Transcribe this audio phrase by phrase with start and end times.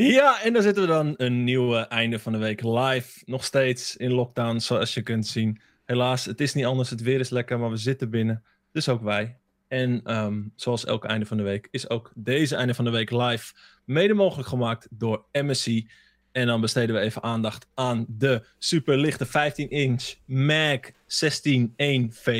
[0.00, 3.22] Ja, en dan zitten we dan een nieuwe einde van de week live.
[3.24, 5.60] Nog steeds in lockdown, zoals je kunt zien.
[5.84, 6.90] Helaas, het is niet anders.
[6.90, 8.44] Het weer is lekker, maar we zitten binnen.
[8.72, 9.38] Dus ook wij.
[9.68, 13.10] En ehm, zoals elke einde van de week is ook deze einde van de week
[13.10, 15.66] live mede mogelijk gemaakt door MSC.
[16.32, 22.32] En dan besteden we even aandacht aan de superlichte 15-inch Mag 161V.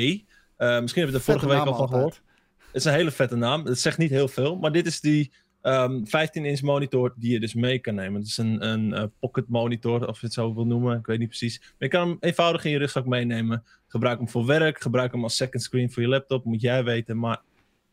[0.57, 2.21] Uh, misschien heb je er vorige week al van gehoord.
[2.57, 3.65] Het is een hele vette naam.
[3.65, 5.31] Het zegt niet heel veel, maar dit is die
[5.61, 8.19] 15-inch ehm, monitor die je dus mee kan nemen.
[8.19, 10.97] Het is een, een uh, pocket monitor, of je het zo wil noemen.
[10.97, 11.59] Ik weet niet precies.
[11.59, 13.63] Maar je kan hem eenvoudig in je rugzak meenemen.
[13.87, 14.81] Gebruik hem voor werk.
[14.81, 16.45] Gebruik hem als second screen voor je laptop.
[16.45, 17.19] Moet jij weten.
[17.19, 17.41] Maar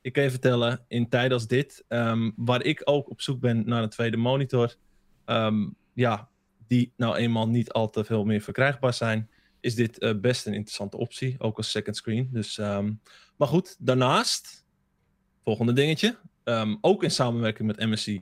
[0.00, 3.62] ik kan je vertellen, in tijden als dit, um, waar ik ook op zoek ben
[3.66, 4.74] naar een tweede monitor.
[5.26, 6.28] Um, ja,
[6.66, 9.30] die nou eenmaal niet al te veel meer verkrijgbaar zijn.
[9.60, 11.34] Is dit uh, best een interessante optie.
[11.38, 12.28] Ook als second screen.
[12.32, 12.56] Dus,
[13.36, 14.64] maar goed, daarnaast.
[15.44, 16.16] Volgende dingetje.
[16.48, 18.18] Um, ook in samenwerking met MSC,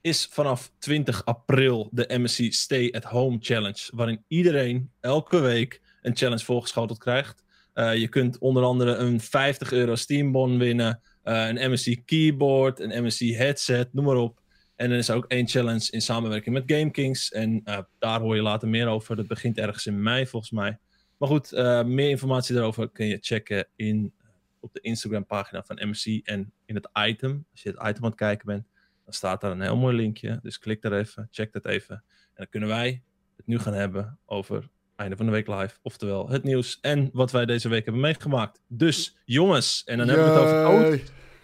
[0.00, 3.90] is vanaf 20 april de MSC Stay at Home Challenge.
[3.94, 7.44] Waarin iedereen elke week een challenge voorgeschoteld krijgt.
[7.74, 13.04] Uh, je kunt onder andere een 50 euro Steambon winnen, uh, een MSC keyboard, een
[13.04, 14.40] MSC headset, noem maar op.
[14.76, 17.32] En er is ook één challenge in samenwerking met GameKings.
[17.32, 19.16] En uh, daar hoor je later meer over.
[19.16, 20.78] Dat begint ergens in mei volgens mij.
[21.18, 21.50] Maar goed,
[21.86, 24.12] meer informatie daarover kun je checken in
[24.62, 28.10] op de Instagram pagina van MC en in het item, als je het item aan
[28.10, 28.66] het kijken bent,
[29.04, 30.38] dan staat daar een heel mooi linkje.
[30.42, 31.94] Dus klik daar even, check dat even.
[31.94, 33.02] En dan kunnen wij
[33.36, 35.78] het nu gaan hebben over einde van de week live.
[35.82, 38.60] Oftewel het nieuws en wat wij deze week hebben meegemaakt.
[38.66, 41.00] Dus jongens, en dan hebben we het over code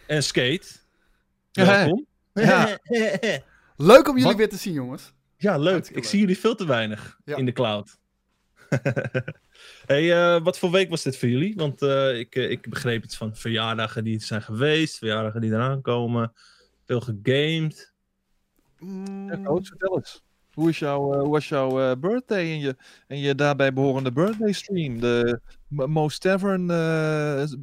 [0.07, 0.67] en skate.
[1.53, 2.07] Welkom.
[2.33, 2.79] Ja.
[3.77, 5.13] Leuk om jullie weer te zien, jongens.
[5.37, 5.89] Ja, leuk.
[5.89, 7.99] Ik zie jullie veel te weinig in de cloud.
[9.87, 11.55] hey, uh, wat voor week was dit voor jullie?
[11.57, 15.81] Want uh, ik, uh, ik begreep iets van verjaardagen die zijn geweest, verjaardagen die eraan
[15.81, 16.33] komen,
[16.85, 17.93] veel gegamed.
[18.79, 19.29] Mm.
[19.29, 20.23] Ja, coach, vertel eens.
[20.53, 25.01] Hoe, is jouw, hoe was jouw birthday en je, en je daarbij behorende birthday stream?
[25.01, 26.69] De Most Tavern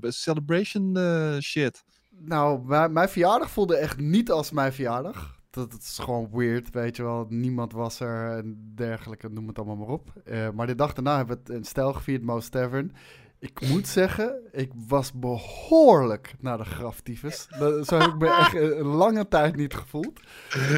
[0.01, 0.97] celebration
[1.41, 1.83] shit.
[2.09, 6.95] Nou, mijn verjaardag voelde echt niet als mijn verjaardag dat, het is gewoon weird, weet
[6.95, 7.25] je wel.
[7.29, 10.13] Niemand was er en dergelijke, noem het allemaal maar op.
[10.25, 12.95] Uh, maar de dag daarna hebben we het in stijl gevierd, Mouse Tavern.
[13.39, 17.47] Ik moet zeggen, ik was behoorlijk naar de graftyfus.
[17.83, 20.19] Zo heb ik me echt een lange tijd niet gevoeld.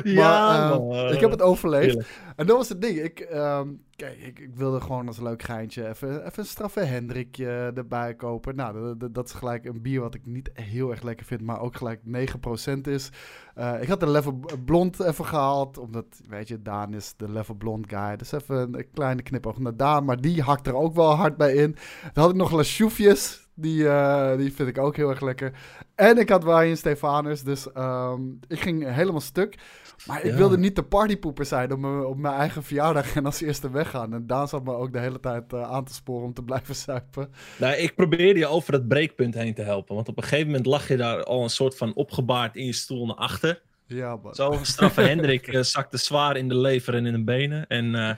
[0.03, 2.07] Ja, maar, uh, ik heb het overleefd.
[2.35, 2.99] En dat was het ding.
[2.99, 7.71] Ik, um, kijk, ik, ik, wilde gewoon als leuk geintje even, even een straffe Hendrikje
[7.75, 8.55] erbij kopen.
[8.55, 11.59] Nou, dat, dat, is gelijk een bier wat ik niet heel erg lekker vind, maar
[11.59, 13.09] ook gelijk 9% is.
[13.57, 17.55] Uh, ik had de Level Blond even gehaald, omdat, weet je, Daan is de Level
[17.55, 18.15] Blond guy.
[18.15, 21.53] Dus even een, kleine knipoog naar Daan, maar die hakt er ook wel hard bij
[21.53, 21.75] in.
[22.13, 23.45] Dan had ik nog Lasjoefjes.
[23.59, 25.59] Die, uh, die vind ik ook heel erg lekker.
[25.95, 29.57] En ik had Ryan Stefanus, dus um, ik ging helemaal stuk.
[30.05, 30.37] Maar ik ja.
[30.37, 34.13] wilde niet de partypoeper zijn op mijn, op mijn eigen verjaardag en als eerste weggaan.
[34.13, 36.75] En Daan zat me ook de hele tijd uh, aan te sporen om te blijven
[36.85, 37.29] suipen.
[37.57, 39.95] Nou, ik probeerde je over dat breekpunt heen te helpen.
[39.95, 42.73] Want op een gegeven moment lag je daar al een soort van opgebaard in je
[42.73, 43.61] stoel naar achter.
[43.85, 44.35] Ja, man.
[44.35, 47.67] Zo straffe Hendrik uh, zakte zwaar in de lever en in de benen.
[47.67, 48.11] En uh,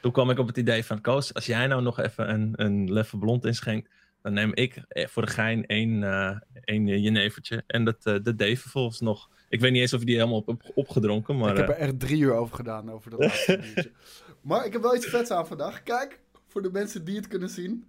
[0.00, 2.92] toen kwam ik op het idee van, Koos, als jij nou nog even een, een
[2.92, 3.90] leffe blond inschenkt,
[4.22, 6.02] dan neem ik voor de gein één,
[6.64, 7.64] één jenevertje.
[7.66, 9.28] En dat, dat deed vervolgens nog.
[9.48, 11.50] Ik weet niet eens of je die helemaal op, op, opgedronken, maar...
[11.50, 13.90] Ik heb er echt drie uur over gedaan, over dat laatste biertje.
[14.40, 15.82] Maar ik heb wel iets vets aan vandaag.
[15.82, 17.84] Kijk, voor de mensen die het kunnen zien.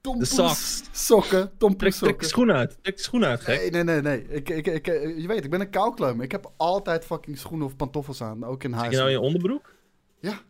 [0.00, 0.82] Tom de socks.
[0.92, 2.78] Sokken, Tom trek, trek de schoen uit.
[2.82, 3.60] Trek de schoen uit, gek.
[3.60, 4.02] Nee, nee, nee.
[4.02, 4.28] nee.
[4.28, 6.20] Ik, ik, ik, je weet, ik ben een koukleum.
[6.20, 8.84] Ik heb altijd fucking schoenen of pantoffels aan, ook in huis.
[8.84, 9.74] Zit je nou in je onderbroek?
[10.20, 10.40] Ja.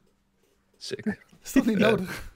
[0.77, 1.19] Sick.
[1.43, 2.33] Is dat niet nodig?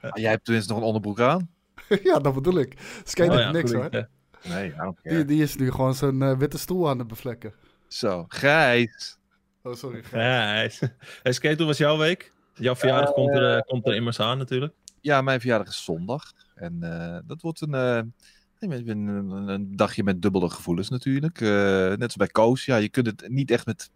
[0.00, 1.50] ah, jij hebt tenminste nog een onderbroek aan.
[2.02, 3.00] ja, dat bedoel ik.
[3.04, 3.88] Skate oh, ja, niks hoor.
[3.90, 4.08] Ja.
[4.48, 7.54] Nee, die, die is nu gewoon zijn uh, witte stoel aan het bevlekken.
[7.86, 9.18] Zo, Gijs.
[9.62, 10.80] Oh, sorry, Gijs.
[11.22, 12.32] Hey, Skate, hoe was jouw week?
[12.54, 14.74] Jouw verjaardag uh, komt, er, uh, komt er immers aan natuurlijk.
[15.00, 16.32] Ja, mijn verjaardag is zondag.
[16.54, 16.80] En
[17.26, 18.14] dat wordt een,
[18.58, 19.06] een,
[19.48, 21.40] een, dagje met dubbele gevoelens natuurlijk.
[21.40, 22.64] net als bij Koos.
[22.64, 23.90] Ja, je kunt het niet echt met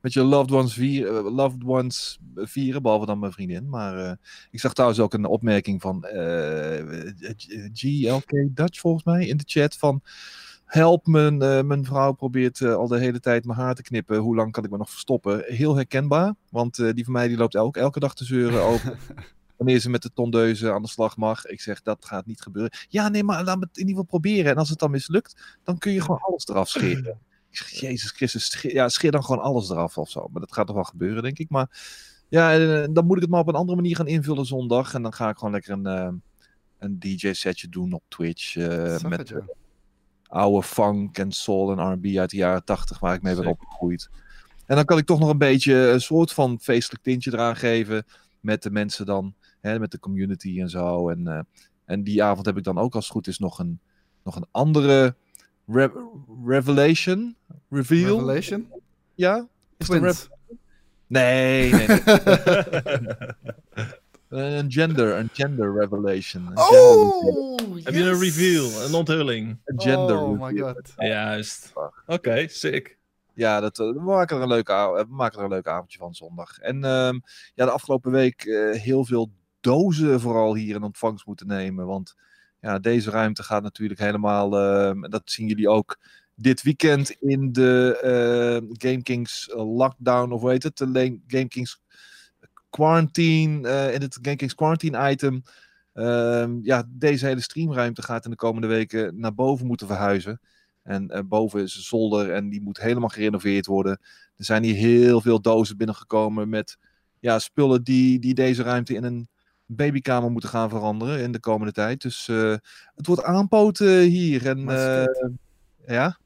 [0.00, 3.68] met je loved ones, vier, uh, loved ones vieren, behalve dan mijn vriendin.
[3.68, 4.12] Maar uh,
[4.50, 6.84] ik zag trouwens ook een opmerking van eh,
[7.72, 10.02] GLK Dutch volgens mij in de chat van
[10.64, 11.36] help, mijn,
[11.66, 14.18] mijn vrouw probeert al de hele tijd mijn haar te knippen.
[14.18, 15.44] Hoe lang kan ik me nog verstoppen?
[15.46, 18.98] Heel herkenbaar, want die van mij die loopt elke, elke dag te zeuren over
[19.64, 21.46] wanneer ze met de tondeuze aan de slag mag.
[21.46, 22.72] Ik zeg, dat gaat niet gebeuren.
[22.88, 24.50] Ja, nee, maar laat me het in ieder geval proberen.
[24.50, 27.18] En als het dan mislukt, dan kun je gewoon alles eraf scheren.
[27.80, 30.28] Jezus Christus, scheer, ja, scheer dan gewoon alles eraf of zo.
[30.30, 31.50] Maar dat gaat toch wel gebeuren, denk ik.
[31.50, 31.68] Maar
[32.28, 34.94] ja, eh, dan moet ik het maar op een andere manier gaan invullen zondag.
[34.94, 36.08] En dan ga ik gewoon lekker een, uh,
[36.78, 38.54] een DJ-setje doen op Twitch.
[38.54, 39.38] Uh, met uh,
[40.26, 44.10] oude funk en soul en R&B uit de jaren 80 waar ik mee ben opgegroeid.
[44.66, 48.04] En dan kan ik toch nog een beetje een soort van feestelijk tintje eraan geven
[48.40, 49.34] met de mensen dan,
[49.64, 51.08] hè, met de community en zo.
[51.08, 51.40] En, eh,
[51.84, 53.80] en die avond heb ik dan ook als het goed is nog een,
[54.24, 55.14] nog een andere
[55.66, 55.92] re-
[56.44, 57.36] revelation,
[57.70, 58.14] reveal.
[58.16, 58.68] Revelation?
[59.14, 59.46] Ja?
[59.76, 60.20] Is het een Twins.
[60.20, 60.56] rev-
[61.06, 61.86] Nee, nee.
[61.86, 62.00] nee.
[64.58, 66.46] een gender, een gender revelation.
[66.46, 67.54] Een gender reveal.
[67.54, 68.20] Oh, Heb je een yes!
[68.36, 69.56] reveal, een onthulling?
[69.64, 70.92] Een gender Oh my god.
[70.96, 71.72] Juist.
[72.06, 72.98] Oké, sick.
[73.34, 74.72] Ja, dat, eh, we, maken er een leuke,
[75.08, 76.58] we maken er een leuk avondje van zondag.
[76.58, 77.18] En ehm,
[77.54, 79.30] ja, de afgelopen week eh, heel veel
[79.64, 81.86] dozen vooral hier in ontvangst moeten nemen.
[81.86, 82.14] Want
[82.60, 85.98] ja, deze ruimte gaat natuurlijk helemaal, ehm, dat zien jullie ook
[86.34, 90.76] dit weekend in de eh, Game Kings lockdown, of hoe heet het?
[90.76, 91.82] De Le- Game Kings
[92.70, 95.42] quarantine, eh, in het Game Kings quarantine item.
[95.92, 100.40] Ehm, ja, deze hele streamruimte gaat in de komende weken naar boven moeten verhuizen.
[100.82, 104.00] En eh, boven is een zolder en die moet helemaal gerenoveerd worden.
[104.36, 106.78] Er zijn hier heel veel dozen binnengekomen met
[107.20, 109.28] ja, spullen die, die deze ruimte in een
[109.66, 112.02] babykamer moeten gaan veranderen in de komende tijd.
[112.02, 112.54] Dus eh,
[112.94, 114.46] het wordt aanpoten hier.
[114.46, 115.04] En, eh,
[115.86, 116.18] ja?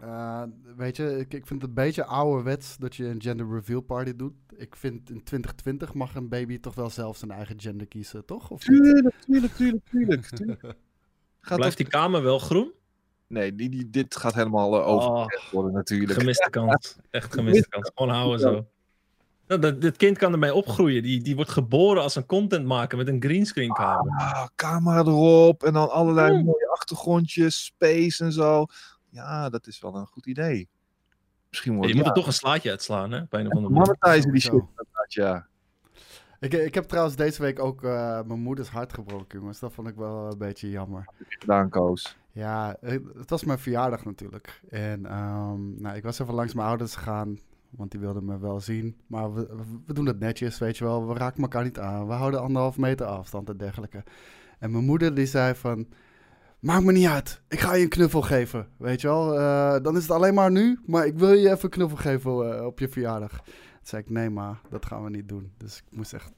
[0.00, 0.42] Eh,
[0.76, 4.16] weet je, ik, ik vind het een beetje ouderwets dat je een gender reveal party
[4.16, 4.32] doet.
[4.56, 8.50] Ik vind in 2020 mag een baby toch wel zelf zijn eigen gender kiezen, toch?
[8.50, 8.60] Of?
[8.60, 10.26] Tuurlijk, tuurlijk, tuurlijk, tuurlijk.
[10.36, 10.62] tuurlijk.
[11.40, 12.72] Gaat Blijft die kamer wel groen?
[13.26, 16.18] Nee, die, die, dit gaat helemaal uh, over Oh, worden natuurlijk.
[16.18, 16.96] gemiste kans.
[17.10, 17.90] Echt gemiste kans.
[17.94, 18.66] Gewoon houden zo.
[19.50, 21.02] Nou, dat, dit kind kan ermee opgroeien.
[21.02, 24.18] Die, die wordt geboren als een contentmaker met een greenscreen kamer.
[24.18, 26.44] Ah, camera erop en dan allerlei Mm.
[26.44, 28.66] mooie achtergrondjes, space en zo.
[29.08, 30.68] Ja, dat is wel een goed idee.
[31.48, 33.24] Misschien wordt je moet er toch een slaatje uitslaan, hè?
[33.28, 33.96] Bij een of andere manier.
[34.00, 34.62] monetizen die shit.
[35.06, 35.46] Ja.
[36.40, 39.58] Ik, ik heb trouwens deze week ook eh, mijn moeders hart gebroken, jongens.
[39.58, 41.04] Dat vond ik wel een beetje jammer.
[41.28, 42.16] Gedaan, Koos.
[42.32, 44.60] Ja, het het was mijn verjaardag natuurlijk.
[44.68, 47.38] En ehm, nou, ik was even langs mijn ouders gegaan,
[47.70, 48.96] want die wilden me wel zien.
[49.06, 49.48] Maar we,
[49.86, 51.08] we doen het netjes, weet je wel.
[51.08, 52.06] We raken elkaar niet aan.
[52.06, 54.04] We houden anderhalf meter afstand en dergelijke.
[54.58, 55.86] En mijn moeder die zei van...
[56.60, 57.40] Maakt me niet uit.
[57.48, 58.68] Ik ga je een knuffel geven.
[58.76, 59.38] Weet je wel.
[59.38, 60.80] Eh, dan is het alleen maar nu.
[60.86, 63.30] Maar ik wil je even een knuffel geven eh, op je verjaardag.
[63.30, 63.52] Toen
[63.82, 65.52] zei ik, nee ma, dat gaan we niet doen.
[65.56, 66.32] Dus ik moest echt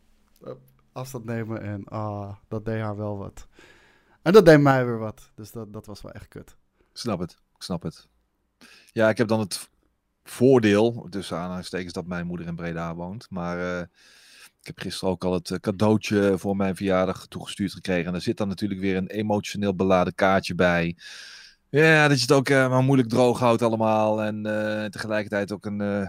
[0.45, 0.53] eh,
[0.93, 1.63] afstand nemen.
[1.63, 3.47] En ah, dat deed haar wel wat.
[4.23, 5.31] En dat deed mij weer wat.
[5.35, 6.57] Dus dat, dat was wel echt kut.
[6.93, 7.31] Snap het.
[7.55, 8.09] Ik snap het.
[8.93, 9.71] Ja, ik heb dan het
[10.25, 13.27] voordeel, tussen aanhalingstekens, dat mijn moeder in Breda woont.
[13.31, 13.81] Maar eh,
[14.61, 18.07] ik heb gisteren ook al het eh, cadeautje voor mijn verjaardag toegestuurd gekregen.
[18.07, 20.97] En er zit dan natuurlijk weer een emotioneel beladen kaartje bij.
[21.69, 24.23] Ja, dat je het ook eh, maar moeilijk droog houdt allemaal.
[24.23, 24.43] En
[24.91, 26.09] tegelijkertijd ook een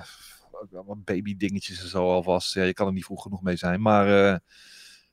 [1.04, 2.54] baby dingetjes en zo alvast.
[2.54, 3.82] Ja, je kan er niet vroeg genoeg mee zijn.
[3.82, 4.40] Maar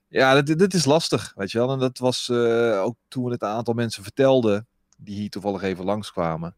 [0.09, 1.73] ja, dit, dit is lastig, weet je wel.
[1.73, 5.85] En dat was ook toen we het een aantal mensen vertelden die hier toevallig even
[5.85, 6.57] langskwamen.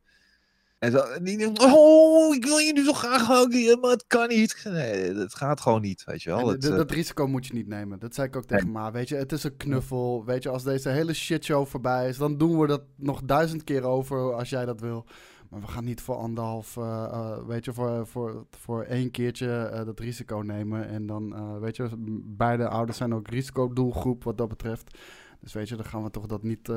[0.82, 4.28] En zo, die denken, oh, ik wil je nu zo graag huggen, maar het kan
[4.28, 4.60] niet.
[4.64, 6.38] Nee, het gaat gewoon niet, weet je wel.
[6.38, 7.98] En Het, d- eh, dat risico moet je niet nemen.
[7.98, 8.90] Dat zei ik ook tegen Ma.
[8.92, 10.24] Weet je, het is een knuffel.
[10.24, 13.82] Weet je, als deze hele shitshow voorbij is, dan doen we dat nog duizend keer
[13.82, 15.06] over als jij dat wil.
[15.50, 19.82] Maar we gaan niet voor anderhalf, eh, eh, weet je, voor, voor, voor één keertje
[19.84, 20.88] dat risico nemen.
[20.88, 21.88] En dan, weet je,
[22.24, 24.98] beide ouders zijn ook risicodoelgroep wat dat betreft.
[25.40, 26.70] Dus weet je, dan gaan we toch dat, niet,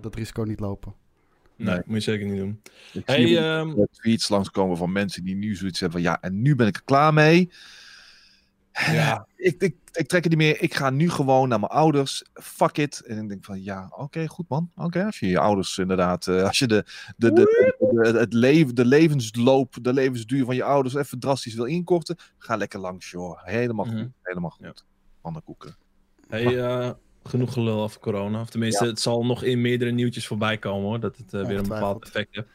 [0.00, 0.94] dat risico niet lopen.
[1.60, 1.82] Nee, Nee.
[1.86, 2.60] moet je zeker niet doen.
[2.92, 6.42] ik Hey, zie uh, tweets langskomen van mensen die nu zoiets hebben van ja, en
[6.42, 7.50] nu ben ik er klaar mee.
[8.72, 9.26] Ja.
[9.36, 10.62] Ik, ik, ik trek het niet meer.
[10.62, 12.24] Ik ga nu gewoon naar mijn ouders.
[12.32, 13.00] Fuck it.
[13.06, 14.70] En ik denk van ja, oké, goed man.
[14.76, 16.84] Oké, als je je ouders inderdaad, eh, als je de,
[17.16, 21.64] de, de, de, het leven, de levensloop, de levensduur van je ouders even drastisch wil
[21.64, 23.44] inkorten, ga lekker langs, joh.
[23.44, 23.94] Helemaal goed.
[23.94, 24.08] Mhm.
[24.22, 24.84] Helemaal goed.
[25.20, 25.76] Pannenkoeken.
[26.28, 26.90] Hey, eh,
[27.24, 28.40] genoeg gelul over corona.
[28.40, 31.00] Of tenminste, het zal nog in meerdere nieuwtjes voorbij komen hoor.
[31.00, 32.48] Dat het eh, weer een bepaald effect heeft.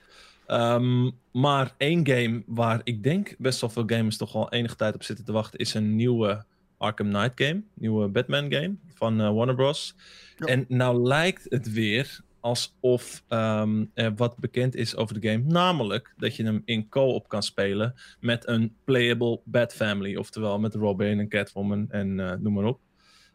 [0.45, 4.95] Ehm, maar één game waar ik denk best wel veel gamers toch al enige tijd
[4.95, 6.45] op zitten te wachten, is een nieuwe
[6.77, 7.63] Arkham Knight game.
[7.73, 9.95] Nieuwe Batman game van eh, Warner Bros.
[10.37, 10.45] Ja.
[10.45, 15.43] En nou lijkt het weer alsof ehm, er wat bekend is over de game.
[15.43, 20.15] Namelijk dat je hem in co-op kan spelen met een playable Bat Family.
[20.15, 22.79] Oftewel met Robin en Catwoman en eh, noem maar op.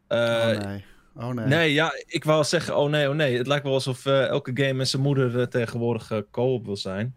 [0.09, 0.85] Oh nee.
[1.21, 1.47] Oh nee.
[1.47, 3.37] Nee, ja, ik wou zeggen, oh nee, oh nee.
[3.37, 6.77] Het lijkt wel alsof eh, elke game met zijn moeder eh, tegenwoordig eh, co-op wil
[6.77, 7.17] zijn.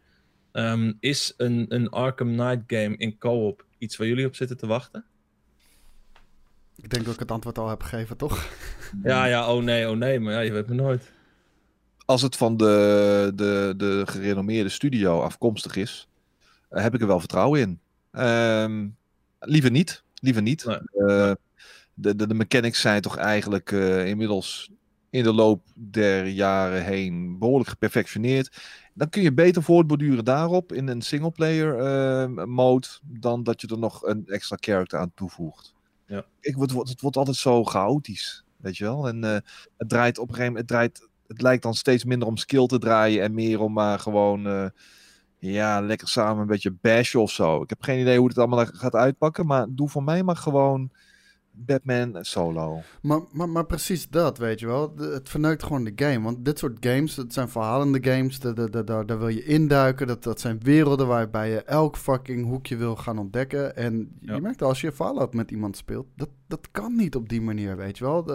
[0.52, 4.68] Ehm, is een, een Arkham Knight game in co-op iets waar jullie op zitten te
[4.68, 5.06] wachten?
[6.76, 8.46] Ik denk dat ik het antwoord al heb gegeven, toch?
[9.04, 11.12] Ja, ja, oh nee, oh nee, maar ja, je weet me nooit.
[12.06, 16.08] Als het van de, de, de gerenommeerde studio afkomstig is,
[16.70, 17.80] heb ik er wel vertrouwen in.
[18.12, 18.88] Ehm,
[19.40, 20.04] liever niet.
[20.16, 20.66] Liever niet.
[20.66, 21.36] Nee.
[21.96, 24.72] Eh, de, de, de mechanics zijn toch eigenlijk eh, inmiddels
[25.10, 28.62] in de loop der jaren heen behoorlijk geperfectioneerd.
[28.94, 31.80] Dan kun je beter voortborduren daarop in een singleplayer
[32.38, 35.74] uh, mode dan dat je er nog een extra character aan toevoegt.
[36.08, 36.26] Ja.
[36.40, 39.08] Ik, het, wordt, het wordt altijd zo chaotisch, weet je wel.
[39.08, 39.38] En uh,
[39.78, 42.66] het draait op een gegeven moment, het, draait, het lijkt dan steeds minder om skill
[42.66, 44.66] te draaien en meer om maar gewoon, uh,
[45.38, 47.62] ja, lekker samen een beetje bashen of zo.
[47.62, 50.92] Ik heb geen idee hoe het allemaal gaat uitpakken, maar doe voor mij maar gewoon
[51.56, 52.82] Batman solo.
[53.02, 54.94] Maar, maar, maar precies dat, weet je wel.
[54.98, 56.22] Het verneukt gewoon de game.
[56.22, 58.40] Want dit soort games, het zijn verhalende games.
[58.40, 60.08] Daar wil je induiken.
[60.08, 63.76] Dat, dat zijn werelden waarbij je elk fucking hoekje wil gaan ontdekken.
[63.76, 64.36] En ja.
[64.36, 67.78] je merkt als je Fallout met iemand speelt, dat, dat kan niet op die manier,
[67.78, 68.28] weet je wel.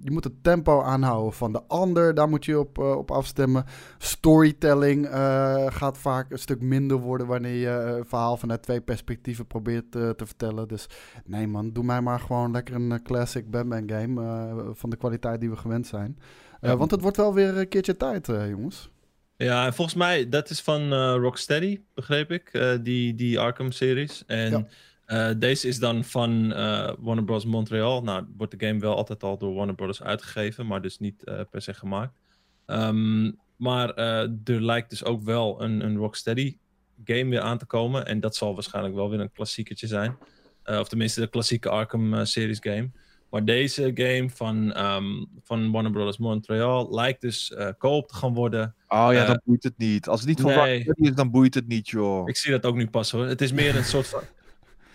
[0.00, 2.14] Je moet het tempo aanhouden van de ander.
[2.14, 3.64] Daar moet je op, uh, op afstemmen.
[3.98, 9.46] Storytelling uh, gaat vaak een stuk minder worden wanneer je een verhaal vanuit twee perspectieven
[9.46, 10.68] probeert te vertellen.
[10.68, 10.86] Dus
[11.24, 15.50] nee man, doe mij maar gewoon lekker een classic Batman game van de kwaliteit die
[15.50, 16.18] we gewend zijn.
[16.60, 16.76] Ja.
[16.76, 18.90] Want het wordt wel weer een keertje tijd, jongens.
[19.36, 24.24] Ja, en volgens mij, dat is van Rocksteady, begreep ik, die, die Arkham-series.
[24.26, 24.50] En...
[24.50, 24.66] Ja.
[25.12, 27.44] Uh, deze is dan van uh, Warner Bros.
[27.44, 28.02] Montreal.
[28.02, 30.02] Nou, wordt de game wel altijd al door Warner Bros.
[30.02, 32.20] uitgegeven, maar dus niet uh, per se gemaakt.
[32.66, 36.56] Um, maar er lijkt dus ook wel een, een Rocksteady
[37.04, 38.06] game weer aan te komen.
[38.06, 40.18] En dat zal waarschijnlijk wel weer een klassiekertje zijn.
[40.64, 42.90] of tenminste de klassieke Arkham series game.
[43.30, 46.18] Maar deze game van, um, van Warner Bros.
[46.18, 48.74] Montreal lijkt dus koop te gaan worden.
[48.88, 50.08] Oh ja, dan boeit het niet.
[50.08, 50.84] Als het niet nee.
[50.94, 52.28] is, dan boeit het niet, joh.
[52.28, 53.26] Ik zie dat ook nu pas hoor.
[53.26, 54.22] Het is meer een soort van...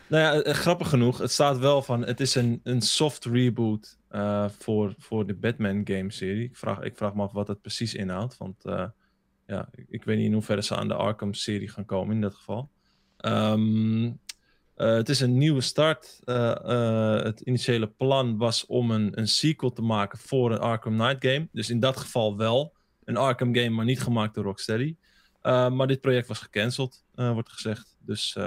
[0.07, 4.50] Nou ja, grappig genoeg, het staat wel van, het is een, een soft reboot uh,
[4.50, 6.43] voor, voor de Batman game serie.
[6.43, 8.63] Ik vraag, ik vraag me af wat het precies inhoudt, want
[9.45, 12.35] ja, ik, weet niet in hoeverre ze aan de Arkham serie gaan komen in dat
[12.35, 12.69] geval.
[13.25, 14.12] Uh,
[14.75, 16.21] het is een nieuwe start.
[17.24, 21.47] het initiële plan was om een, een sequel te maken voor een Arkham Knight game.
[21.51, 24.95] Dus in dat geval wel een Arkham game, maar niet gemaakt door Rocksteady.
[25.41, 27.95] maar dit project was gecanceld, wordt gezegd.
[28.00, 28.38] Dus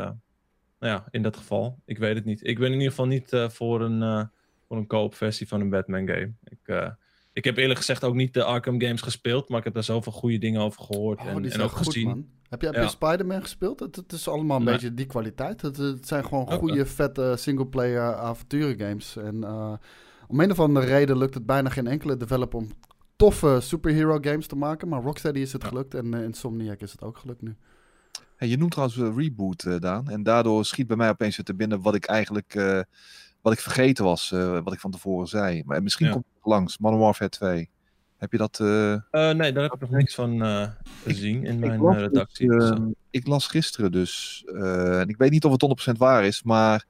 [0.78, 1.78] nou ja, in dat geval.
[1.84, 2.46] Ik weet het niet.
[2.46, 4.24] Ik ben in ieder geval niet uh, voor een, uh,
[4.66, 6.32] voor een koopversie van een Batman game.
[6.44, 6.88] Ik, uh,
[7.32, 10.12] ik heb eerlijk gezegd ook niet de Arkham games gespeeld, maar ik heb daar zoveel
[10.12, 12.06] goede dingen over gehoord oh, en, en ook goed, gezien.
[12.06, 12.26] Man.
[12.48, 12.88] Heb ja.
[12.88, 13.80] Spider-Man gespeeld?
[13.80, 14.72] Het, het, is allemaal een nee.
[14.72, 15.62] beetje die kwaliteit.
[15.62, 16.86] Het, het zijn gewoon goede, okay.
[16.86, 19.16] vette singleplayer avonturen games.
[19.16, 19.44] En
[20.28, 22.70] om een of andere reden lukt het bijna geen enkele developer om
[23.16, 24.88] toffe superhero games te maken.
[24.88, 25.68] Maar Rocksteady is het ja.
[25.68, 27.56] gelukt en Insomniac is het ook gelukt nu.
[28.38, 30.08] Hey, je noemt trouwens uh, reboot, uh, Daan.
[30.08, 32.80] En daardoor schiet bij mij opeens te binnen wat ik eigenlijk uh,
[33.42, 34.30] wat ik vergeten was,
[34.64, 35.62] wat ik van tevoren zei.
[35.66, 36.12] Maar misschien ja.
[36.12, 37.70] komt het langs, Modern Warfare 2.
[38.16, 38.58] Heb je dat...
[38.58, 40.40] nee, daar heb ik nog niks van
[41.04, 42.48] gezien in mijn ik redactie.
[42.48, 42.72] Dus,
[43.10, 46.84] ik las gisteren dus, en ik weet niet of het 100% waar is, maar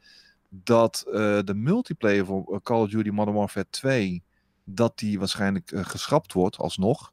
[0.49, 1.05] dat
[1.45, 4.23] de multiplayer voor Call of Duty Modern Warfare 2,
[4.64, 7.12] dat die waarschijnlijk geschrapt wordt alsnog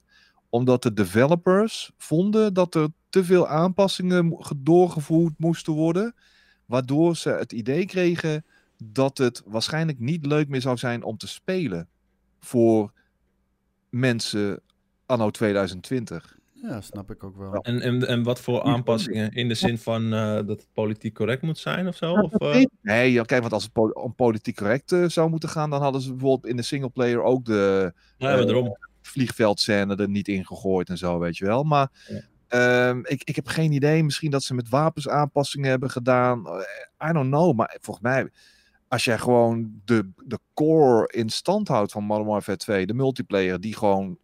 [0.56, 6.16] omdat de developers vonden dat er te veel aanpassingen doorgevoerd moesten worden.
[6.66, 8.46] Waardoor ze het idee kregen
[8.84, 11.88] dat het waarschijnlijk niet leuk meer zou zijn om te spelen.
[12.40, 12.92] Voor
[13.90, 14.60] mensen
[15.06, 16.38] anno 2020.
[16.54, 17.54] Ja, snap ik ook wel.
[17.54, 19.32] En, en, en wat voor aanpassingen?
[19.32, 22.14] In de zin van uh, dat het politiek correct moet zijn of zo?
[22.14, 22.66] Of, uh...
[22.82, 25.82] Nee, ja, kijk, want als het po om politiek correct uh, zou moeten gaan, dan
[25.82, 27.94] hadden ze bijvoorbeeld in de singleplayer ook de.
[28.18, 31.64] Ja, maar daarom vliegveldscène er niet in gegooid en zo, weet je wel.
[31.64, 32.22] Maar ja.
[32.56, 34.04] Um, ik, ik heb geen idee.
[34.04, 36.40] Misschien dat ze met wapens aanpassingen hebben gedaan.
[37.10, 37.56] I don't know.
[37.56, 38.30] Maar volgens mij,
[38.88, 43.62] als jij gewoon de, de core in stand houdt van Modern Warfare 2, de multiplayer,
[43.62, 44.18] die gewoon,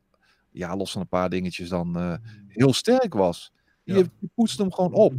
[0.51, 2.13] ja, los van een paar dingetjes dan uh,
[2.47, 3.51] heel sterk was.
[3.83, 4.03] Je, ja.
[4.19, 5.13] je poetst hem gewoon op.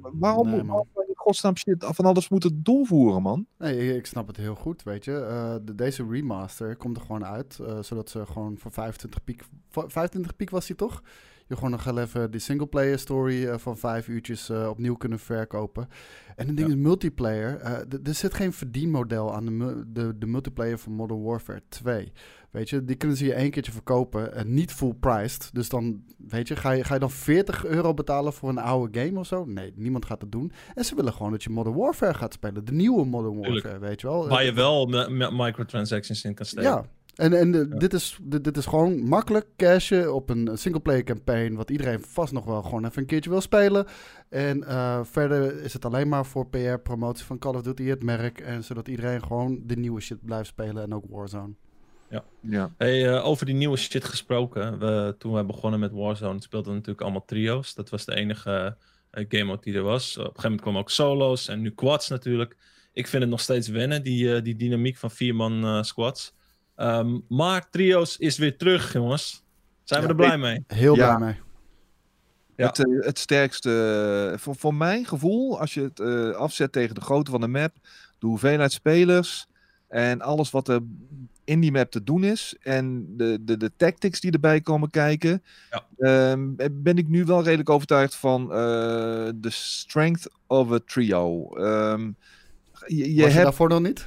[0.00, 3.46] Waarom nee, moet in godsnaam shit van alles moeten doorvoeren, man?
[3.58, 5.10] Nee, ik snap het heel goed, weet je.
[5.30, 9.42] Uh, de, deze remaster komt er gewoon uit, uh, zodat ze gewoon voor 25 piek...
[9.70, 11.02] 25 piek was die toch?
[11.48, 15.88] Je gewoon nog even die singleplayer story uh, van vijf uurtjes opnieuw kunnen verkopen.
[16.36, 16.74] En een ding ja.
[16.74, 17.60] is multiplayer.
[18.04, 22.12] er zit geen verdienmodel aan de, de, de multiplayer van Modern Warfare 2.
[22.52, 25.50] Weet je, die kunnen ze je één keertje verkopen en niet full priced.
[25.52, 29.00] Dus dan, weet je, ga je, ga je dan 40 euro betalen voor een oude
[29.00, 29.44] game of zo?
[29.44, 30.52] Nee, niemand gaat het doen.
[30.74, 32.64] En ze willen gewoon dat je Modern Warfare gaat spelen.
[32.64, 33.80] De nieuwe Modern Warfare, Tuurlijk.
[33.80, 34.28] weet je wel.
[34.28, 34.86] Waar je wel
[35.30, 36.70] microtransactions in kan steken.
[36.70, 37.76] Ja, en, en de, ja.
[37.76, 41.54] dit, is, dit, dit, is gewoon makkelijk cashen op een singleplayer campaign.
[41.54, 43.86] Wat iedereen vast nog wel gewoon even een keertje wil spelen.
[44.28, 48.40] En uh, verder is het alleen maar voor PR-promotie van Call of Duty, het merk.
[48.40, 50.82] En zodat iedereen gewoon de nieuwe shit blijft spelen.
[50.82, 51.54] En ook Warzone.
[52.10, 52.24] Ja.
[52.40, 52.74] ja.
[52.78, 54.78] Hey, uh, over die nieuwe shit gesproken.
[54.78, 57.74] We, toen we begonnen met Warzone speelden we natuurlijk allemaal trio's.
[57.74, 58.76] Dat was de enige
[59.12, 60.10] uh, game mode die er was.
[60.12, 62.56] Op een gegeven moment kwamen ook solo's en nu quads natuurlijk.
[62.92, 66.34] Ik vind het nog steeds wennen, die, uh, die dynamiek van vier man squads.
[66.76, 69.42] Ehm, maar Trio's is weer terug, jongens.
[69.84, 70.64] Zijn we er blij mee?
[70.66, 71.16] Heel Ja.
[71.16, 71.40] blij mee.
[72.56, 72.66] Ja.
[72.66, 73.70] Het, eh, het sterkste,
[74.32, 77.48] eh, voor, voor mijn gevoel, als je het eh, afzet tegen de grootte van de
[77.48, 77.74] map,
[78.18, 79.46] de hoeveelheid spelers
[79.88, 80.80] en alles wat er
[81.44, 85.42] in die map te doen is en de, de, de tactics die erbij komen kijken,
[85.70, 85.86] Ja.
[85.98, 91.48] ehm, ben ik nu wel redelijk overtuigd van eh, de strength of a trio.
[91.56, 92.10] Ehm,
[92.86, 94.06] je, je Was je hebt daarvoor nog niet?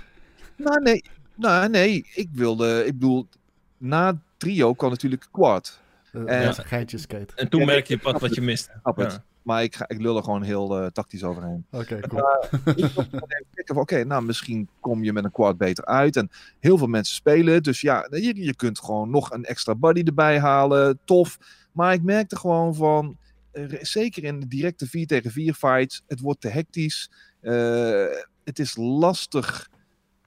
[0.56, 1.04] Nou, nee.
[1.36, 2.08] Nou, nee.
[2.14, 2.86] Ik wilde...
[2.86, 3.28] Ik bedoel,
[3.78, 5.80] na trio kwam natuurlijk quad.
[6.26, 7.36] Eh, geitje skate.
[7.36, 8.70] En toen Ja, merk je pas wat je mist.
[8.96, 9.24] Ja.
[9.42, 11.66] Maar ik, ga, ik lul er gewoon heel eh, tactisch overheen.
[11.72, 12.24] Oké, cool.
[12.64, 16.16] kijken van, Oké, nou, misschien kom je met een quad beter uit.
[16.16, 17.64] En heel veel mensen spelen.
[17.64, 21.00] Dus ja, je, je kunt gewoon nog een extra buddy erbij halen.
[21.04, 21.38] Tof.
[21.72, 23.18] Maar ik merkte gewoon van...
[23.52, 26.02] eh, zeker in de directe 4 tegen 4 fights.
[26.08, 27.12] Het wordt te hectisch.
[27.42, 28.06] Eh,
[28.44, 29.70] het is lastig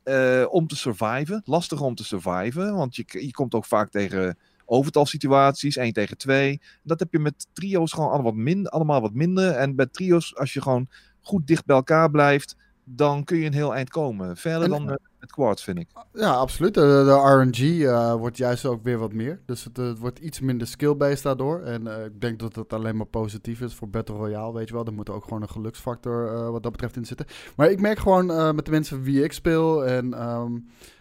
[0.08, 1.42] eh, om te surviven.
[1.44, 2.74] Lastig om te surviven.
[2.74, 5.76] Want je, je komt ook vaak tegen overtalsituaties.
[5.76, 6.60] 1 tegen 2.
[6.82, 9.50] Dat heb je met trio's gewoon allemaal wat, minder, allemaal wat minder.
[9.50, 10.88] En bij trio's, als je gewoon
[11.20, 12.56] goed dicht bij elkaar blijft.
[12.84, 14.36] Dan kun je een heel eind komen.
[14.36, 15.88] Verder En- dan eh, met quads, vind ik.
[16.12, 16.74] Ja, absoluut.
[16.74, 19.40] De, RNG eh, wordt juist ook weer wat meer.
[19.46, 21.60] Dus het, het wordt iets minder skill-based daardoor.
[21.60, 24.74] En eh, ik denk dat het alleen maar positief is voor Battle Royale, weet je
[24.74, 24.84] wel.
[24.84, 27.26] Er moet ook gewoon een geluksfactor eh, wat dat betreft in zitten.
[27.56, 30.52] Maar ik merk gewoon met de mensen wie ik speel en, ehm,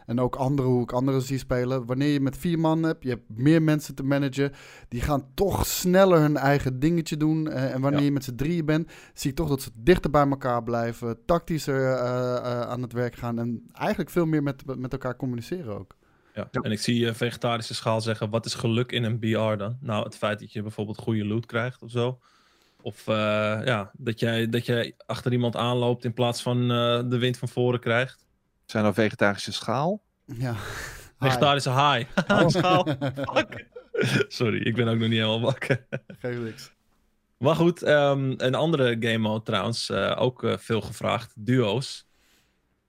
[0.08, 1.86] en ook anderen, hoe ik anderen zie spelen.
[1.86, 4.52] Wanneer je met vier man hebt, je hebt meer mensen te managen.
[4.88, 7.48] Die gaan toch sneller hun eigen dingetje doen.
[7.50, 8.06] Eh, en wanneer Ja.
[8.06, 11.18] je met z'n drieën bent, zie ik toch dat ze dichter bij elkaar blijven.
[11.26, 13.40] Tactischer eh, eh, aan het werk gaan.
[13.40, 15.96] En eigenlijk veel meer met, met elkaar communiceren ook.
[16.34, 16.48] Ja.
[16.52, 16.62] Ja.
[16.62, 19.78] En ik zie eh, vegetarische schaal zeggen, wat is geluk in een BR dan?
[19.82, 22.20] Nou, het feit dat je bijvoorbeeld goede loot krijgt of zo.
[22.82, 23.16] Of eh,
[23.66, 27.48] ja, dat jij, dat jij achter iemand aanloopt in plaats van eh, de wind van
[27.48, 28.27] voren krijgt.
[28.68, 30.02] Zijn er vegetarische schaal?
[30.26, 30.56] Ja.
[31.20, 32.08] Vegetarische haai.
[32.48, 32.88] schaal.
[33.34, 33.66] Fuck.
[34.28, 35.86] Sorry, ik ben ook nog niet helemaal wakker.
[36.20, 36.72] Geef niks.
[37.38, 42.08] Maar goed, ehm, een andere game mode trouwens, eh, ook eh, veel gevraagd, duo's.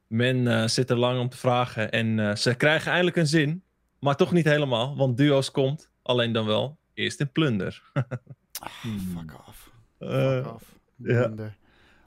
[0.07, 3.63] Men eh, zit er lang om te vragen en eh, ze krijgen eindelijk een zin,
[4.01, 7.83] maar toch niet helemaal, want duo's komt, alleen dan wel, eerst in plunder.
[8.63, 9.71] Fuck off.
[9.99, 10.79] Fuck off.
[10.97, 11.27] ja.
[11.29, 11.57] Minder.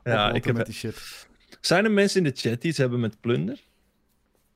[0.04, 1.30] ja, Oprotten ik heb, met die shit.
[1.62, 3.64] Zijn er mensen in de chat die iets hebben met plunder?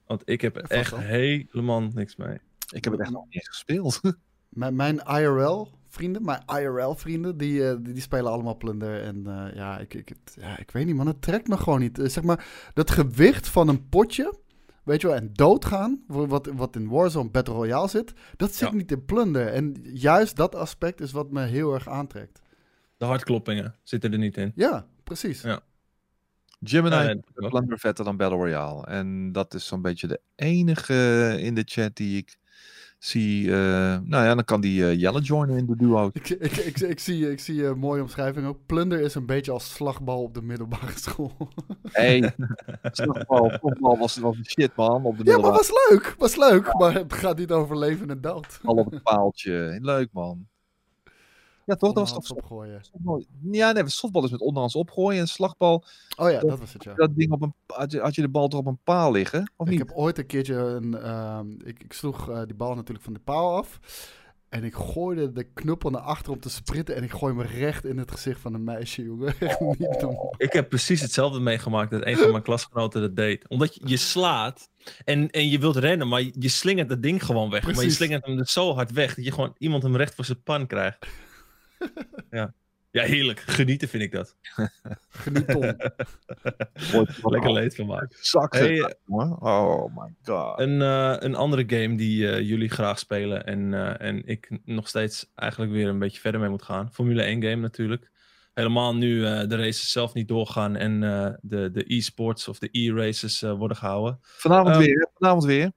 [0.08, 2.38] Want ik heb er echt helemaal niks mee.
[2.72, 4.02] Ik heb het echt nog niet eens gespeeld.
[4.50, 9.02] Mijn, mijn IRL-vrienden, mijn IRL-vrienden, die, eh, die, die spelen allemaal plunder.
[9.02, 11.08] En eh, ja, ik, ik, ja, ik weet niet, man.
[11.08, 12.00] Het trekt me gewoon niet.
[12.00, 14.38] Eh, zeg maar, dat gewicht van een potje,
[14.84, 18.70] weet je wel, en doodgaan, wa- wat, wat in Warzone Battle Royale zit, dat zit
[18.70, 18.76] Ja.
[18.76, 19.48] niet in plunder.
[19.48, 22.42] En juist dat aspect is wat me heel erg aantrekt.
[22.98, 24.52] De hartkloppingen zitten er niet in.
[24.56, 25.42] Ja, precies.
[25.42, 25.60] Ja.
[26.70, 27.52] Gemini Ja, nee, klopt.
[27.52, 28.86] Plunder vetter dan Battle Royale.
[28.86, 32.38] En dat is zo'n beetje de enige in de chat die ik
[33.00, 33.52] zie.
[33.52, 33.58] eh,
[34.04, 36.10] nou ja, dan kan die eh, Jelle joinen in de duo.
[36.14, 38.60] Ik, ik, ik, ik zie, ik zie een mooie omschrijving ook.
[38.66, 41.32] Plunder is een beetje als slagbal op de middelbare school.
[41.92, 42.36] Hey,
[42.92, 45.04] slagbal, voetbal was, was een shit man.
[45.04, 46.16] Op de ja, maar was leuk.
[46.18, 48.60] Was leuk, maar het gaat niet over leven en dood.
[48.64, 49.78] bal op een paaltje.
[49.82, 50.48] Leuk man.
[51.66, 51.94] Ja, toch?
[51.94, 52.84] Dat was toch opgooien.
[52.84, 53.26] softbal?
[53.52, 55.20] Ja, nee, softbal is met onderhands opgooien.
[55.20, 55.84] En slagbal,
[56.18, 56.94] Oh ja, dat was het, ja.
[56.94, 59.52] dat ding op een, had, je, had je de bal toch op een paal liggen?
[59.56, 59.80] Of Ik niet?
[59.88, 60.98] heb ooit een keertje een.
[60.98, 63.80] ehm, ik, ik sloeg eh, die bal natuurlijk van de paal af.
[64.50, 66.96] En ik gooide de knuppel naar achter om te sprinten.
[66.96, 69.34] En ik gooi me recht in het gezicht van een meisje, jongen.
[69.78, 70.34] Niet normaal.
[70.38, 73.48] Ik heb precies hetzelfde meegemaakt dat een van mijn klasgenoten dat deed.
[73.50, 74.70] Omdat je, je slaat
[75.06, 77.74] en, en je wilt rennen, maar je, slingert dat ding gewoon weg.
[77.76, 80.26] Maar je slingert hem dus zo hard weg dat je gewoon iemand hem recht voor
[80.26, 81.08] zijn pan krijgt.
[82.32, 82.54] Ja.
[82.92, 83.40] ja, heerlijk.
[83.40, 84.36] Genieten vind ik dat.
[85.10, 85.62] Geniet Tom.
[87.34, 88.18] Lekker leed van maken.
[88.22, 88.60] Zakken.
[88.60, 90.60] Hey, eh, oh my god.
[90.60, 94.88] een, eh, een andere game die eh, jullie graag spelen en, eh, en ik nog
[94.88, 96.92] steeds eigenlijk weer een beetje verder mee moet gaan.
[96.94, 98.14] Formule 1 game natuurlijk.
[98.54, 102.70] Helemaal nu eh, de races zelf niet doorgaan en eh, de, de e-sports of de
[102.72, 104.20] e-races eh, worden gehouden.
[104.22, 105.72] Vanavond Ehm, weer, vanavond weer.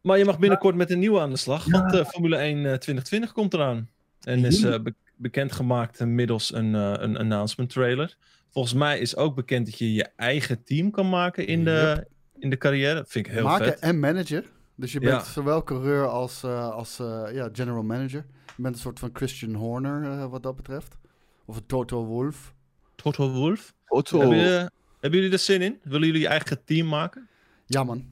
[0.00, 2.62] Maar je mag binnenkort met een nieuwe aan de slag, want eh, Formule 1 eh,
[2.62, 3.90] 2020 komt eraan.
[4.26, 8.16] En is eh, be- bekendgemaakt middels een, eh, een announcement trailer.
[8.50, 12.06] Volgens mij is ook bekend dat je je eigen team kan maken in de,
[12.38, 12.94] in de carrière.
[12.94, 13.78] Dat vind ik heel Maken vet.
[13.78, 14.44] en manager.
[14.74, 15.32] Dus je bent Ja.
[15.32, 18.24] zowel coureur als, eh, als eh, ja, general manager.
[18.56, 20.96] Je bent een soort van Christian Horner eh, wat dat betreft.
[21.44, 22.54] Of een Toto Wolf.
[22.94, 23.74] Toto Wolf.
[23.88, 24.18] Otto.
[24.18, 24.68] Hebben, jullie,
[25.00, 25.78] hebben jullie er zin in?
[25.82, 27.28] Willen jullie je eigen team maken?
[27.66, 28.04] Ja, man.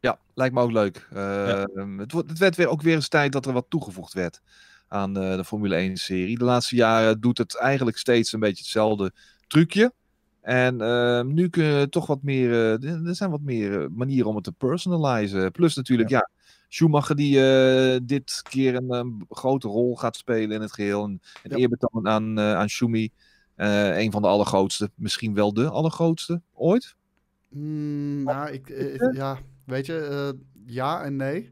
[0.00, 1.08] Ja, lijkt me ook leuk.
[1.12, 1.64] Eh,
[1.96, 4.42] het, wordt, het werd weer, ook weer eens tijd dat er wat toegevoegd werd
[4.94, 6.38] aan eh, de Formule 1-serie.
[6.38, 9.12] De laatste jaren doet het eigenlijk steeds een beetje hetzelfde
[9.46, 9.92] trucje.
[10.40, 14.28] En ehm, nu kun je toch wat meer, eh, er zijn wat meer eh, manieren
[14.28, 15.50] om het te personalizen.
[15.50, 16.30] Plus natuurlijk, ja,
[16.68, 17.34] Schumacher die
[18.04, 21.04] dit keer een, een grote rol gaat spelen in het geheel.
[21.04, 21.56] Een, een Ja.
[21.56, 23.10] eerbetoon aan, aan Schumi.
[23.56, 26.94] Een van de allergrootste, misschien wel de allergrootste ooit.
[27.48, 28.68] Mm, nou, ik,
[29.12, 31.50] ja, weet je, ja en nee.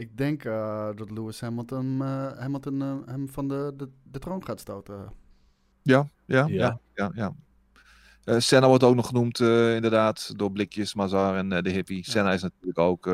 [0.00, 4.44] Ik denk eh, dat Lewis Hamilton, eh, Hamilton eh, hem van de, de, de troon
[4.44, 5.12] gaat stoten.
[5.82, 6.46] Ja, ja, Ja.
[6.46, 6.80] ja.
[6.94, 7.34] ja, ja,
[8.24, 12.04] Eh, Senna wordt ook nog genoemd, eh, inderdaad, door Blikjes, Mazar en eh, de Hippie.
[12.04, 13.06] Senna is natuurlijk ook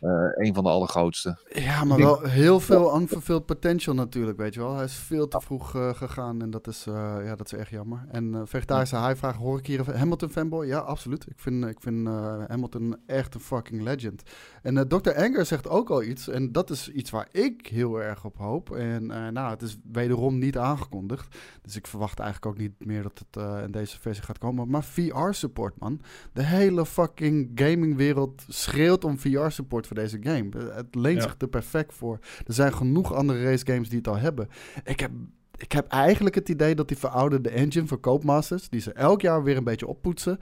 [0.00, 1.36] een van de allergrootste.
[1.48, 4.74] Ja, maar wel heel veel unfulfilled potential natuurlijk, weet je wel.
[4.74, 7.70] Hij is veel te vroeg eh, gegaan en dat is, eh, ja, dat is erg
[7.70, 8.06] jammer.
[8.10, 10.66] En eh vegetarische high-vraag, hoor ik hier een Hamilton fanboy?
[10.66, 11.26] Ja, absoluut.
[11.28, 14.22] Ik vind, ik vind eh, Hamilton echt een fucking legend.
[14.62, 15.14] En eh, Dr.
[15.14, 18.70] Anger zegt ook al iets en dat is iets waar ik heel erg op hoop.
[18.70, 21.36] En eh, nou, het is wederom niet aangekondigd.
[21.62, 24.70] Dus ik verwacht eigenlijk ook niet meer dat het eh, in deze versie gaat komen.
[24.70, 26.00] Maar VR-support, man.
[26.32, 30.48] De hele fucking gamingwereld schreeuwt om VR-support voor deze game.
[30.74, 31.22] Het leent Ja.
[31.22, 32.18] zich er perfect voor.
[32.46, 34.48] Er zijn genoeg andere race games die het al hebben.
[34.84, 35.10] Ik heb,
[35.56, 39.42] ik heb eigenlijk het idee dat die verouderde engine voor Koopmasters, die ze elk jaar
[39.42, 40.38] weer een beetje oppoetsen,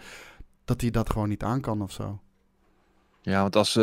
[0.65, 2.21] dat die dat gewoon niet aan kan of zo.
[3.23, 3.81] Ja, want als ze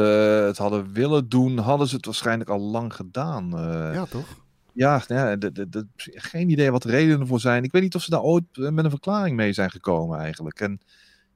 [0.47, 3.57] het hadden willen doen, hadden ze het waarschijnlijk al lang gedaan.
[3.57, 3.93] eh.
[3.93, 4.41] ja, toch?
[4.73, 7.63] Ja, ja de, de, de- geen idee wat de redenen voor zijn.
[7.63, 10.59] Ik weet niet of ze daar ooit met een verklaring mee zijn gekomen eigenlijk.
[10.59, 10.79] En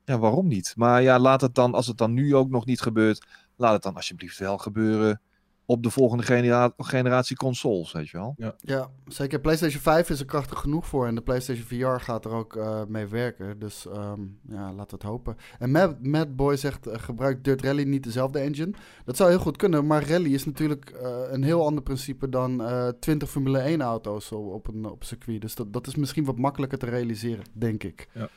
[0.06, 0.74] ja, waarom niet?
[0.76, 3.26] Maar ja, laat het dan, als het dan nu ook nog niet gebeurt,
[3.58, 5.22] laat het dan alsjeblieft wel gebeuren
[5.68, 8.36] op de volgende genera generatie consoles, weet je wel.
[8.60, 9.40] Ja, zeker.
[9.40, 12.84] PlayStation 5 is er krachtig genoeg voor en de PlayStation VR gaat er ook eh,
[12.88, 13.60] mee werken.
[13.60, 15.38] Dus ehm, ja, laten we het hopen.
[15.60, 18.74] En Matt, Matt Boy zegt, eh, gebruikt Dirt Rally niet dezelfde engine?
[19.06, 22.62] Dat zou heel goed kunnen, maar rally is natuurlijk eh, een heel ander principe dan
[22.62, 25.42] eh 20 Formule 1 auto's op op een, op een circuit.
[25.42, 28.08] Dus dat, dat is misschien wat makkelijker te realiseren, denk ik.
[28.14, 28.30] Nou,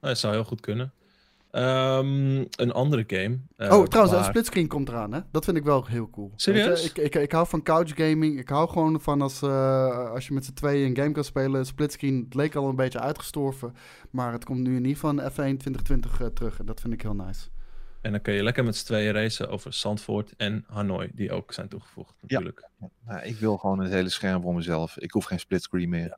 [0.00, 0.92] dat zou heel goed kunnen.
[1.52, 3.38] Ehm, een andere game.
[3.56, 5.20] eh, oh, trouwens, een waar- splitscreen komt eraan, hè?
[5.30, 6.32] Dat vind ik wel heel cool.
[6.36, 6.84] Serieus?
[6.84, 8.38] Ik, ik, ik hou van couch gaming.
[8.38, 11.66] Ik hou gewoon van als, eh, als je met z'n tweeën een game kan spelen.
[11.66, 13.74] Splitscreen, het leek al een beetje uitgestorven.
[14.10, 16.58] Maar het komt nu in ieder geval in F1 2020 eh, terug.
[16.58, 17.48] En dat vind ik heel nice.
[18.00, 21.52] En dan kun je lekker met z'n tweeën racen over Zandvoort en Hanoi, die ook
[21.52, 22.68] zijn toegevoegd natuurlijk.
[23.06, 24.98] Nou, ik wil gewoon het hele scherm voor mezelf.
[24.98, 26.16] Ik hoef geen splitscreen meer.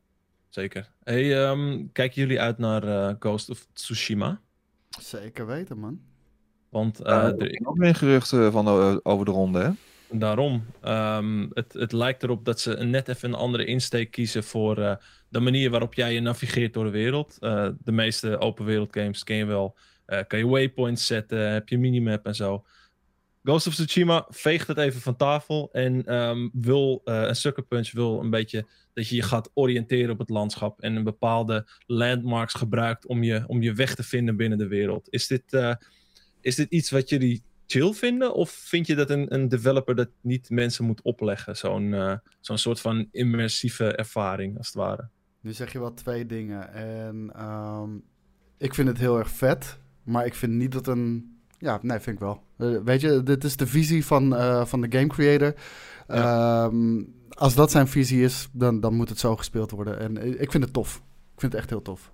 [0.49, 0.89] Zeker.
[1.03, 4.41] Hey, ehm, kijken jullie uit naar eh, Ghost of Tsushima?
[4.95, 6.01] Zeker weten, man.
[6.69, 9.59] Want Eh, eh, er is ook weer een gerucht eh, van eh, over de ronde,
[9.59, 9.69] hè?
[10.09, 10.75] Daarom.
[10.81, 14.95] ehm, het, het lijkt erop dat ze net even een andere insteek kiezen voor eh,
[15.29, 17.37] de manier waarop jij je navigeert door de wereld.
[17.39, 19.77] Eh, de meeste open wereld games ken je wel.
[20.05, 22.65] Eh, kan je waypoints zetten, heb je minimap en zo.
[23.45, 27.91] Ghost of Tsushima veegt het even van tafel en ehm, wil, eh, een Sucker Punch
[27.91, 32.53] wil een beetje dat je je gaat oriënteren op het landschap en een bepaalde landmarks
[32.53, 35.07] gebruikt om je, om je weg te vinden binnen de wereld.
[35.09, 35.75] Is dit, eh,
[36.41, 38.33] is dit iets wat jullie chill vinden?
[38.33, 41.57] Of vind je dat een, een developer dat niet mensen moet opleggen?
[41.57, 45.09] Zo'n eh, zo'n soort van immersieve ervaring, als het ware.
[45.41, 46.73] Nu zeg je wel twee dingen.
[46.73, 47.89] En ehm,
[48.57, 49.79] ik vind het heel erg vet.
[50.03, 51.34] Maar ik vind niet dat een...
[51.65, 52.41] Ja, nee, vind ik wel.
[52.57, 55.53] Eh, weet je, dit is de visie van, eh, van de game creator.
[56.07, 59.99] Ehm, als dat zijn visie is, dan, dan moet het zo gespeeld worden.
[59.99, 60.95] En ik vind het tof.
[61.33, 62.11] Ik vind het echt heel tof.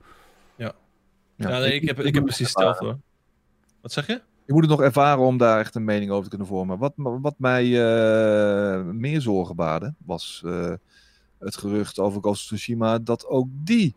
[1.36, 2.98] Ja, nee, ik, heb, ik heb precies hetzelfde hoor.
[3.82, 4.22] Wat zeg je?
[4.46, 6.78] Je moet het nog ervaren om daar echt een mening over te kunnen vormen.
[6.78, 10.74] Wat, wat mij eh, meer zorgen baarde, was eh,
[11.40, 13.96] het gerucht over Ghost of Tsushima dat ook die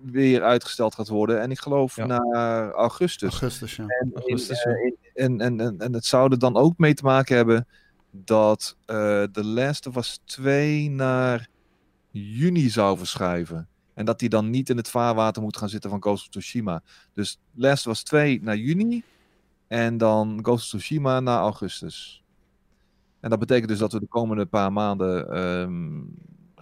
[0.00, 1.40] weer uitgesteld gaat worden.
[1.40, 2.06] En ik geloof Ja.
[2.06, 3.30] naar augustus.
[3.30, 3.84] Augustus, ja.
[3.86, 7.04] En, Augustus, eh, in- en, en, en, en het zou er dan ook mee te
[7.04, 7.66] maken hebben
[8.10, 11.48] dat eh The Last of Us 2 naar
[12.10, 13.68] juni zou verschuiven.
[13.94, 16.82] En dat die dan niet in het vaarwater moet gaan zitten van Ghost of Tsushima.
[17.12, 19.02] Dus Last of Us 2 naar juni.
[19.66, 22.22] En dan Ghost of Tsushima naar augustus.
[23.20, 26.00] En dat betekent dus dat we de komende paar maanden ehm,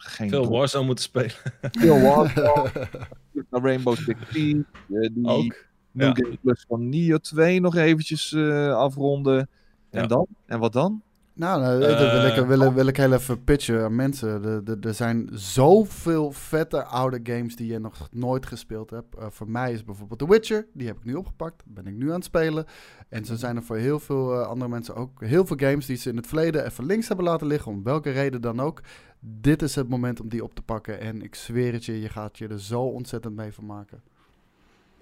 [0.05, 1.31] geen Veel Warzone moeten spelen.
[1.61, 2.71] veel Warzone,
[3.51, 5.67] naar Rainbow Six Siege, eh, die Ook.
[5.93, 6.13] New Ja.
[6.15, 9.49] Game Plus van Nio 2 nog eventjes eh, afronden.
[9.91, 10.07] En Ja.
[10.07, 10.27] dan?
[10.47, 11.03] En wat dan?
[11.37, 14.45] Nou, nou, dat wil, ik, Eh, wil, wil ik heel even pitchen aan mensen.
[14.83, 19.15] Er- zijn zoveel vette oude games die je nog nooit gespeeld hebt.
[19.17, 20.67] Eh, voor mij is bijvoorbeeld The Witcher.
[20.73, 21.63] Die heb ik nu opgepakt.
[21.67, 22.65] Ben ik nu aan het spelen.
[23.09, 25.97] En zo zijn er voor heel veel eh, andere mensen ook heel veel games die
[25.97, 27.73] ze in het verleden even links hebben laten liggen.
[27.73, 28.81] Om welke reden dan ook.
[29.21, 31.01] Dit is het moment om die op te pakken.
[31.01, 34.03] En ik zweer het je, je gaat je er zo ontzettend mee vermaken.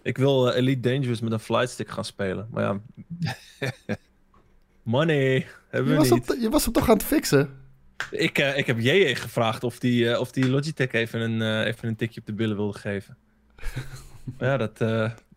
[0.03, 2.49] Ik wil Elite Dangerous met een flightstick gaan spelen.
[2.51, 2.81] Maar ja.
[4.83, 6.37] Money hebben Je we was, niet.
[6.41, 7.61] je was hem toch aan het fixen?
[8.11, 11.67] Ik, eh, ik heb JJ gevraagd of die, eh, of die Logitech even een, eh,
[11.67, 13.17] even een tikje op de billen wilde geven.
[14.39, 14.79] ja, dat,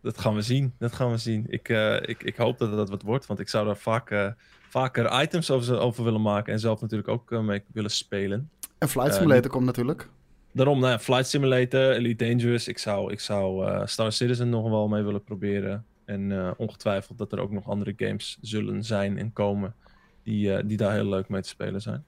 [0.02, 0.74] dat gaan we zien.
[0.78, 1.44] Dat gaan we zien.
[1.48, 1.68] Ik,
[2.02, 4.34] ik, ik hoop dat dat wat wordt, want ik zou daar vaak,
[4.68, 8.50] vaker items over, over willen maken en zelf natuurlijk ook mee willen spelen.
[8.78, 10.08] En Flight Simulator komt natuurlijk.
[10.52, 12.68] Daarom, nou ja, Flight Simulator, Elite Dangerous.
[12.68, 15.84] Ik zou, ik zou Star Citizen nog wel mee willen proberen.
[16.06, 19.74] En ongetwijfeld dat er ook nog andere games zullen zijn en komen
[20.22, 22.04] die, die daar heel leuk mee te spelen zijn.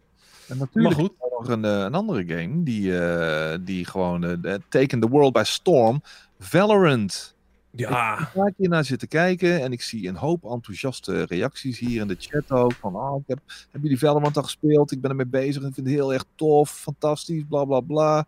[0.48, 1.14] En natuurlijk maar goed.
[1.38, 6.02] nog een, een andere game die, uh, die gewoon uh, taken the world by storm.
[6.38, 7.36] Valorant.
[7.70, 8.18] Ja.
[8.18, 12.08] Ik ga hier naar zitten kijken en ik zie een hoop enthousiaste reacties hier in
[12.08, 12.72] de chat ook.
[12.72, 13.38] Van, oh, ik heb,
[13.70, 14.92] heb jullie Valorant al gespeeld?
[14.92, 18.18] Ik ben ermee bezig en vind het heel erg tof, fantastisch, bla bla bla.
[18.18, 18.26] Ik,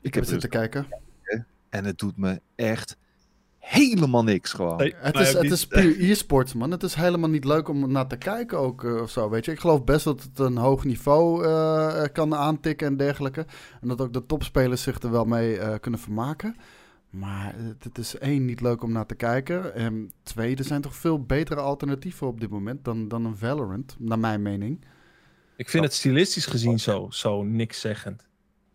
[0.00, 0.86] ik heb zitten dus kijken.
[1.68, 2.96] En het doet me echt
[3.58, 4.76] helemaal niks gewoon.
[4.76, 6.70] Nee, het, is, het is puur e-sports, man.
[6.70, 9.52] Het is helemaal niet leuk om naar te kijken ook uh, of zo, weet je.
[9.52, 13.46] Ik geloof best dat het een hoog niveau uh, kan aantikken en dergelijke.
[13.80, 16.56] En dat ook de topspelers zich er wel mee uh, kunnen vermaken.
[17.10, 19.74] Maar het is één, niet leuk om naar te kijken.
[19.74, 23.96] En twee, er zijn toch veel betere alternatieven op dit moment dan, dan een Valorant,
[23.98, 24.84] naar mijn mening.
[25.56, 28.26] Ik vind het stilistisch gezien zo, zo niks zeggend.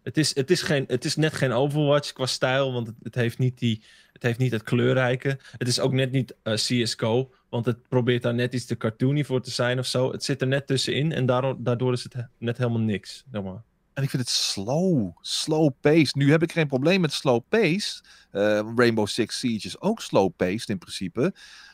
[0.03, 3.15] Het is, het, is geen, het is net geen Overwatch qua stijl, want het, het,
[3.15, 3.83] heeft niet die,
[4.23, 5.39] het heeft niet het kleurrijke.
[5.57, 9.23] Het is ook net niet uh, CSGO, want het probeert daar net iets te cartoony
[9.23, 10.11] voor te zijn of zo.
[10.11, 13.23] Het zit er net tussenin en daardoor, daardoor is het net helemaal niks.
[13.31, 13.61] Zeg maar.
[13.93, 15.11] En ik vind het slow.
[15.21, 16.15] Slow paced.
[16.15, 18.01] Nu heb ik geen probleem met slow pace.
[18.31, 18.41] Uh,
[18.75, 21.33] Rainbow Six Siege is ook slow paced in principe.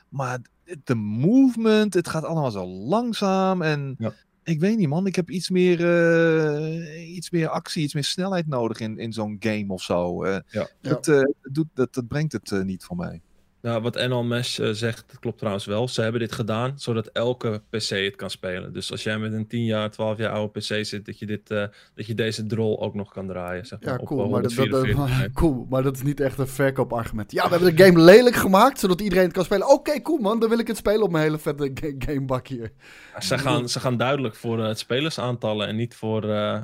[0.10, 0.40] Maar
[0.84, 3.62] de movement, het gaat allemaal zo langzaam.
[3.62, 4.14] En ja.
[4.50, 5.06] Ik weet niet, man.
[5.06, 9.36] Ik heb iets meer, uh, iets meer actie, iets meer snelheid nodig in, in zo'n
[9.40, 10.26] game of zo.
[10.26, 10.68] Uh, ja.
[10.82, 11.06] Dat,
[11.52, 13.22] doet, dat, dat brengt het niet voor mij.
[13.62, 15.88] Nou, wat NL Mesh uh, zegt, dat klopt trouwens wel.
[15.88, 18.74] Ze hebben dit gedaan zodat elke PC het kan spelen.
[18.74, 21.52] Dus als jij met een 10 jaar, 12 jaar oude PC zit, dat je, dit,
[21.52, 21.64] uh,
[21.96, 23.66] dat je deze drol ook nog kan draaien.
[23.66, 24.88] Zeg maar, ja, cool, op, maar dat, dat,
[25.34, 25.66] cool.
[25.70, 27.32] Maar dat is niet echt een verkoopargument.
[27.32, 29.70] Ja, we hebben de game lelijk gemaakt zodat iedereen het kan spelen.
[29.70, 32.72] Oké, cool man, dan wil ik het spelen op mijn hele vette gamebakje.
[33.14, 36.22] Ja, ze, gaan, ze gaan duidelijk voor uh, het spelersaantallen en niet voor,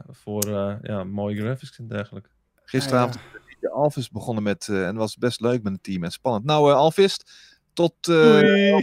[0.09, 0.49] voor
[0.81, 2.29] ja, mooie graphics en dergelijke.
[2.65, 3.19] Gisteravond
[3.69, 6.45] Alvis begonnen met, uh, en was best leuk met het team en spannend.
[6.45, 7.19] Nou, uh, Alvis,
[7.73, 8.07] tot.
[8.07, 8.77] Uh,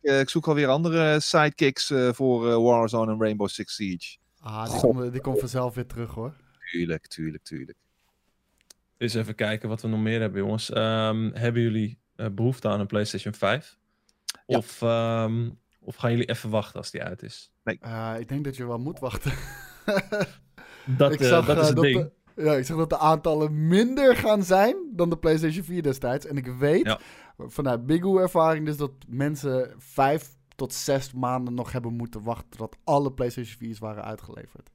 [0.00, 4.16] ik, zoek alweer andere sidekicks voor Warzone en Rainbow Six Siege.
[4.40, 6.34] Ah, die komt vanzelf weer terug hoor.
[6.70, 7.78] Tuurlijk, tuurlijk, tuurlijk.
[8.96, 10.70] Eens even kijken wat we nog meer hebben, jongens.
[10.76, 11.98] Um, hebben jullie
[12.32, 13.78] behoefte aan een PlayStation 5?
[14.46, 14.56] Ja.
[14.56, 17.52] Of, um, of gaan jullie even wachten als die uit is?
[17.64, 17.78] Nee.
[18.18, 19.32] ik denk dat je wel moet wachten.
[20.84, 22.10] dat, ik zag, dat is het ding.
[22.42, 26.26] Ja, ik zeg dat de aantallen minder gaan zijn dan de PlayStation 4 destijds.
[26.26, 26.96] En ik weet
[27.38, 32.76] vanuit Bigoo ervaring dus dat mensen vijf tot zes maanden nog hebben moeten wachten tot
[32.84, 34.70] alle PlayStation 4's waren uitgeleverd.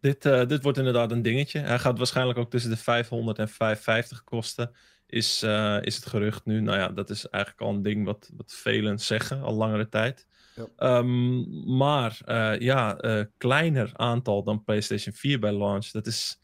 [0.00, 1.58] Dit, uh, dit wordt inderdaad een dingetje.
[1.58, 4.74] Hij gaat waarschijnlijk ook tussen de 500 en 550 kosten.
[5.06, 6.60] Is, uh, is het gerucht nu.
[6.60, 10.26] Nou ja, dat is eigenlijk al een ding wat, wat velen zeggen al langere tijd.
[10.54, 10.98] Ja.
[10.98, 15.90] Um, maar uh, ja, uh, kleiner aantal dan PlayStation 4 bij launch.
[15.90, 16.38] Dat is,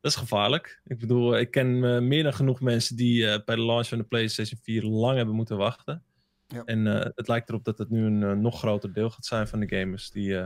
[0.00, 0.80] dat is gevaarlijk.
[0.84, 4.04] Ik bedoel, ik ken uh, meer dan genoeg mensen die bij de launch van de
[4.04, 6.02] PlayStation 4 lang hebben moeten wachten.
[6.46, 6.62] Ja.
[6.64, 9.76] En het lijkt erop dat het nu een nog groter deel gaat zijn van de
[9.76, 10.10] gamers.
[10.10, 10.36] Die,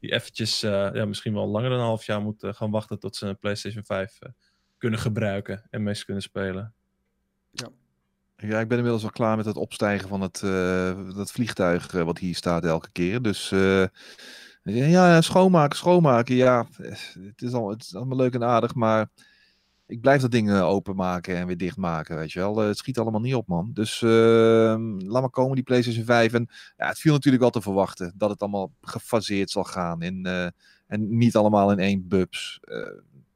[0.00, 3.26] die eventjes, ja, misschien wel langer dan een half jaar moeten gaan wachten tot ze
[3.26, 4.18] een PlayStation 5
[4.78, 6.74] kunnen gebruiken en mee kunnen spelen.
[7.50, 7.68] Ja.
[8.42, 12.02] Ja, ik ben inmiddels al klaar met het opstijgen van het uh, dat vliegtuig uh,
[12.02, 13.22] wat hier staat elke keer.
[13.22, 13.84] Dus uh,
[14.62, 16.34] ja, schoonmaken, schoonmaken.
[16.34, 16.66] Ja,
[17.20, 19.08] het is, al, het is allemaal leuk en aardig, maar
[19.86, 22.56] ik blijf dat ding openmaken en weer dichtmaken, weet je wel.
[22.56, 23.70] het schiet allemaal niet op, man.
[23.72, 26.32] Dus ehm, laat maar komen, die PlayStation 5.
[26.32, 30.02] En ja, het viel natuurlijk wel te verwachten dat het allemaal gefaseerd zal gaan.
[30.02, 30.26] In,
[30.86, 32.60] en niet allemaal in één bubs.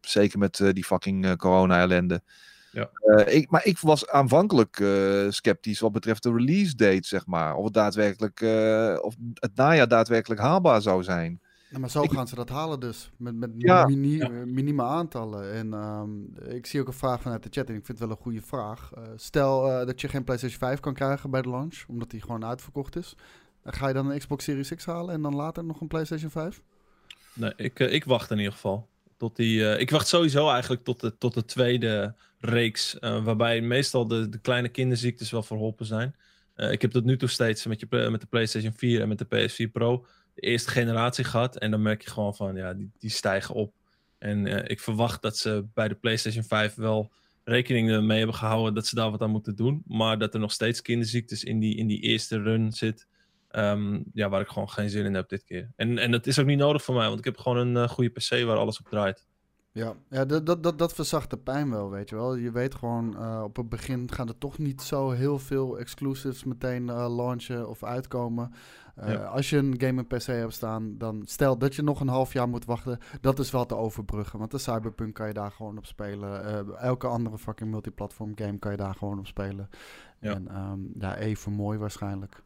[0.01, 2.23] zeker met die fucking corona-ellende.
[2.73, 2.91] Ja.
[3.05, 7.55] Uh, ik, maar ik was aanvankelijk uh, sceptisch wat betreft de release date, zeg maar.
[7.55, 11.41] Of het daadwerkelijk, uh, of het najaar daadwerkelijk haalbaar zou zijn.
[11.71, 12.13] Ja, maar zo ik...
[12.13, 14.83] gaan ze dat halen dus, met, met ja, mini, ja.
[14.83, 15.53] aantallen.
[15.53, 18.17] En um, ik zie ook een vraag vanuit de chat en ik vind het wel
[18.17, 18.91] een goede vraag.
[19.17, 22.97] stel dat je geen PlayStation 5 kan krijgen bij de launch, omdat die gewoon uitverkocht
[22.97, 23.17] is.
[23.65, 26.63] Ga je dan een Xbox Series X halen en dan later nog een PlayStation 5?
[27.35, 28.89] Nee, ik, ik wacht in ieder geval.
[29.23, 33.61] Tot die, uh, ik wacht sowieso eigenlijk tot de, tot de tweede reeks, uh, waarbij
[33.61, 36.15] meestal de, de kleine kinderziektes wel verholpen zijn.
[36.57, 39.19] Uh, ik heb tot nu toe steeds met, je, met de PlayStation 4 en met
[39.19, 41.57] de PS4 Pro de eerste generatie gehad.
[41.57, 43.75] En dan merk je gewoon van, ja, die, die stijgen op.
[44.19, 47.13] En ik verwacht dat ze bij de PlayStation 5 wel
[47.45, 49.83] rekening mee hebben gehouden dat ze daar wat aan moeten doen.
[49.87, 53.07] Maar dat er nog steeds kinderziektes in die, in die eerste run zit.
[53.53, 55.73] Um, ja, waar ik gewoon geen zin in heb dit keer.
[55.77, 57.89] En, en dat is ook niet nodig voor mij, want ik heb gewoon een uh,
[57.89, 59.27] goede PC waar alles op draait.
[59.73, 62.35] Ja, ja dat, dat, dat, dat verzacht de pijn wel, weet je wel.
[62.35, 66.45] Je weet gewoon, uh, op het begin gaan er toch niet zo heel veel exclusives
[66.45, 68.53] meteen uh, launchen of uitkomen.
[68.99, 69.25] Uh, ja.
[69.25, 72.49] Als je een game PC hebt staan, dan stel dat je nog een half jaar
[72.49, 72.99] moet wachten.
[73.21, 76.67] Dat is wel te overbruggen, want de Cyberpunk kan je daar gewoon op spelen.
[76.79, 79.69] elke andere fucking multiplatform game kan je daar gewoon op spelen.
[80.21, 80.35] Ja.
[80.35, 82.43] En um, ja, even mooi waarschijnlijk.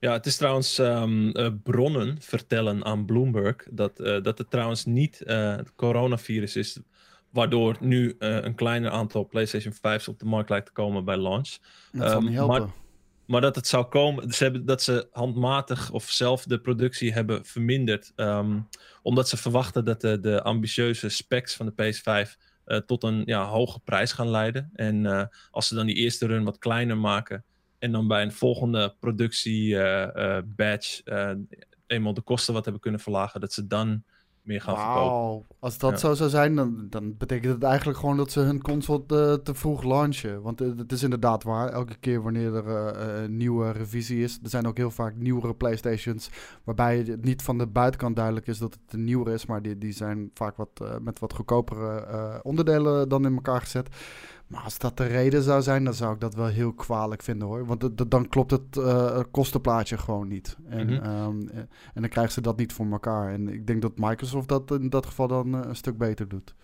[0.00, 4.84] Ja, het is trouwens um, uh, bronnen vertellen aan Bloomberg dat, uh, dat het trouwens
[4.84, 6.80] niet uh, het coronavirus is,
[7.30, 11.56] waardoor nu een kleiner aantal PlayStation 5's op de markt lijkt te komen bij launch.
[11.92, 12.60] Dat um, niet helpen.
[12.60, 12.70] Maar,
[13.26, 17.44] maar, dat het zou komen, ze hebben, dat ze handmatig of zelf de productie hebben
[17.44, 18.68] verminderd, um,
[19.02, 22.48] omdat ze verwachten dat de, de ambitieuze specs van de PS5
[22.86, 24.70] tot een ja, hoge prijs gaan leiden.
[24.74, 27.44] En als ze dan die eerste run wat kleiner maken,
[27.80, 31.00] en dan bij een volgende productie uh, batch
[31.86, 34.02] eenmaal de kosten wat hebben kunnen verlagen, dat ze dan
[34.42, 34.84] meer gaan wow.
[34.84, 35.56] verkopen.
[35.58, 39.06] Als dat zo zou zijn, dan, dan betekent het eigenlijk gewoon dat ze hun console
[39.06, 40.42] te, te vroeg launchen.
[40.42, 44.50] Want het is inderdaad waar, elke keer wanneer er uh, een nieuwe revisie is, er
[44.50, 46.30] zijn ook heel vaak nieuwere Playstations,
[46.64, 49.78] waarbij het niet van de buitenkant duidelijk is dat het een nieuwer is, maar die,
[49.78, 53.88] die zijn vaak wat, uh, met wat goedkopere onderdelen dan in elkaar gezet.
[54.50, 57.48] Maar als dat de reden zou zijn, dan zou ik dat wel heel kwalijk vinden
[57.48, 57.66] hoor.
[57.66, 60.56] Want dan klopt het uh, kostenplaatje gewoon niet.
[60.68, 61.24] En, mm -hmm.
[61.24, 61.50] um,
[61.94, 63.32] en dan krijgen ze dat niet voor elkaar.
[63.32, 66.54] En ik denk dat Microsoft dat in dat geval dan uh, een stuk beter doet.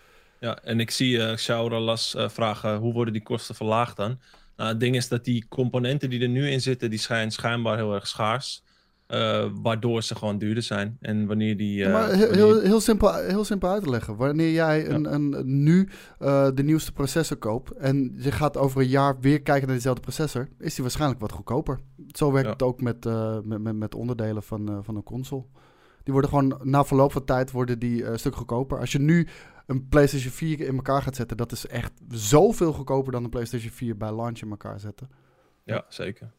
[0.40, 4.18] Ja, en ik zie uh, Shauralas uh, vragen, hoe worden die kosten verlaagd dan?
[4.56, 7.76] Nou, het ding is dat die componenten die er nu in zitten, die schijnen schijnbaar
[7.76, 8.62] heel erg schaars.
[9.08, 10.96] Uh, waardoor ze gewoon duurder zijn.
[11.00, 11.84] En wanneer die.
[11.84, 14.16] Uh, maar heel, heel, heel, simpel, heel simpel uit te leggen.
[14.16, 15.10] Wanneer jij een, ja.
[15.10, 15.88] een, nu
[16.20, 17.70] uh, de nieuwste processor koopt.
[17.70, 20.48] en je gaat over een jaar weer kijken naar dezelfde processor.
[20.58, 21.78] is die waarschijnlijk wat goedkoper.
[22.08, 22.52] Zo werkt ja.
[22.52, 23.04] het ook met,
[23.44, 25.44] met, met, met, onderdelen van, van een console.
[26.02, 28.78] Die worden gewoon na verloop van tijd worden die een stuk goedkoper.
[28.78, 29.26] Als je nu
[29.66, 33.70] een PlayStation 4 in elkaar gaat zetten, dat is echt zoveel goedkoper dan een PlayStation
[33.70, 35.10] 4 bij launch in elkaar zetten.
[35.64, 36.32] Ja, zeker.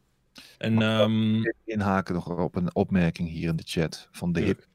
[0.58, 1.42] En, um...
[1.64, 4.66] Inhaken nog op een opmerking hier in de chat van de hip.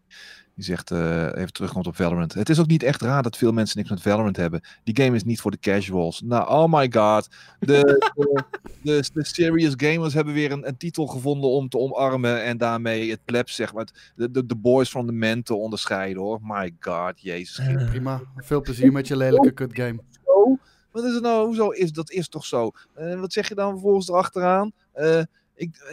[0.55, 2.33] Die zegt, uh, even terugkomt op Valorant.
[2.33, 4.61] Het is ook niet echt raar dat veel mensen niks met Valorant hebben.
[4.83, 6.21] Die game is niet voor de casuals.
[6.21, 7.27] Nou, oh my god.
[7.59, 8.43] De, de,
[8.81, 12.43] de, de, serious gamers hebben weer een, een, titel gevonden om te omarmen.
[12.43, 16.21] En daarmee het plebs, zeg maar, de, de, de boys from the men te onderscheiden
[16.21, 16.39] hoor.
[16.41, 17.67] My god, jezus.
[17.67, 18.21] Uh, prima.
[18.35, 19.99] Veel plezier met je lelijke kut game.
[20.91, 21.45] Wat is het nou?
[21.45, 22.71] Hoezo is dat is toch zo?
[22.97, 24.71] Uh, wat zeg je dan vervolgens erachteraan?
[25.55, 25.91] Ik,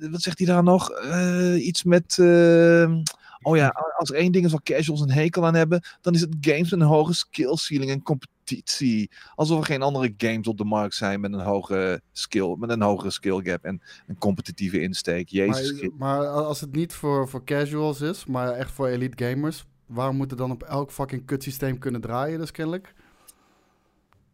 [0.00, 0.90] uh, wat zegt hij daar nog?
[0.90, 2.16] Uh, iets met.
[2.20, 2.94] Uh,
[3.42, 6.20] oh ja, als er één ding is waar casuals een hekel aan hebben, dan is
[6.20, 9.10] het games met een hoge skill ceiling en competitie.
[9.34, 12.82] Alsof er geen andere games op de markt zijn met een hoge skill, met een
[12.82, 15.28] hogere skill gap en een competitieve insteek.
[15.28, 15.80] Jezus.
[15.80, 20.16] Maar, maar als het niet voor, voor casuals is, maar echt voor elite gamers, waarom
[20.16, 22.94] moet het dan op elk fucking kutsysteem kunnen draaien, dus kennelijk?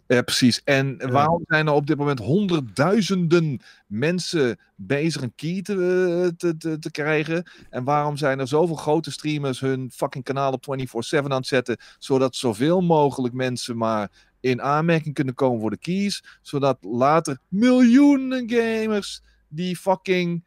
[0.09, 0.63] Ja, precies.
[0.65, 1.09] En ja.
[1.09, 6.91] waarom zijn er op dit moment honderdduizenden mensen bezig een key te, te, te, te,
[6.91, 7.51] krijgen?
[7.71, 10.79] En waarom zijn er zoveel grote streamers hun fucking kanaal op
[11.17, 15.79] 24-7 aan het zetten, zodat zoveel mogelijk mensen maar in aanmerking kunnen komen voor de
[15.79, 20.45] keys, zodat later miljoenen gamers die fucking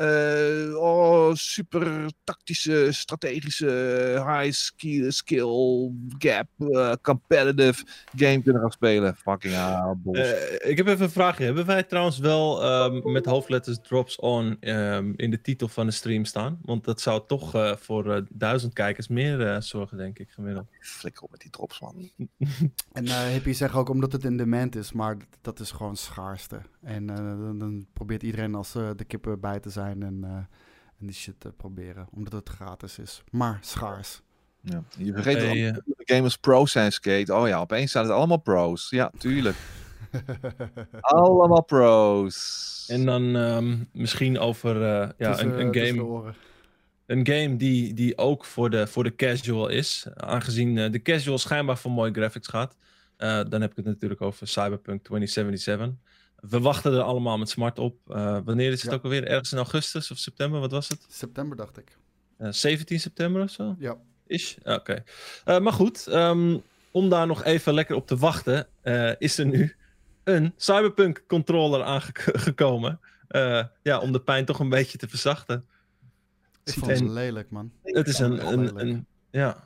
[0.00, 7.84] uh, oh, super tactische, strategische, high skill, skill gap, uh, competitive
[8.16, 9.16] game kunnen gaan spelen.
[9.16, 11.44] Fucking hell, uh, Ik heb even een vraagje.
[11.44, 15.92] Hebben wij trouwens wel um, met hoofdletters drops on um, in de titel van de
[15.92, 16.58] stream staan?
[16.62, 20.66] Want dat zou toch voor duizend kijkers meer zorgen, denk ik, gemiddeld.
[20.80, 22.10] Flikker op met die drops, man.
[22.92, 26.60] en Hippie zegt ook omdat het in demand is, maar dat is gewoon schaarste.
[26.82, 30.30] En dan, dan, probeert iedereen als de kippen bij te zijn en, uh,
[30.98, 32.06] en die shit te proberen.
[32.10, 33.22] Omdat het gratis is.
[33.30, 34.22] Maar schaars.
[34.60, 34.82] Ja.
[34.98, 37.34] Je vergeet hey, dat de gamers pro zijn skate.
[37.34, 38.90] Oh ja, opeens zijn het allemaal pros.
[38.90, 39.56] Ja, tuurlijk.
[41.00, 42.86] allemaal pros.
[42.88, 46.34] En dan um, misschien over uh, ja, een, een game.
[47.06, 50.06] Een game die, die ook voor de, voor de casual is.
[50.14, 52.76] Aangezien uh, de casual schijnbaar voor mooie graphics gaat.
[53.18, 55.92] Uh, dan heb ik het natuurlijk over Cyberpunk 2077
[56.40, 57.98] we wachten er allemaal met smart op.
[58.08, 58.96] Uh, wanneer is het ja.
[58.96, 59.26] ook alweer?
[59.26, 60.60] Ergens in augustus of september?
[60.60, 61.06] Wat was het?
[61.08, 61.96] September, dacht ik.
[62.38, 63.76] Uh, 17 september of zo?
[63.78, 63.96] Ja.
[64.26, 64.56] Is?
[64.58, 64.72] Oké.
[64.72, 65.02] Okay.
[65.44, 68.66] Uh, maar goed, um, om daar nog even lekker op te wachten,
[69.18, 69.76] is er nu
[70.24, 73.00] een Cyberpunk controller aangekomen.
[73.82, 75.66] ja, om de pijn toch een beetje te verzachten.
[76.64, 77.72] Ik vond het lelijk, man.
[77.82, 79.64] Het is een, een, een, ja.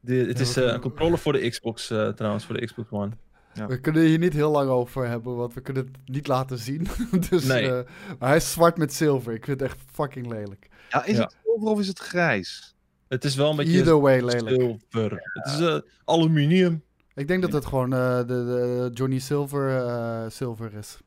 [0.00, 3.10] De, het is een controller voor de Xbox trouwens, voor de Xbox One.
[3.54, 3.66] Ja.
[3.66, 6.86] We kunnen hier niet heel lang over hebben, want we kunnen het niet laten zien.
[7.30, 7.64] dus, nee.
[7.64, 7.80] uh,
[8.18, 9.32] maar hij is zwart met zilver.
[9.32, 10.68] Ik vind het echt fucking lelijk.
[10.90, 11.22] Ja, is ja.
[11.22, 12.74] het zilver of is het grijs?
[13.08, 14.48] Het is wel een beetje Either way lelijk.
[14.60, 15.30] zilver.
[15.32, 16.82] Het is eh, aluminium.
[17.14, 20.98] Ik denk dat het gewoon eh, de, de Johnny Silver eh, Silver is.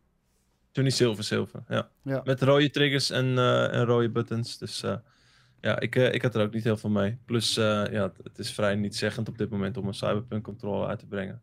[0.71, 1.63] Johnny Silver, zilver.
[1.67, 1.89] Ja.
[2.01, 2.21] Ja.
[2.23, 4.57] Met rode triggers en, eh, en rode buttons.
[4.57, 4.95] Dus eh,
[5.61, 7.17] ja, ik, eh, ik had er ook niet heel veel mee.
[7.25, 10.99] Plus, eh, ja, het- is vrij niet-zeggend op dit moment om een Cyberpunk controller uit
[10.99, 11.41] te brengen.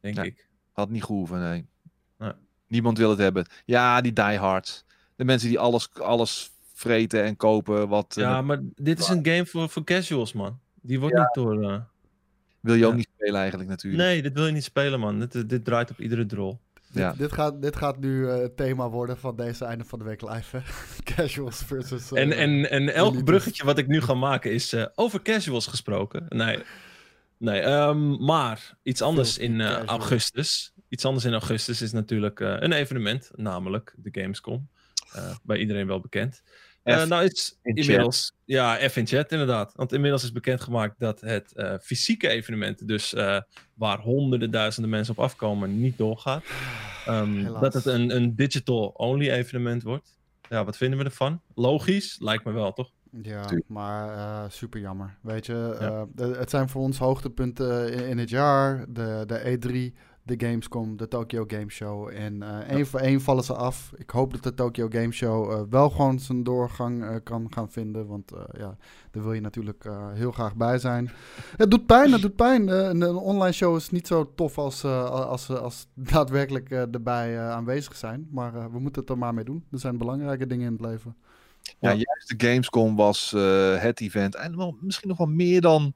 [0.00, 0.22] Denk Ja.
[0.22, 0.48] ik.
[0.72, 1.66] Had niet gehoeven, nee.
[2.18, 2.32] Nee.
[2.66, 3.46] Niemand wil het hebben.
[3.64, 4.84] Ja, die diehards.
[5.16, 7.88] De mensen die alles, alles vreten en kopen.
[7.88, 10.58] Wat eh, Ja, maar dit is een game voor, voor casuals, man.
[10.82, 11.62] Die wordt niet door...
[11.70, 11.80] eh,
[12.60, 12.96] wil je ook ja.
[12.96, 14.02] niet spelen eigenlijk natuurlijk.
[14.02, 15.18] Nee, dit wil je niet spelen, man.
[15.20, 16.60] Dit, dit draait op iedere drol.
[16.92, 17.10] Ja.
[17.10, 20.04] Dit, dit, gaat, dit gaat nu eh, het thema worden van deze einde van de
[20.04, 20.56] week live.
[20.56, 20.62] Hè?
[21.14, 22.12] Casuals versus...
[22.12, 26.26] En, en, en elk bruggetje wat ik nu ga maken is eh, over casuals gesproken.
[26.28, 26.58] Nee,
[27.38, 30.72] nee ehm, maar iets anders in eh, augustus.
[30.88, 34.68] Iets anders in augustus is natuurlijk eh, een evenement, namelijk de Gamescom.
[35.12, 36.42] Eh, bij iedereen wel bekend.
[36.82, 39.72] Eh, nou is in inmiddels, ja, F in chat inderdaad.
[39.76, 43.40] Want inmiddels is bekendgemaakt dat het eh, fysieke evenement, dus eh,
[43.74, 46.44] waar honderden duizenden mensen op afkomen, niet doorgaat.
[47.06, 50.16] Ehm, dat het een, een digital-only evenement wordt.
[50.48, 51.42] Ja, wat vinden we ervan?
[51.54, 52.90] Logisch, lijkt me wel, toch?
[53.22, 53.68] Ja, Tuurlijk.
[53.68, 55.16] maar eh, super jammer.
[55.20, 56.06] Weet je, Ja.
[56.24, 58.84] eh, het zijn voor ons hoogtepunten in, in het jaar.
[58.88, 59.58] De, de
[59.92, 62.08] E3, de Gamescom, de Tokyo Game Show.
[62.08, 63.92] En eh één voor één vallen ze af.
[63.96, 68.06] Ik hoop dat de Tokyo Game Show wel gewoon zijn doorgang kan gaan vinden.
[68.06, 68.76] Want ja,
[69.10, 71.10] daar wil je natuurlijk heel graag bij zijn.
[71.56, 72.68] Het doet pijn, het doet pijn.
[72.68, 78.28] Een, online show is niet zo tof als, eh, als, als daadwerkelijk erbij aanwezig zijn.
[78.30, 79.64] Maar we moeten het er maar mee doen.
[79.72, 81.16] Er zijn belangrijke dingen in het leven.
[81.80, 84.34] Ja, juist de Gamescom was eh, het event.
[84.34, 85.94] En wel, misschien nog wel meer dan,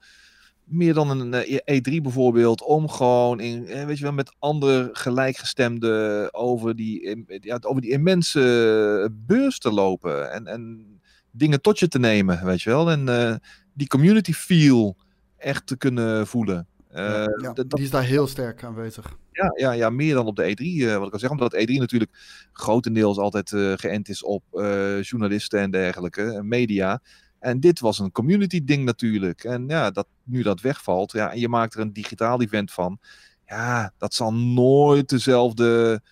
[0.64, 2.62] meer dan een eh, E3 bijvoorbeeld.
[2.62, 7.83] Om gewoon in, eh, weet je wel, met andere gelijkgestemden over die, im- ja, over
[7.83, 10.33] die immense beurs te lopen.
[10.33, 10.87] En, en
[11.31, 12.91] dingen tot je te nemen, weet je wel.
[12.91, 13.35] En eh,
[13.73, 14.97] die community feel
[15.37, 16.66] echt te kunnen voelen.
[16.89, 19.16] Eh, Ja, dat- dat- die is daar heel sterk aanwezig.
[19.33, 21.30] Ja, ja, ja, meer dan op de E3, eh, wat ik al zeg.
[21.30, 22.11] Omdat E3 natuurlijk
[22.53, 27.03] grotendeels altijd eh, geënt is op eh, journalisten en dergelijke, en media.
[27.39, 29.45] En dit was een community ding natuurlijk.
[29.45, 32.99] En ja, dat, nu dat wegvalt, ja, en je maakt er een digitaal event van.
[33.47, 36.03] Ja, dat zal nooit dezelfde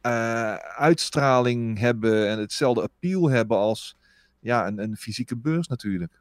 [0.00, 3.96] eh, uitstraling hebben en hetzelfde appeal hebben als
[4.40, 6.20] ja, een, een fysieke beurs natuurlijk.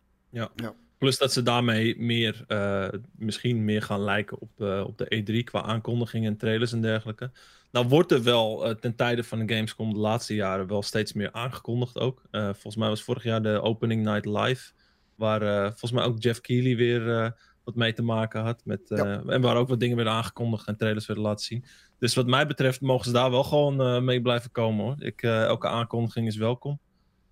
[0.98, 5.44] Plus dat ze daarmee meer, eh, misschien meer gaan lijken op, eh, op de E3
[5.44, 7.32] qua aankondigingen en trailers en dergelijke.
[7.72, 11.14] Nou wordt er wel eh, ten tijde van de Gamescom de laatste jaren wel steeds
[11.14, 12.22] meer aangekondigd ook.
[12.32, 14.72] Volgens mij was vorig jaar de Opening Night Live,
[15.16, 18.62] waar volgens mij ook Jeff Keighley weer wat mee te maken had.
[18.66, 21.66] Met, En waar ook wat dingen werden aangekondigd en trailers werden laten zien.
[22.00, 24.96] Dus wat mij betreft mogen ze daar wel gewoon mee blijven komen hoor.
[25.00, 26.80] Ik, elke aankondiging is welkom.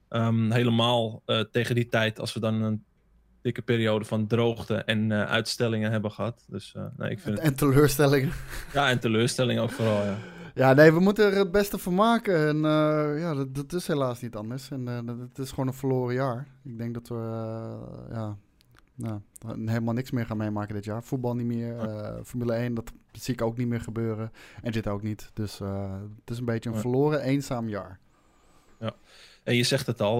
[0.09, 2.83] Ehm, helemaal tegen die tijd, als we dan een
[3.45, 6.45] dikke periode van droogte en eh, uitstellingen hebben gehad.
[6.47, 7.47] Dus eh, nee, ik vind het...
[7.47, 8.31] En teleurstellingen.
[8.73, 10.17] Ja, en teleurstelling ook vooral, ja.
[10.55, 12.47] Ja, nee, we moeten er het beste van maken.
[12.47, 14.71] En eh, ja, dat, dat is helaas niet anders.
[14.71, 14.87] En
[15.29, 16.47] het is gewoon een verloren jaar.
[16.63, 17.15] Ik denk dat we
[18.09, 18.37] ja,
[18.95, 19.21] nou,
[19.65, 21.03] helemaal niks meer gaan meemaken dit jaar.
[21.03, 21.89] Voetbal niet meer.
[22.23, 24.31] Formule 1, dat zie ik ook niet meer gebeuren.
[24.61, 25.29] En dit ook niet.
[25.33, 25.59] Dus
[26.19, 27.99] het is een beetje een verloren, eenzaam jaar.
[28.79, 28.93] Ja,
[29.43, 30.19] en je zegt het al,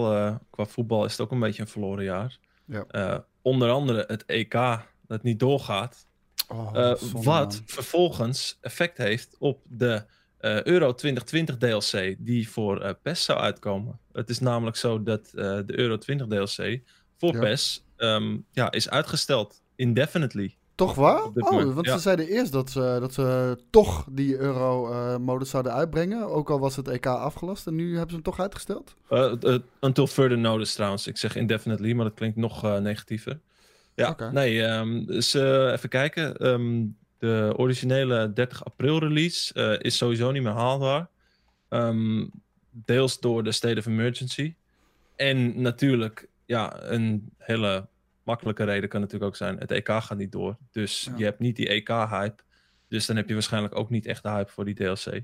[0.50, 2.38] qua voetbal is het ook een beetje een verloren jaar.
[2.66, 2.84] Ja.
[2.90, 4.52] Uh, onder andere het EK
[5.06, 6.06] dat niet doorgaat.
[6.48, 7.62] Oh, uh, wat man.
[7.66, 10.04] vervolgens effect heeft op de
[10.40, 13.98] uh, Euro 2020 DLC die voor PES zou uitkomen.
[14.12, 16.80] Het is namelijk zo dat de Euro 20 DLC
[17.18, 17.40] voor ja.
[17.40, 19.62] PES um, ja, is uitgesteld.
[19.76, 20.56] Indefinitely.
[20.76, 21.24] Toch waar?
[21.34, 21.92] Oh, want ja.
[21.92, 26.28] ze zeiden eerst dat ze, dat ze toch die Euro-modus zouden uitbrengen.
[26.28, 27.66] Ook al was het EK afgelast.
[27.66, 28.94] En nu hebben ze hem toch uitgesteld?
[29.10, 31.06] Uh, until further notice trouwens.
[31.06, 33.40] Ik zeg indefinitely, maar dat klinkt nog negatiever.
[33.94, 34.30] Ja, okay.
[34.30, 36.46] nee, um, dus even kijken.
[36.46, 41.08] Um, de originele 30 april release uh, is sowieso niet meer haalbaar.
[41.68, 42.30] Um,
[42.70, 44.54] deels door de state of emergency.
[45.16, 47.86] En natuurlijk, ja, een hele
[48.26, 50.56] makkelijke reden kan natuurlijk ook zijn: het EK gaat niet door.
[50.70, 51.16] Dus ja.
[51.16, 52.42] je hebt niet die EK-hype.
[52.88, 55.22] Dus dan heb je waarschijnlijk ook niet echt de hype voor die DLC.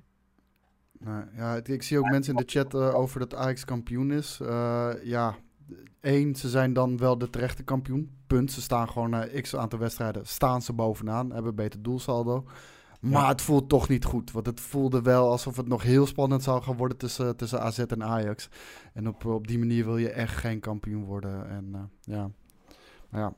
[0.98, 4.38] Nou, ja, ik zie ook mensen in de chat uh, over dat Ajax kampioen is.
[4.42, 5.36] Uh, ja,
[6.00, 8.10] één, ze zijn dan wel de terechte kampioen.
[8.26, 8.52] Punt.
[8.52, 12.44] Ze staan gewoon na uh, x aantal wedstrijden, staan ze bovenaan, hebben beter doelsaldo.
[13.00, 13.28] Maar ja.
[13.28, 14.30] het voelt toch niet goed.
[14.30, 17.78] Want het voelde wel alsof het nog heel spannend zou gaan worden tussen, tussen AZ
[17.78, 18.48] en Ajax.
[18.92, 21.48] En op, op die manier wil je echt geen kampioen worden.
[21.48, 22.30] En uh, ja,
[23.12, 23.34] ja.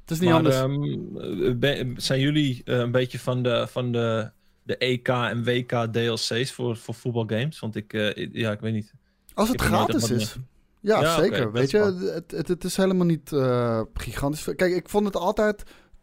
[0.00, 0.58] Het is niet maar, anders.
[0.58, 4.30] Um, ben, zijn jullie uh, een beetje van de, van de,
[4.62, 7.58] de EK en WK DLC's voor, voor voetbalgames?
[7.58, 8.92] Want ik, uh, ja, ik weet niet.
[9.34, 10.36] Als het gratis is.
[10.80, 11.52] Ja, zeker.
[11.52, 11.78] Weet je,
[12.14, 14.44] het, het, het is helemaal niet eh, gigantisch.
[14.56, 15.62] Kijk, ik vond het altijd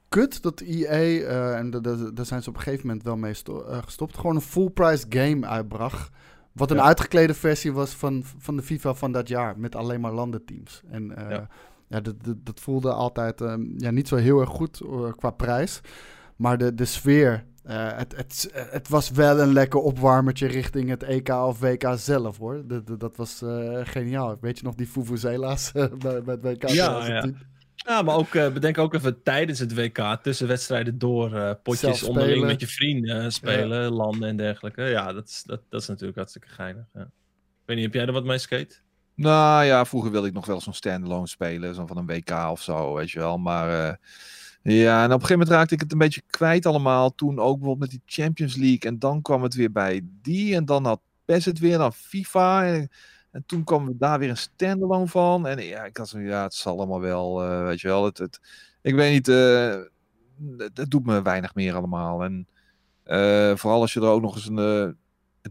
[0.09, 3.17] kut dat EA, eh, en da- da- daar zijn ze op een gegeven moment wel
[3.17, 6.09] mee sto- eh, gestopt, gewoon een full price game uitbracht.
[6.51, 6.83] Wat een Ja.
[6.83, 10.81] uitgeklede versie was van, van de FIFA van dat jaar, met alleen maar landenteams.
[10.89, 11.47] En eh, Ja.
[11.87, 12.01] Ja.
[12.01, 15.81] dat, dat, dat voelde altijd eh, ja, niet zo heel erg goed eh, qua prijs.
[16.35, 21.03] Maar de, de sfeer, eh, het, het, het was wel een lekker opwarmertje richting het
[21.03, 22.67] EK of WK zelf hoor.
[22.67, 24.37] Dat, dat, dat was eh, geniaal.
[24.41, 27.37] Weet je nog die Fufuzela's bij, bij het WK Ja, 2010?
[27.75, 32.59] Ja, maar ook, bedenk ook even tijdens het WK, tussen wedstrijden door, potjes onderling met
[32.59, 34.83] je vrienden spelen, landen en dergelijke.
[34.83, 36.85] Ja, dat is, dat, dat is natuurlijk hartstikke geinig.
[36.93, 37.01] Ja.
[37.01, 38.75] Ik weet niet, heb jij er wat mee skate?
[39.17, 42.61] Nou ja, vroeger wilde ik nog wel zo'n standalone spelen, zo van een WK of
[42.61, 43.37] zo, weet je wel.
[43.37, 43.95] Maar eh,
[44.61, 47.15] ja, en op een gegeven moment raakte ik het een beetje kwijt allemaal.
[47.15, 48.79] Toen ook bijvoorbeeld met die Champions League.
[48.79, 50.55] En dan kwam het weer bij die.
[50.55, 52.65] En dan had PES het weer, dan FIFA.
[52.65, 52.89] En,
[53.31, 55.47] en toen kwam er daar weer een standalone van.
[55.47, 58.05] En ja, ik had zo, ja, het zal allemaal wel, eh, weet je wel.
[58.05, 58.39] Het, het,
[58.81, 59.75] ik weet niet, eh,
[60.57, 62.23] het, het doet me weinig meer allemaal.
[62.23, 62.47] En
[63.57, 64.97] vooral als je er ook nog eens een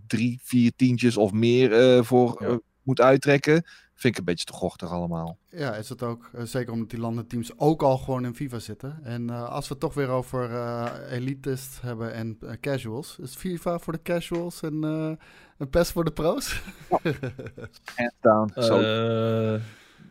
[0.07, 2.59] drie, vier tientjes of meer voor Ja.
[2.87, 3.64] Moet uittrekken,
[3.95, 5.39] vind ik een beetje te gochtig allemaal.
[5.49, 6.30] Ja, is het ook.
[6.34, 8.99] Eh, zeker omdat die landenteams ook al gewoon in FIFA zitten.
[9.03, 13.18] En eh, als we het toch weer over eh elitists hebben en casuals.
[13.18, 15.12] Is FIFA voor de casuals en eh
[15.59, 16.62] een PES voor de pro's?
[17.97, 18.53] Hands down.
[18.55, 19.61] Eh,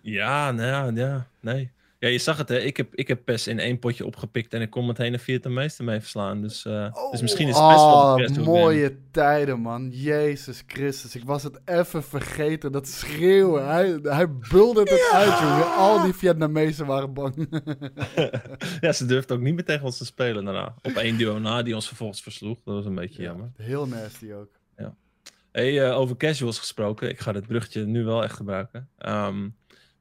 [0.02, 1.72] ja, nou ja, ja, nee.
[2.00, 2.58] Ja, je zag het, hè.
[2.60, 5.86] Ik heb, ik heb PES in één potje opgepikt en ik kon meteen een Vietnameester
[5.86, 6.42] mee verslaan.
[6.42, 8.58] Dus, eh, dus misschien is PES wel Oh, de casual game.
[8.60, 9.90] mooie tijden, man.
[9.90, 11.16] Jezus Christus.
[11.16, 12.72] Ik was het even vergeten.
[12.72, 13.68] Dat schreeuwen.
[13.68, 15.76] Hij, hij bulde het uit, jongen.
[15.76, 17.48] Al die Vietnamezen waren bang.
[18.82, 20.76] ja, ze durfde ook niet meer tegen ons te spelen daarna.
[20.82, 22.58] Op één duo na, die ons vervolgens versloeg.
[22.64, 23.52] Dat was een beetje jammer.
[23.58, 24.50] Heel nasty ook.
[25.52, 27.10] Hey, eh, over casuals gesproken.
[27.10, 28.90] Ik ga dit bruggetje nu wel echt gebruiken.
[28.98, 29.50] Ehm,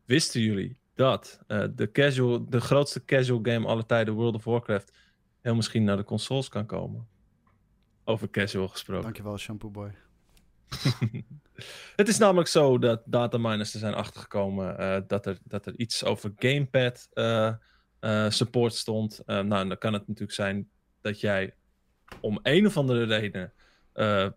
[0.04, 4.92] wisten jullie dat eh, de, casual, de grootste casual game aller tijden, World of Warcraft,
[5.40, 7.08] heel misschien naar de consoles kan komen?
[8.04, 9.02] Over casual gesproken.
[9.02, 9.94] Dankjewel, Shampoo Boy.
[11.96, 16.04] Het is namelijk zo dat dataminers er zijn achtergekomen eh, dat, er, dat er iets
[16.04, 17.54] over gamepad eh,
[18.28, 19.22] support stond.
[19.26, 20.68] Nou, dan kan het natuurlijk zijn
[21.00, 21.54] dat jij
[22.20, 23.52] om een of andere reden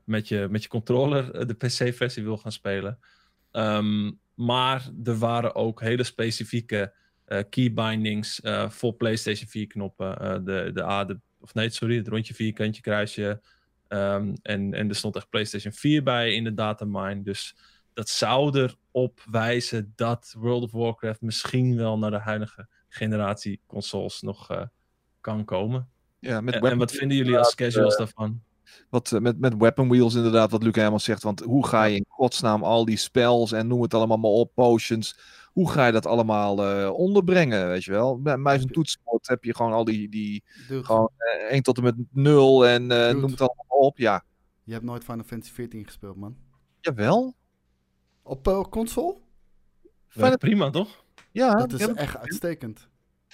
[0.04, 3.00] met, je, met je controller de PC-versie wil gaan spelen.
[3.52, 6.94] Ehm, maar er waren ook hele specifieke
[7.26, 10.20] eh, keybindings eh, voor PlayStation 4 knoppen.
[10.20, 13.42] Eh, de, de A, de, of nee, sorry, het rondje vierkantje kruisje.
[13.88, 17.22] Ehm, en, en er stond echt PlayStation 4 bij in de datamine.
[17.22, 17.56] Dus
[17.94, 24.22] dat zou erop wijzen dat World of Warcraft misschien wel naar de huidige generatie consoles
[24.22, 24.68] nog
[25.22, 25.90] kan komen.
[26.20, 28.42] ja, met En, en wat vinden jullie als casuals daarvan?
[28.90, 31.24] Wat, eh, met, met weapon wheels inderdaad, wat Luc helemaal zegt.
[31.24, 34.52] Want hoe ga je in godsnaam al die spells en noem het allemaal maar op,
[34.54, 35.20] potions.
[35.48, 38.22] Hoe ga je dat allemaal eh, onderbrengen, weet je wel?
[38.22, 41.78] Bij muis en toetsenbord heb je gewoon al die, die Dude, gewoon eh, 1 tot
[41.78, 43.98] en met 0 en eh, noem het allemaal maar op.
[43.98, 44.24] Ja,
[44.64, 46.36] je hebt nooit Final Fantasy 14 gespeeld, man.
[46.80, 47.36] jawel.
[48.24, 49.18] Op eh, console?
[50.14, 51.04] Werkt prima, toch?
[51.32, 52.88] Ja, Dat is echt uitstekend.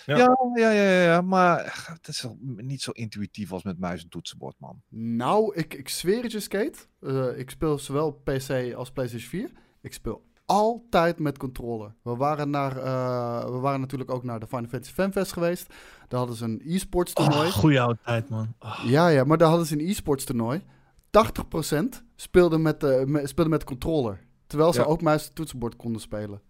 [0.05, 0.17] Ja.
[0.55, 4.55] ja, ja, ja, maar het is wel niet zo intuïtief als met muis en toetsenbord,
[4.59, 4.81] man.
[4.89, 6.79] Nou, ik, ik zweer het je, Skate.
[6.99, 9.51] Eh, ik speel zowel PC als PlayStation 4.
[9.81, 11.95] Ik speel altijd met controller.
[12.01, 15.67] We waren, naar, eh, we waren natuurlijk ook naar de Final Fantasy Fanfest geweest.
[16.07, 17.47] Daar hadden ze een e-sports toernooi.
[17.47, 18.55] Oh, goeie oude tijd, man.
[18.59, 18.79] Oh.
[18.85, 20.63] Ja, ja, maar daar hadden ze een e-sports toernooi.
[21.09, 24.19] 80% speelde met, de, me- speelde met de controller.
[24.47, 24.85] Terwijl ze Ja.
[24.85, 26.41] ook muis en toetsenbord konden spelen.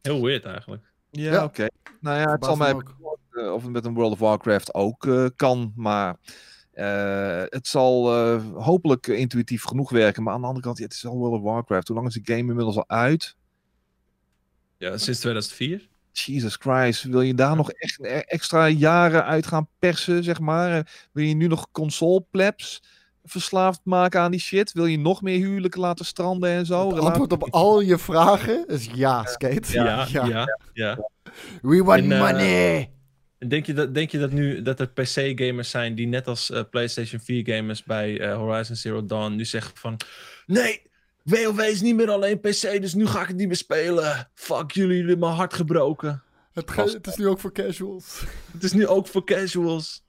[0.00, 0.89] Heel weird eigenlijk.
[1.10, 1.44] Ja, Ja.
[1.44, 1.66] oké.
[2.00, 2.74] Nou ja, het zal mij
[3.30, 6.16] eh, of het met een World of Warcraft ook eh, kan, maar
[6.72, 10.22] eh, het zal eh, hopelijk intuïtief genoeg werken.
[10.22, 11.86] Maar aan de andere kant, ja, het is al World of Warcraft.
[11.88, 13.36] Hoe lang is die game inmiddels al uit?
[14.76, 15.88] Ja, sinds 2004.
[16.12, 21.08] Jesus Christ, wil je daar nog echt extra jaren uit gaan persen, zeg maar?
[21.12, 22.82] Wil je nu nog console plebs
[23.30, 24.72] verslaafd maken aan die shit?
[24.72, 26.78] Wil je nog meer huwelijken laten stranden en zo?
[26.80, 29.72] Het Relatie- antwoord op al je vragen is ja, Skate.
[29.82, 30.98] Ja, ja, ja.
[31.62, 32.90] We want En, eh, money!
[33.38, 36.50] En denk je dat, denk je dat nu dat er PC-gamers zijn die net als
[36.50, 39.96] eh, PlayStation 4-gamers bij eh, Horizon Zero Dawn nu zeggen van...
[40.46, 40.82] Nee,
[41.22, 44.30] WoW is niet meer alleen PC, dus nu ga ik het niet meer spelen.
[44.34, 46.22] Fuck jullie, jullie hebben mijn hart gebroken.
[46.52, 48.22] Het, ge- het is nu ook voor casuals.
[48.52, 50.02] Het is nu ook voor casuals.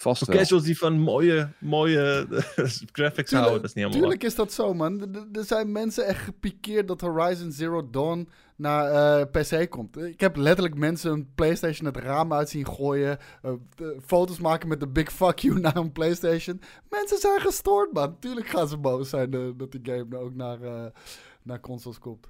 [0.00, 0.36] Vast wel.
[0.36, 2.26] casuals die van mooie, mooie
[2.92, 3.52] graphics houden.
[3.54, 5.14] Dat is niet helemaal Tuurlijk is dat zo, man.
[5.32, 8.90] Er- zijn mensen echt gepikeerd dat Horizon Zero Dawn naar
[9.20, 9.96] eh, PC komt.
[9.98, 13.18] Ik heb letterlijk mensen een PlayStation het raam uit zien gooien.
[13.42, 13.52] eh,
[14.06, 16.60] foto's maken met de big fuck you naar een PlayStation.
[16.90, 18.18] Mensen zijn gestoord, man.
[18.18, 20.86] Tuurlijk gaan ze boos zijn eh, dat die game ook naar, eh,
[21.42, 22.26] naar consoles komt.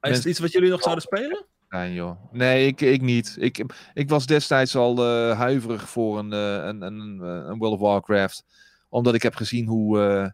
[0.00, 1.44] Is het iets wat jullie nog zouden spelen?
[1.68, 2.32] Zijn, joh.
[2.32, 3.36] Nee, ik, ik niet.
[3.38, 3.64] Ik,
[3.94, 8.44] ik was destijds al eh, huiverig voor een, eh, een, een, een World of Warcraft.
[8.88, 10.30] Omdat ik heb gezien hoe, eh,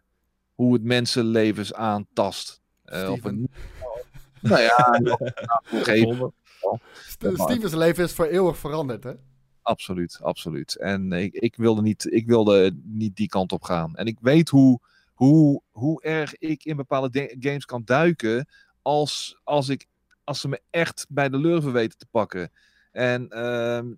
[0.53, 2.61] hoe het mensenlevens aantast.
[2.83, 3.49] Eh, op een...
[4.41, 4.99] Nou ja,
[5.63, 6.33] gegeven
[7.33, 9.13] Stevens leven is voor eeuwig veranderd, hè?
[9.61, 10.75] Absoluut, absoluut.
[10.75, 13.95] En ik, ik, wilde niet, ik wilde niet die kant op gaan.
[13.95, 14.79] En ik weet hoe,
[15.13, 18.47] hoe, hoe erg ik in bepaalde de- games kan duiken
[18.81, 19.87] als, als, ik,
[20.25, 22.51] als ze me echt bij de lurven weten te pakken.
[22.91, 23.91] En ehm,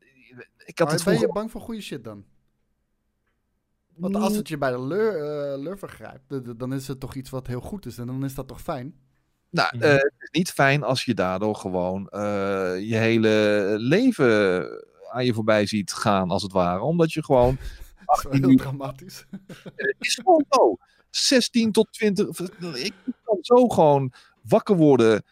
[0.65, 1.34] ik had Maar het ben je vroeger...
[1.34, 2.25] bang voor goede shit dan?
[3.95, 7.30] Want als het je bij de lur, eh, lurven grijpt, dan is het toch iets
[7.30, 7.97] wat heel goed is.
[7.97, 8.95] En dan is dat toch fijn?
[9.49, 12.19] Nou, eh, het is niet fijn als je daardoor gewoon eh,
[12.80, 14.67] je hele leven
[15.11, 16.82] aan je voorbij ziet gaan, als het ware.
[16.82, 17.57] Omdat je gewoon
[18.05, 19.25] Dat is wel heel uur- dramatisch.
[19.75, 20.78] Het is gewoon zo.
[21.09, 22.39] 16 tot 20.
[22.73, 24.11] Ik kan zo gewoon
[24.41, 25.23] wakker worden.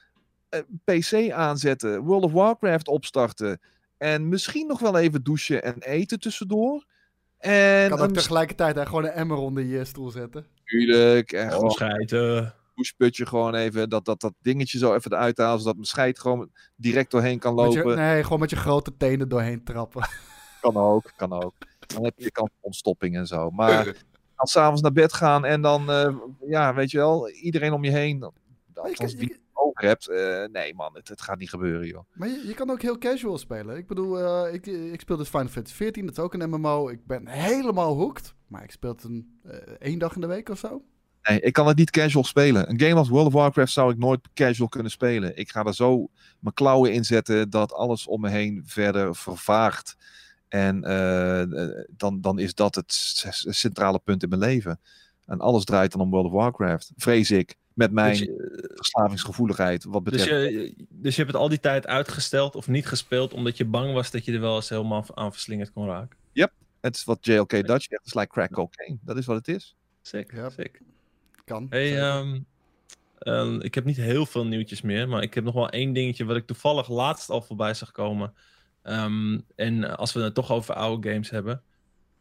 [0.56, 2.01] Eh, PC aanzetten.
[2.01, 3.60] World of Warcraft opstarten.
[3.97, 6.86] En misschien nog wel even douchen en eten tussendoor.
[7.38, 10.45] En kan ook tegelijkertijd gewoon een emmer onder je stoel zetten.
[10.58, 11.32] natuurlijk.
[11.32, 12.38] En Gewoon gewoon schijten.
[12.38, 13.89] een doucheputje gewoon even.
[13.89, 15.60] Dat, dat, dat dingetje zo even eruit halen.
[15.60, 17.89] Zodat mijn scheid gewoon direct doorheen kan lopen.
[17.89, 20.08] je, nee, gewoon met je grote tenen doorheen trappen.
[20.62, 21.53] Kan ook, kan ook.
[21.88, 23.49] Dan heb je kans op ontstopping en zo.
[23.49, 23.84] Maar
[24.36, 26.16] dan s'avonds naar bed gaan en dan, eh,
[26.47, 28.32] ja, weet je wel, iedereen om je heen.
[28.76, 30.07] Maar je, Althans, het over hebt.
[30.07, 32.03] eh, nee man, het, het gaat niet gebeuren joh.
[32.13, 33.78] maar je, je kan ook heel casual spelen.
[33.78, 36.89] Ik bedoel, eh, ik, ik speel dus Final Fantasy 14, dat is ook een MMO.
[36.89, 38.34] Ik ben helemaal hooked.
[38.47, 40.82] Maar ik speel het een, eh, één dag in de week of zo.
[41.21, 42.69] Nee, ik kan het niet casual spelen.
[42.69, 45.38] Een game als World of Warcraft zou ik nooit casual kunnen spelen.
[45.38, 46.07] Ik ga er zo
[46.39, 49.95] mijn klauwen in zetten dat alles om me heen verder vervaagt.
[50.47, 50.82] En
[51.97, 52.93] dan, dan is dat het
[53.49, 54.80] centrale punt in mijn leven.
[55.26, 56.91] En alles draait dan om World of Warcraft.
[56.95, 57.55] Vrees ik.
[57.76, 59.84] Met mijn Dus je, verslavingsgevoeligheid.
[59.84, 60.51] Wat dus, betreft.
[60.53, 63.93] je, dus je hebt het al die tijd uitgesteld of niet gespeeld omdat je bang
[63.93, 66.17] was dat je er wel eens helemaal aan verslingerd kon raken.
[66.82, 67.89] Het is wat JLK Dutch zegt.
[67.89, 68.97] Het is like crack cocaine.
[69.01, 69.76] Dat is wat het is.
[70.01, 70.49] Sick, Ja.
[70.49, 70.82] sick.
[71.45, 71.67] Kan.
[71.69, 72.03] Hey, zeker.
[72.03, 72.39] ehm,
[73.17, 76.26] ehm, ik heb niet heel veel nieuwtjes meer, maar ik heb nog wel één dingetje
[76.26, 78.34] wat ik toevallig laatst al voorbij zag komen.
[78.82, 81.63] Ehm, en eh, als we het toch over oude games hebben.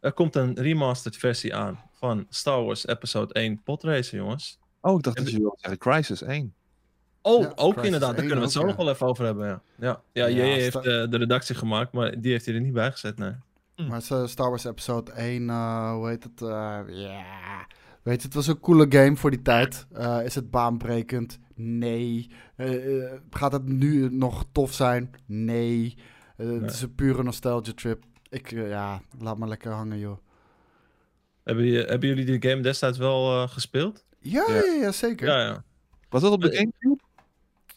[0.00, 4.58] Er komt een remastered versie aan van Star Wars Episode 1 Podracer, jongens.
[4.84, 6.54] Oh, ik dacht En dat je wilde zeggen Crisis 1.
[7.22, 8.00] Oh, Ja, ook Crisis inderdaad.
[8.00, 9.46] Daar 1 kunnen we het zo nog wel even over hebben.
[9.46, 10.00] Ja, ja.
[10.12, 12.90] ja, Ja, JJ heeft eh, de redactie gemaakt, maar die heeft hij er niet bij
[12.90, 13.18] gezet.
[13.18, 13.32] Nee.
[13.88, 16.42] Maar eh, Star Wars Episode 1, eh, hoe heet het?
[16.42, 17.66] eh, Ja.
[18.02, 19.86] Weet je, het was een coole game voor die tijd.
[19.92, 21.38] Eh, is het baanbrekend?
[21.54, 22.30] Nee.
[23.30, 25.10] Gaat het nu nog tof zijn?
[25.26, 25.96] Nee.
[26.36, 28.04] Het is een pure nostalgia trip.
[28.28, 30.16] Ik, ja, laat maar lekker hangen, joh.
[31.44, 34.04] Hebben, je- hebben jullie die game destijds wel eh, gespeeld?
[34.24, 34.54] Ja, Ja.
[34.54, 35.26] ja, ja, zeker.
[35.28, 35.64] Ja, ja.
[36.08, 37.02] Was dat op de Eh, Gamecube?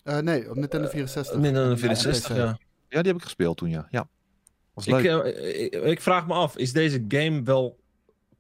[0.04, 1.36] Eh, nee, op Nintendo 64.
[1.40, 2.42] Minder dan En- 64, en PC.
[2.42, 2.58] ja.
[2.90, 3.88] Ja, die heb ik gespeeld toen, ja.
[3.90, 4.08] Ja.
[4.74, 5.24] Was Ik, leuk.
[5.26, 7.80] eh, ik, ik vraag me af, is deze game wel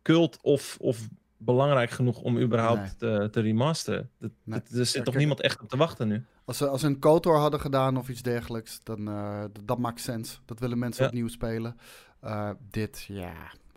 [0.01, 4.09] cult of, of belangrijk genoeg om überhaupt te, te remasteren?
[4.19, 4.59] Dat, Nee.
[4.59, 6.25] dat- er zit Ja, toch kijk- niemand echt op te wachten nu?
[6.45, 9.77] Als ze, als ze een KOTOR hadden gedaan of iets dergelijks, dan eh, d- dat
[9.77, 10.41] maakt sens.
[10.45, 11.09] Dat willen mensen Ja.
[11.09, 11.77] opnieuw spelen.
[12.21, 13.33] Eh, dit, ja,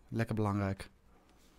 [0.08, 0.90] lekker belangrijk.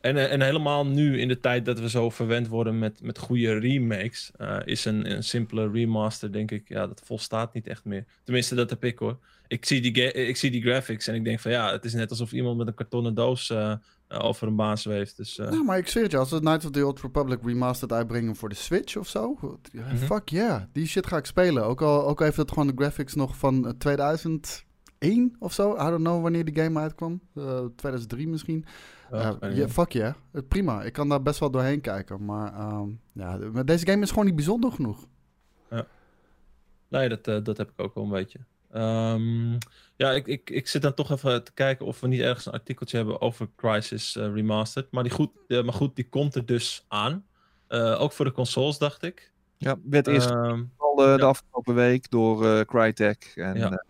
[0.01, 3.17] En, eh, en helemaal nu in de tijd dat we zo verwend worden met, met
[3.17, 7.85] goede remakes, eh, is een, een simpele remaster, denk ik, ja, dat volstaat niet echt
[7.85, 8.05] meer.
[8.23, 9.17] Tenminste, dat heb ik hoor.
[9.47, 11.93] Ik zie die, eh, ik zie die graphics en ik denk van ja, het is
[11.93, 13.53] net alsof iemand met een kartonnen doos
[14.07, 15.17] over een baan zweeft.
[15.17, 15.51] Dus, uh...
[15.51, 18.35] Ja, maar ik zeg het je, als we Knights of the Old Republic remastered uitbrengen
[18.35, 19.37] voor de Switch of zo,
[19.71, 19.95] mhm.
[19.97, 21.65] fuck yeah, die shit ga ik spelen.
[21.65, 24.65] Ook al, ook al heeft het gewoon de graphics nog van 2000
[25.01, 25.73] 1 of zo.
[25.73, 27.21] I don't know wanneer die game uitkwam.
[27.35, 28.65] Eh, 2003 misschien.
[29.11, 30.13] Uh, fuck yeah.
[30.31, 30.83] Eh, prima.
[30.83, 32.25] Ik kan daar best wel doorheen kijken.
[32.25, 35.07] Maar, ehm, ja, deze game is gewoon niet bijzonder genoeg.
[35.69, 35.87] Ja.
[36.87, 38.39] Nee, dat, dat heb ik ook wel een beetje.
[38.71, 39.51] Ehm,
[39.95, 42.51] ja, ik, ik, ik zit dan toch even te kijken of we niet ergens een
[42.51, 44.91] artikeltje hebben over Crisis Remastered.
[44.91, 47.25] Maar, die goed, maar goed, die komt er dus aan.
[47.97, 49.31] ook voor de consoles, dacht ik.
[49.57, 53.31] Ja, werd eerst ehm, al de, afgelopen week door Crytek.
[53.35, 53.83] En, ja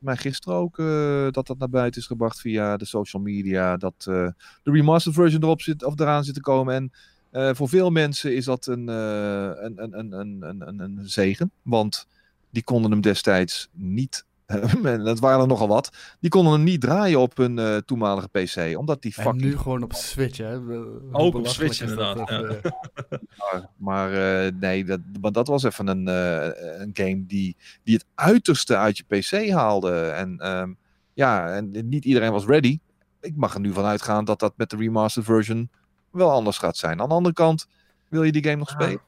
[0.00, 3.76] maar gisteren ook eh, dat dat naar buiten is gebracht via de social media.
[3.76, 4.28] Dat eh,
[4.62, 6.74] de remastered version erop zit, of eraan zit te komen.
[6.74, 6.92] En
[7.30, 11.52] eh, voor veel mensen is dat een, een, een, een, een zegen.
[11.62, 12.06] Want
[12.50, 14.24] die konden hem destijds niet.
[14.84, 15.90] en dat waren er nogal wat.
[16.20, 18.78] Die konden hem niet draaien op hun eh, toenmalige PC.
[18.78, 20.56] Omdat die En fucking nu gewoon op Switch, hè.
[20.58, 22.42] Hoe Ook op Switch, dat, inderdaad, ja.
[22.42, 22.70] eh,
[23.38, 27.94] Maar, maar eh, nee, dat, want dat was even een, eh, een game die, die
[27.94, 30.00] het uiterste uit je PC haalde.
[30.00, 30.72] En ehm,
[31.14, 32.78] ja, en niet iedereen was ready.
[33.20, 35.70] Ik mag er nu van uitgaan dat dat met de remastered version
[36.10, 37.00] wel anders gaat zijn.
[37.00, 37.66] Aan de andere kant,
[38.08, 39.00] wil je die game nog spelen?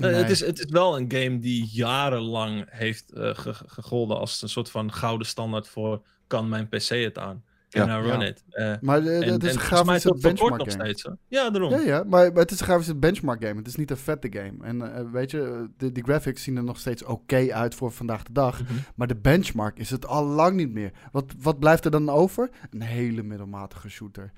[0.00, 4.42] Eh, het, is, het is wel een game die jarenlang heeft ge- ge- gegolden als
[4.42, 7.42] een soort van gouden standaard voor kan mijn PC het aan?
[7.68, 7.86] Ja.
[7.86, 8.26] Can I run Ja.
[8.26, 8.44] it?
[8.50, 10.84] Eh, Maar het is en een grafische benchmark nog game.
[10.84, 11.08] steeds.
[11.28, 11.70] Ja, daarom.
[11.70, 13.58] Ja, ja, maar, maar het is een grafische benchmark game.
[13.58, 14.54] Het is niet een vette game.
[14.62, 18.32] En weet je, de, die graphics zien er nog steeds oké uit voor vandaag de
[18.32, 18.62] dag.
[18.62, 18.72] Mhm.
[18.94, 20.90] Maar de benchmark is het al lang niet meer.
[21.12, 22.50] Wat, wat blijft er dan over?
[22.70, 24.32] Een hele middelmatige shooter.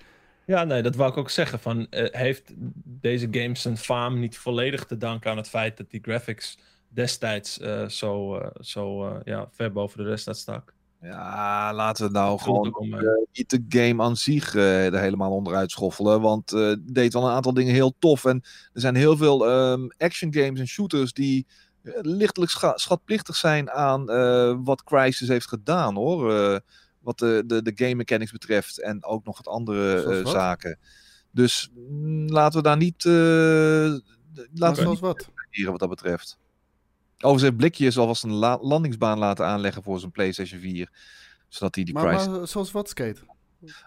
[0.46, 1.58] Ja, nee, dat wou ik ook zeggen.
[1.60, 2.52] Van, eh, heeft
[2.84, 7.58] deze game zijn faam niet volledig te danken aan het feit dat die graphics destijds
[7.58, 10.74] eh, zo, eh, zo ja, ver boven de rest uitstak?
[11.00, 12.74] Ja, laten we nou gewoon
[13.32, 16.20] niet de game aan zich er helemaal onderuit schoffelen.
[16.20, 18.24] Want eh deed wel een aantal dingen heel tof.
[18.24, 18.40] En
[18.72, 21.46] er zijn heel veel ehm, action games en shooters die
[22.00, 24.04] lichtelijk scha- schatplichtig zijn aan
[24.64, 26.32] wat Crysis heeft gedaan hoor.
[27.02, 30.32] Eh, wat de, de, de game mechanics betreft en ook nog wat andere eh, wat?
[30.32, 30.78] zaken.
[31.30, 33.04] Dus mm, laten we daar niet.
[33.04, 33.12] eh,
[34.54, 35.30] laten we wat?
[35.50, 36.38] hier wat dat betreft.
[37.14, 40.90] Overigens heeft Blikjes alvast een la- landingsbaan laten aanleggen voor zijn PlayStation 4.
[41.48, 43.20] Zodat hij die Maar, maar zoals wat, Skate?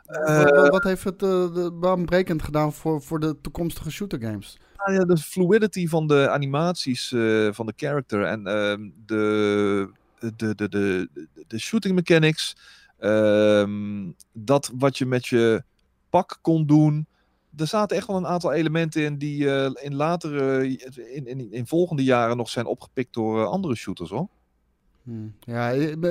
[0.05, 4.57] Eh, wat, wat, heeft het uh, baanbrekend gedaan voor, voor de toekomstige shootergames?
[4.77, 9.89] Nou ja, de fluidity van de animaties eh, van de character en ehm, de,
[10.19, 11.09] de, de, de, de,
[11.47, 12.55] de shooting mechanics.
[12.99, 15.63] Ehm, dat wat je met je
[16.09, 17.07] pak kon doen.
[17.57, 20.67] Er zaten echt wel een aantal elementen in die eh, in latere,
[21.13, 24.27] in, in, in volgende jaren nog zijn opgepikt door eh, andere shooters hoor.
[25.05, 25.35] Hmm.
[25.39, 26.03] Ja, ik,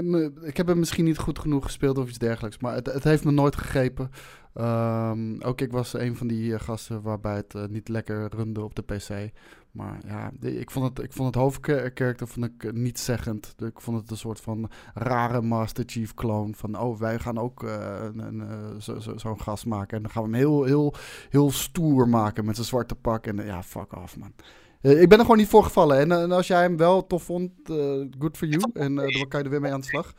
[0.42, 3.24] ik heb het misschien niet goed genoeg gespeeld of iets dergelijks, maar het, het heeft
[3.24, 4.10] me nooit gegrepen.
[4.54, 8.62] Ehm, ook ik was een van die eh, gasten waarbij het eh, niet lekker runde
[8.62, 9.30] op de PC.
[9.70, 13.54] Maar ja, ik vond het, ik vond het hoofdkarakter vond ik eh, niet zeggend.
[13.58, 16.52] Ik vond het een soort van rare Master Chief clone.
[16.54, 18.04] Van, oh, wij gaan ook eh,
[18.78, 19.96] zo- zo- zo'n gast maken.
[19.96, 20.94] En dan gaan we hem heel, heel,
[21.28, 23.26] heel stoer maken met zijn zwarte pak.
[23.26, 24.32] En ja, fuck off, man.
[24.84, 25.98] Eh, ik ben er gewoon niet voor gevallen.
[25.98, 28.70] En, eh, en als jij hem wel tof vond, eh, good for you.
[28.74, 30.12] En dan kan je er weer mee aan de slag.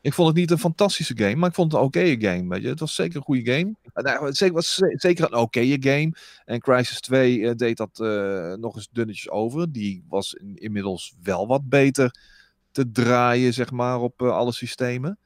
[0.00, 2.48] Ik vond het niet een fantastische game, maar ik vond het een oké game.
[2.48, 2.68] Weet je.
[2.68, 3.74] Het was zeker een goede game.
[3.94, 6.12] Nou, het was ze- zeker een oké game.
[6.44, 7.98] En Crisis 2 eh, deed dat
[8.58, 9.72] nog eens dunnetjes over.
[9.72, 12.14] Die was in- inmiddels wel wat beter
[12.72, 15.18] te draaien, zeg maar, op alle systemen.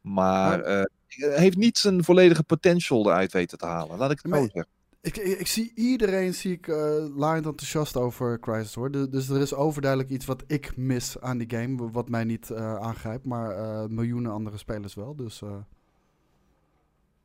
[0.00, 3.98] Maar heeft niet zijn volledige potential eruit weten te halen.
[3.98, 4.66] Laat ik het zo zeggen.
[5.06, 6.76] Ik, ik, zie iedereen zie ik uh,
[7.16, 8.90] laaiend enthousiast over Crisis hoor.
[9.10, 12.76] Dus, er is overduidelijk iets wat ik mis aan die game, wat mij niet uh,
[12.76, 15.16] aangrijpt, maar uh, miljoenen andere spelers wel.
[15.16, 15.42] Dus,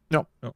[0.07, 0.27] ja.
[0.39, 0.53] ja.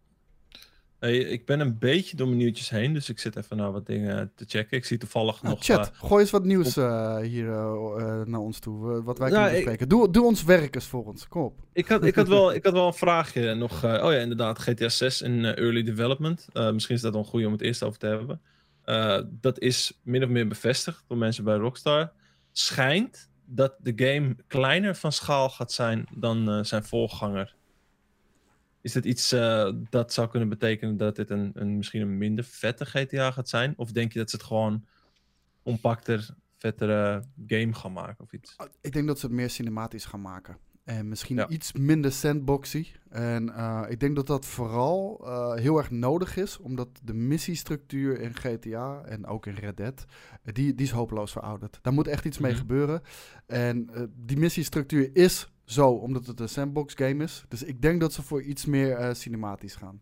[1.06, 3.86] Hey, ik ben een beetje door mijn nieuwtjes heen, dus ik zit even naar wat
[3.86, 4.78] dingen te checken.
[4.78, 5.64] Ik zie toevallig nou, nog...
[5.64, 7.45] Chat, gooi eens wat nieuws uh, hier
[8.26, 9.84] naar ons toe, wat wij kunnen bespreken.
[9.84, 9.89] Ik...
[9.89, 11.60] Doe, doe ons werk eens voor ons, kom op.
[11.74, 13.84] Ik had, ik had, wel, ik had wel een vraagje nog.
[13.84, 16.47] oh ja, inderdaad, GTA 6 in early development.
[16.53, 18.41] Misschien is dat wel een goede om het eerst over te hebben.
[19.41, 22.12] Dat is min of meer bevestigd door mensen bij Rockstar.
[22.51, 27.56] Schijnt dat de game kleiner van schaal gaat zijn dan zijn voorganger.
[28.86, 32.44] Is dit iets uh, dat zou kunnen betekenen dat dit een, een, misschien een minder
[32.44, 33.74] vette GTA gaat zijn?
[33.78, 34.86] Of denk je dat ze het gewoon
[35.64, 38.56] compacter, vettere game gaan maken of iets?
[38.82, 40.58] Ik denk dat ze het meer cinematisch gaan maken.
[40.84, 41.48] En misschien Ja.
[41.48, 42.88] iets minder sandboxy.
[43.10, 48.20] En uh, ik denk dat dat vooral uh, heel erg nodig is, omdat de missiestructuur
[48.20, 50.06] in GTA en ook in Red Dead,
[50.44, 51.80] die, die is hopeloos verouderd.
[51.82, 52.60] Daar moet echt iets mee Mhm.
[52.60, 53.02] gebeuren.
[53.46, 57.45] En uh, die missiestructuur is zo, omdat het een sandbox game is.
[57.47, 60.01] Dus ik denk dat ze voor iets meer uh, cinematisch gaan.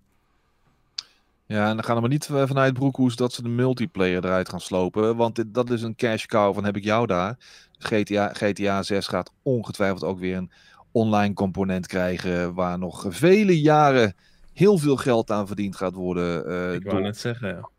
[1.46, 4.50] Ja, en dan gaan we maar niet eh, vanuit Broekhoes dat ze de multiplayer eruit
[4.50, 5.16] gaan slopen.
[5.16, 7.38] Want dit, dat is een cash cow van heb ik jou daar.
[7.78, 10.52] GTA, GTA 6 gaat ongetwijfeld ook weer een
[10.92, 12.54] online component krijgen.
[12.54, 14.16] Waar nog vele jaren
[14.54, 16.50] heel veel geld aan verdiend gaat worden.
[16.52, 17.02] Uh, ik wou door...
[17.02, 17.70] net zeggen, ja.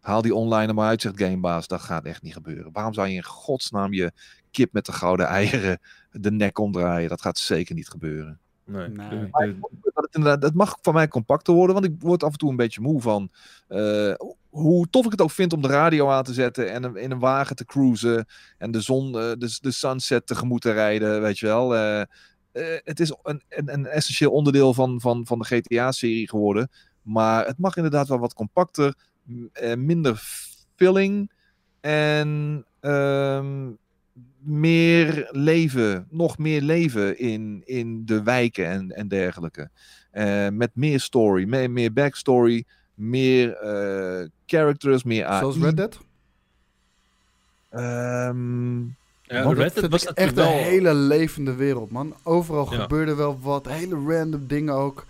[0.00, 1.66] Haal die online er maar uit, zegt Gamebaas.
[1.66, 2.72] Dat gaat echt niet gebeuren.
[2.72, 4.12] Waarom zou je in godsnaam je
[4.50, 5.80] kip met de gouden eieren
[6.10, 7.08] de nek omdraaien?
[7.08, 8.40] Dat gaat zeker niet gebeuren.
[8.70, 8.88] Nee.
[8.88, 9.58] Nee.
[9.92, 12.56] Dat, het dat mag van mij compacter worden, want ik word af en toe een
[12.56, 13.30] beetje moe van
[13.68, 14.14] uh,
[14.48, 17.18] hoe tof ik het ook vind om de radio aan te zetten en in een
[17.18, 18.26] wagen te cruisen
[18.58, 21.76] en de zon, uh, de, de sunset tegemoet te rijden, weet je wel.
[21.76, 22.02] Uh,
[22.84, 26.70] het is een, een, een, essentieel onderdeel van, van, van de GTA-serie geworden,
[27.02, 28.94] maar het mag inderdaad wel wat compacter,
[29.76, 30.22] minder
[30.76, 31.32] filling
[31.80, 33.78] en um,
[34.40, 39.70] meer leven, nog meer leven in, in de wijken en, en dergelijke.
[40.12, 42.64] Uh, met meer story, meer, meer backstory,
[42.94, 45.38] meer uh, characters, meer AI.
[45.38, 45.98] Zoals Red Dead?
[47.72, 50.52] Um, ja, Red Dead was echt wel...
[50.52, 52.14] een hele levende wereld, man.
[52.22, 52.80] Overal ja.
[52.80, 55.06] gebeurde wel wat, hele random dingen ook.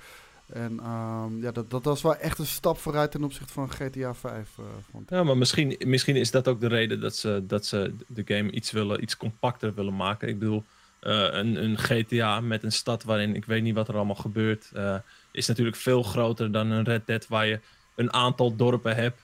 [0.53, 4.15] En ehm, ja, dat, dat was wel echt een stap vooruit ten opzichte van GTA
[4.15, 4.33] 5.
[4.59, 5.11] eh, vond ik.
[5.11, 8.51] Ja, maar misschien, misschien is dat ook de reden dat ze, dat ze de game
[8.51, 10.29] iets, willen, iets compacter willen maken.
[10.29, 10.65] Ik bedoel,
[11.01, 14.71] eh, een, een GTA met een stad waarin ik weet niet wat er allemaal gebeurt,
[14.75, 14.97] eh,
[15.33, 17.61] is natuurlijk veel groter dan een Red Dead waar je
[17.95, 19.21] een aantal dorpen hebt.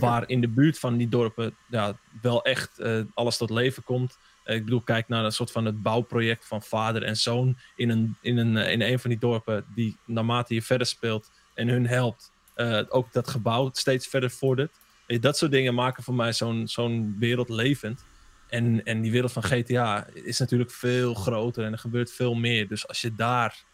[0.00, 2.82] waar in de buurt van die dorpen ja, wel echt
[3.14, 4.18] alles tot leven komt.
[4.44, 7.90] Eh, ik bedoel, kijk naar een soort van het bouwproject van vader en zoon in
[7.90, 11.68] een, in een, eh, in een van die dorpen die naarmate je verder speelt en
[11.68, 14.72] hun helpt, eh, ook dat gebouw steeds verder vordert.
[15.06, 18.04] Dat soort dingen maken voor mij zo'n zo'n wereld levend.
[18.48, 22.68] En, en die wereld van GTA is natuurlijk veel groter en er gebeurt veel meer.
[22.68, 23.64] Dus als je daar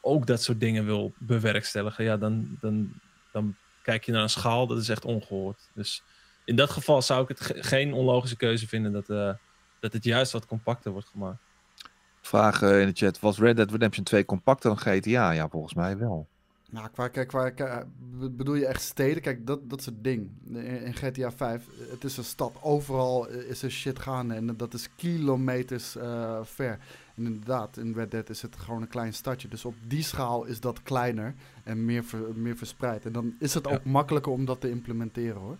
[0.00, 2.92] ook dat soort dingen wil bewerkstelligen, ja, dan, dan,
[3.32, 5.70] dan kijk je naar een schaal, dat is echt ongehoord.
[5.74, 6.02] Dus
[6.44, 9.38] in dat geval zou ik het ge- geen onlogische keuze vinden dat,
[9.80, 11.38] dat het juist wat compacter wordt gemaakt.
[12.20, 15.30] Vraag eh, in de chat, was Red Dead Redemption 2 compacter dan GTA?
[15.30, 16.26] Ja, volgens mij wel.
[16.70, 17.86] Nou, qua, kijk, qua, qua-
[18.18, 19.22] be- bedoel je echt steden?
[19.22, 20.30] Kijk, dat, dat is het ding.
[20.46, 22.52] In, in GTA 5, het is een stad.
[22.60, 26.78] Overal is er shit gaande en dat is kilometers eh, ver.
[27.16, 29.48] En inderdaad, in Red Dead is het gewoon een klein stadje.
[29.48, 33.04] Dus op die schaal is dat kleiner en meer, ver- meer verspreid.
[33.06, 33.74] En dan is het Ja.
[33.74, 35.56] ook makkelijker om dat te implementeren, hoor.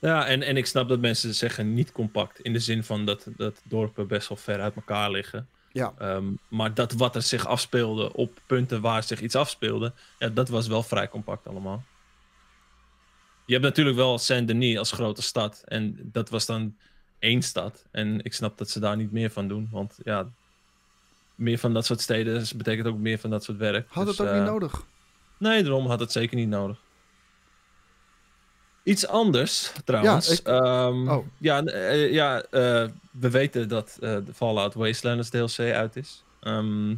[0.00, 2.40] Ja, en, en ik snap dat mensen zeggen niet compact.
[2.40, 5.48] In de zin van dat, dat dorpen best wel ver uit elkaar liggen.
[5.72, 10.28] Ja, Ehm, maar dat wat er zich afspeelde op punten waar zich iets afspeelde, ja,
[10.28, 11.84] dat was wel vrij compact allemaal.
[13.44, 15.62] Je hebt natuurlijk wel Saint-Denis als grote stad.
[15.64, 16.76] En dat was dan
[17.18, 17.84] één stad.
[17.90, 19.68] En ik snap dat ze daar niet meer van doen.
[19.70, 20.28] Want ja,
[21.34, 23.86] meer van dat soort steden betekent ook meer van dat soort werk.
[23.88, 24.84] had Dus, het ook eh, niet nodig.
[25.38, 26.78] Nee, daarom had het zeker niet nodig.
[28.82, 30.40] Iets anders, trouwens.
[30.40, 31.26] ik- Ehm, oh.
[31.38, 36.24] Ja, eh, ja eh, we weten dat eh, de Fallout Wastelanders DLC uit is.
[36.40, 36.88] Ehm,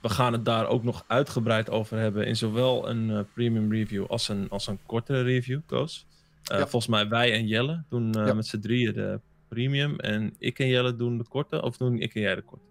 [0.00, 4.28] we gaan het daar ook nog uitgebreid over hebben in zowel een premium review als
[4.28, 6.06] een, als een kortere review, Koos.
[6.42, 6.58] Ja.
[6.58, 8.34] Volgens mij wij en Jelle doen Ja.
[8.34, 12.14] met z'n drieën de premium en ik en Jelle doen de korte, of doen ik
[12.14, 12.64] en jij de korte?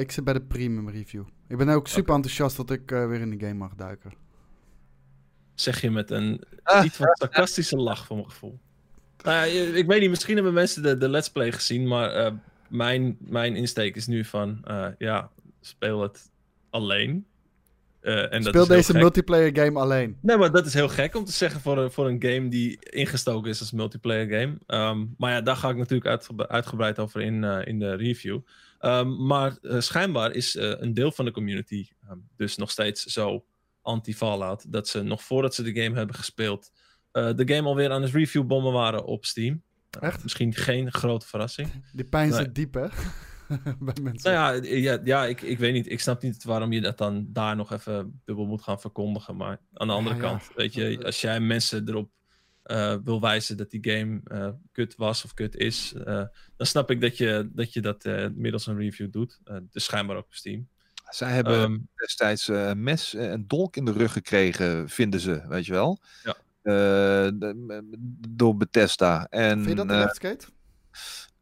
[0.00, 1.22] Ik zit bij de premium review.
[1.48, 4.12] Ik ben ook super enthousiast dat ik weer in de game mag duiken.
[5.56, 6.84] Zeg je met een Ah.
[6.84, 8.58] iets wat sarcastische lach voor mijn gevoel.
[9.22, 12.32] Nou ik weet niet, misschien hebben mensen de, de Let's Play gezien, maar eh,
[12.68, 15.30] mijn, mijn insteek is nu van, eh, ja,
[15.60, 16.30] speel het
[16.70, 17.26] alleen.
[18.00, 20.16] Eh, en Speel deze multiplayer game alleen.
[20.22, 22.78] Nee, maar dat is heel gek om te zeggen voor een, voor een game die
[22.90, 24.58] ingestoken is als multiplayer game.
[24.66, 28.40] Ehm, maar ja, daar ga ik natuurlijk uitge- uitgebreid over in, in de review.
[28.78, 33.44] Ehm, maar schijnbaar is een deel van de community ehm, dus nog steeds zo
[33.86, 36.70] anti-Fallout dat ze nog voordat ze de game hebben gespeeld,
[37.12, 39.62] eh, de game alweer aan het reviewbommen waren op Steam.
[39.90, 40.22] Eh, Echt?
[40.22, 41.68] misschien geen grote verrassing.
[41.92, 42.38] Die pijn Nee.
[42.38, 42.86] zit diep, hè?
[43.78, 44.32] bij mensen.
[44.32, 45.90] Nou ja, ja, ja ik, ik weet niet.
[45.90, 49.36] Ik snap niet waarom je dat dan daar nog even dubbel moet gaan verkondigen.
[49.36, 50.28] Maar aan de andere Ja, ja.
[50.28, 52.10] kant, weet je, als jij mensen erop
[52.62, 56.24] eh, wil wijzen dat die game eh, kut was of kut is, eh,
[56.56, 59.40] dan snap ik dat je dat, je dat eh, middels een review doet.
[59.44, 60.68] Eh, dus schijnbaar ook op Steam.
[61.08, 65.42] Zij hebben Ehm, destijds eh, een mes en dolk in de rug gekregen, vinden ze,
[65.48, 65.98] weet je wel.
[66.22, 66.34] Ja.
[66.62, 66.72] Eh,
[67.34, 67.96] de-
[68.28, 69.26] door Bethesda.
[69.30, 70.46] En, Vind je dat eh, terecht, Skate?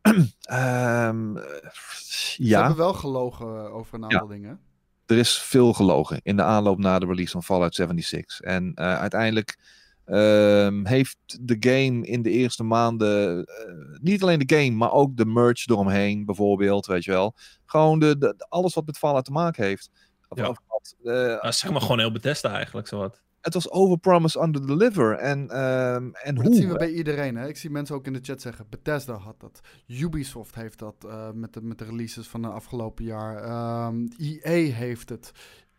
[0.41, 4.61] ehm, eh, Ze ja, hebben wel gelogen eh, over een aantal dingen.
[5.07, 8.41] er is veel gelogen in de aanloop naar de release van Fallout 76.
[8.41, 9.57] En eh, uiteindelijk
[10.05, 15.17] ehm, heeft de game in de eerste maanden, eh, niet alleen de game, maar ook
[15.17, 17.35] de merch eromheen bijvoorbeeld, weet je wel.
[17.67, 19.91] Gewoon de, alles wat met Fallout te maken heeft.
[20.29, 20.49] Of- Ja.
[20.49, 23.23] of wat, eh, nou, zeg maar gewoon heel Bethesda eigenlijk, zowat.
[23.41, 25.17] het was overpromise, underdeliver.
[25.17, 26.43] En, ehm en Maar hoe?
[26.45, 27.37] dat zien we bij iedereen.
[27.37, 27.49] Hè?
[27.49, 29.61] Ik zie mensen ook in de chat zeggen: Bethesda had dat.
[29.87, 33.37] Ubisoft heeft dat eh, met, de, met de releases van de afgelopen jaar.
[33.43, 35.33] Ehm EA heeft het.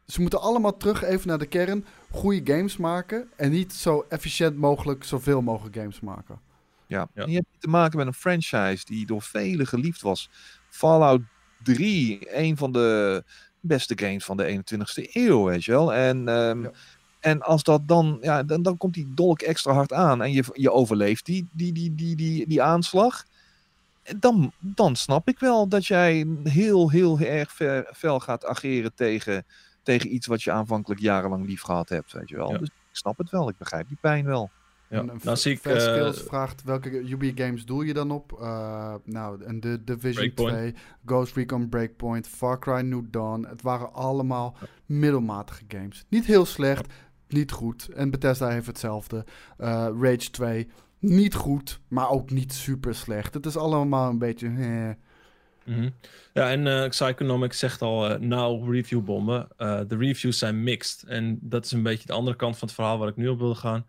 [0.08, 1.86] Ze moeten allemaal terug even naar de kern.
[2.12, 3.30] Goede games maken.
[3.36, 6.40] En niet zo efficiënt mogelijk zoveel mogelijk games maken.
[6.88, 7.08] Ja.
[7.14, 7.24] Ja.
[7.24, 10.30] En je hebt te maken met een franchise die door velen geliefd was.
[10.70, 11.22] Fallout
[11.64, 13.24] 3, een van de
[13.60, 15.94] beste games van de 21ste eeuw, weet je wel.
[15.94, 16.72] En, ehm, Ja.
[17.20, 20.44] en als dat dan, ja, dan, dan komt die dolk extra hard aan en je,
[20.54, 23.24] je overleeft die, die, die, die, die, die aanslag.
[24.20, 29.46] Dan, dan snap ik wel dat jij heel, heel erg ver, fel gaat ageren tegen,
[29.86, 32.52] tegen iets wat je aanvankelijk jarenlang lief gehad hebt, weet je wel.
[32.52, 32.58] Ja.
[32.58, 34.50] Dus ik snap het wel, ik begrijp die pijn wel.
[34.90, 35.00] Ja.
[35.00, 38.38] En, Nou zie ik Fast eh, Skills vraagt welke Ubi games doe je dan op?
[38.42, 40.54] Eh, nou, en de Division Breakpoint.
[40.54, 40.76] 2,
[41.06, 43.46] Ghost Recon Breakpoint, Far Cry New Dawn.
[43.50, 46.06] Het waren allemaal middelmatige games.
[46.10, 46.94] Niet heel slecht,
[47.28, 47.90] niet goed.
[47.90, 49.26] En Bethesda heeft hetzelfde.
[49.58, 50.68] Eh, Rage 2,
[51.00, 53.34] niet goed, maar ook niet super slecht.
[53.34, 54.48] Het is allemaal een beetje...
[54.48, 54.90] eh.
[55.66, 55.90] Mhm.
[56.34, 59.48] Ja, en uh, Psychonomics zegt al, uh, nou reviewbommen.
[59.58, 61.04] Uh, de reviews zijn mixed.
[61.04, 63.40] En dat is een beetje de andere kant van het verhaal waar ik nu op
[63.40, 63.86] wilde gaan.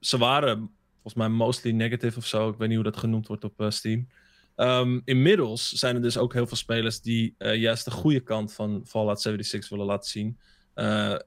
[0.00, 2.48] ze waren volgens mij mostly negative of zo.
[2.48, 4.08] Ik weet niet hoe dat genoemd wordt op Steam.
[4.56, 8.82] Um, inmiddels zijn er dus ook heel veel spelers die juist de goede kant van
[8.86, 10.38] Fallout 76 willen laten zien.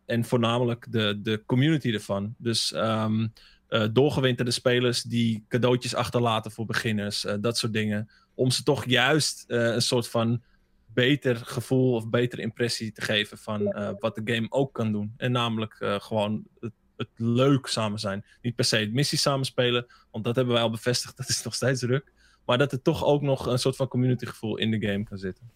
[0.05, 2.35] en voornamelijk de, de community ervan.
[2.37, 3.33] Dus um,
[3.91, 7.25] doorgewinterde spelers die cadeautjes achterlaten voor beginners.
[7.39, 10.41] dat soort dingen om ze toch juist uh, een soort van
[10.93, 15.13] beter gevoel of betere impressie te geven van uh, wat de game ook kan doen.
[15.17, 18.25] En namelijk uh, gewoon het, het, leuk samen zijn.
[18.41, 21.55] Niet per se het missie samenspelen, want dat hebben wij al bevestigd, dat is nog
[21.55, 22.13] steeds druk.
[22.45, 25.17] Maar dat er toch ook nog een soort van community gevoel in de game kan
[25.17, 25.51] zitten.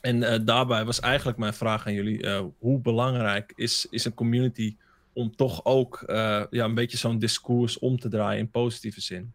[0.00, 2.28] En daarbij was eigenlijk mijn vraag aan jullie:
[2.58, 4.76] hoe belangrijk is, is een community
[5.12, 9.32] om toch ook ja, een beetje zo'n discours om te draaien in positieve zin?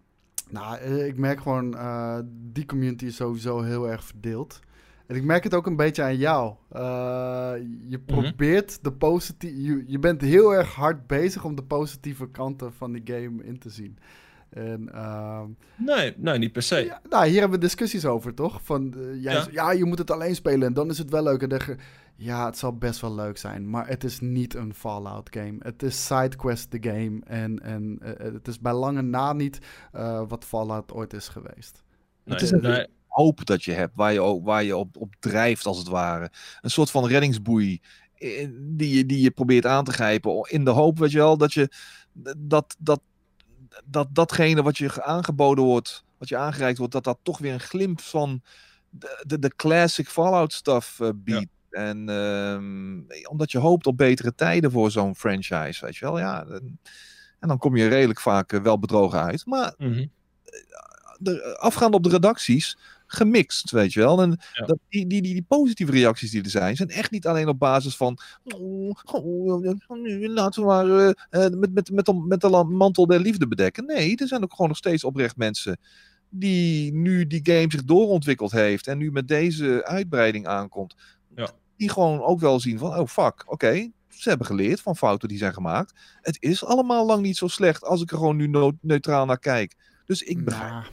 [0.49, 2.17] Nou, eh, ik merk gewoon, uh,
[2.51, 4.59] die community is sowieso heel erg verdeeld.
[5.07, 6.53] En ik merk het ook een beetje aan jou.
[6.75, 6.79] Uh,
[7.87, 8.21] je mhm.
[8.21, 9.61] probeert de positieve...
[9.61, 13.59] Je, je bent heel erg hard bezig om de positieve kanten van die game in
[13.59, 13.97] te zien.
[14.49, 15.41] En, uh,
[15.75, 16.85] nee, nee, niet per se.
[16.85, 18.59] Ja, nou, hier hebben we discussies over, toch?
[18.63, 19.47] Van, jij ja.
[19.51, 19.71] ja.
[19.71, 21.41] je moet het alleen spelen en dan is het wel leuk.
[21.41, 21.59] En dan,
[22.15, 25.55] ja, het zal best wel leuk zijn, maar het is niet een Fallout game.
[25.59, 29.59] Het is SideQuest de game en, en uh, het is bij lange na niet
[29.95, 31.83] uh, wat Fallout ooit is geweest.
[32.23, 32.87] Nee, het is een nee.
[33.07, 36.31] hoop dat je hebt, waar je, waar je op, op drijft als het ware.
[36.61, 37.81] Een soort van reddingsboei
[38.57, 41.53] die je, die je probeert aan te grijpen in de hoop, weet je wel, dat
[41.53, 41.69] je
[42.37, 43.01] dat, dat,
[43.85, 47.59] dat datgene wat je aangeboden wordt, wat je aangereikt wordt, dat dat toch weer een
[47.59, 48.41] glimp van
[48.89, 51.39] de, de, de classic Fallout stuff uh, biedt.
[51.39, 51.61] Ja.
[51.73, 56.19] En um, omdat je hoopt op betere tijden voor zo'n franchise, weet je wel.
[56.19, 56.45] Ja,
[57.39, 59.45] en dan kom je redelijk vaak uh, wel bedrogen uit.
[59.45, 60.11] Maar mm -hmm.
[61.17, 64.21] de, afgaande op de redacties, gemixt, weet je wel.
[64.21, 64.65] En ja.
[64.65, 67.59] dat, die, die, die, die, positieve reacties die er zijn, zijn echt niet alleen op
[67.59, 68.17] basis van.
[68.43, 69.63] Oh, oh,
[70.19, 73.85] laten we maar uh, met, met, met, de, met de mantel der liefde bedekken.
[73.85, 75.77] Nee, er zijn ook gewoon nog steeds oprecht mensen
[76.29, 80.95] die nu die game zich doorontwikkeld heeft en nu met deze uitbreiding aankomt.
[81.35, 81.49] Ja
[81.83, 85.37] die gewoon ook wel zien van, oh fuck, oké, ze hebben geleerd van fouten die
[85.37, 85.93] zijn gemaakt.
[86.21, 89.75] Het is allemaal lang niet zo slecht als ik er gewoon nu neutraal naar kijk.
[90.05, 90.85] Dus ik begrijp nah.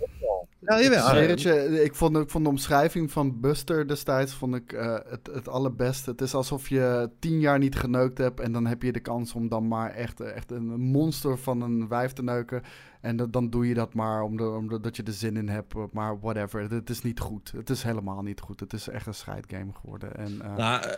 [0.76, 1.14] Het wel.
[1.14, 1.72] Ja, jawel.
[1.72, 6.10] ik, vond, ik vond de omschrijving van Buster destijds vond ik, uh, het, het allerbeste.
[6.10, 9.32] Het is alsof je tien jaar niet geneukt hebt en dan heb je de kans
[9.32, 12.62] om dan maar echt, echt een monster van een wijf te neuken.
[13.00, 15.74] En dat, dan doe je dat maar omdat om je er zin in hebt.
[15.92, 17.52] Maar whatever, het is niet goed.
[17.56, 18.60] Het is helemaal niet goed.
[18.60, 20.16] Het is echt een scheidgame geworden.
[20.16, 20.92] En, uh, nou, uh,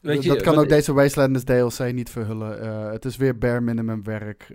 [0.00, 2.64] weet je, dat kan ook deze Wastelanders DLC niet verhullen.
[2.64, 4.54] Uh, het is weer bare minimum werk.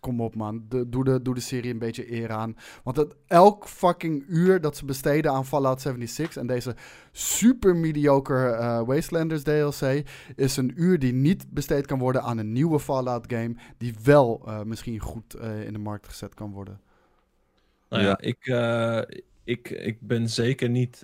[0.00, 2.56] Kom op man, de, doe, de, doe de serie een beetje eer aan.
[2.82, 6.74] Want het, elk fucking uur dat ze besteden aan Fallout 76 en deze
[7.12, 10.02] super mediocre uh, Wastelanders DLC
[10.36, 14.42] is een uur die niet besteed kan worden aan een nieuwe Fallout game die wel
[14.46, 16.80] uh, misschien goed uh, in de markt gezet kan worden.
[17.88, 18.46] Nou ja, ik,
[19.44, 20.98] ik, ik ben zeker niet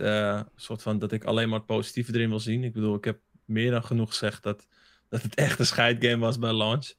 [0.56, 2.64] soort van dat ik alleen maar het positieve erin wil zien.
[2.64, 4.66] Ik bedoel, ik heb meer dan genoeg gezegd dat,
[5.08, 6.92] dat het echt een scheidgame was bij launch.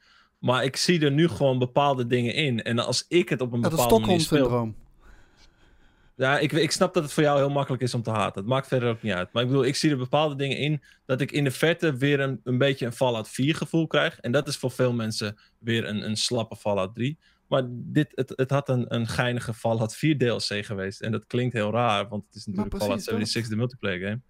[0.44, 2.64] Maar ik zie er nu gewoon bepaalde dingen in.
[2.64, 4.74] En als ik het op een bepaalde manier speel...
[6.16, 8.42] Ja, ik, ik snap dat het voor jou heel makkelijk is om te haten.
[8.42, 9.34] Het maakt verder ook niet uit.
[9.34, 12.20] Maar ik bedoel, ik zie er bepaalde dingen in dat ik in de verte weer
[12.20, 14.20] een, een beetje een Fallout 4 gevoel krijg.
[14.20, 17.18] En dat is voor veel mensen weer een, een slappe Fallout 3.
[17.48, 21.02] Maar dit, het, het had een, een geinige Fallout 4 DLC geweest.
[21.02, 24.22] En dat klinkt heel raar, want het is natuurlijk precies, Fallout 76, de multiplayer game.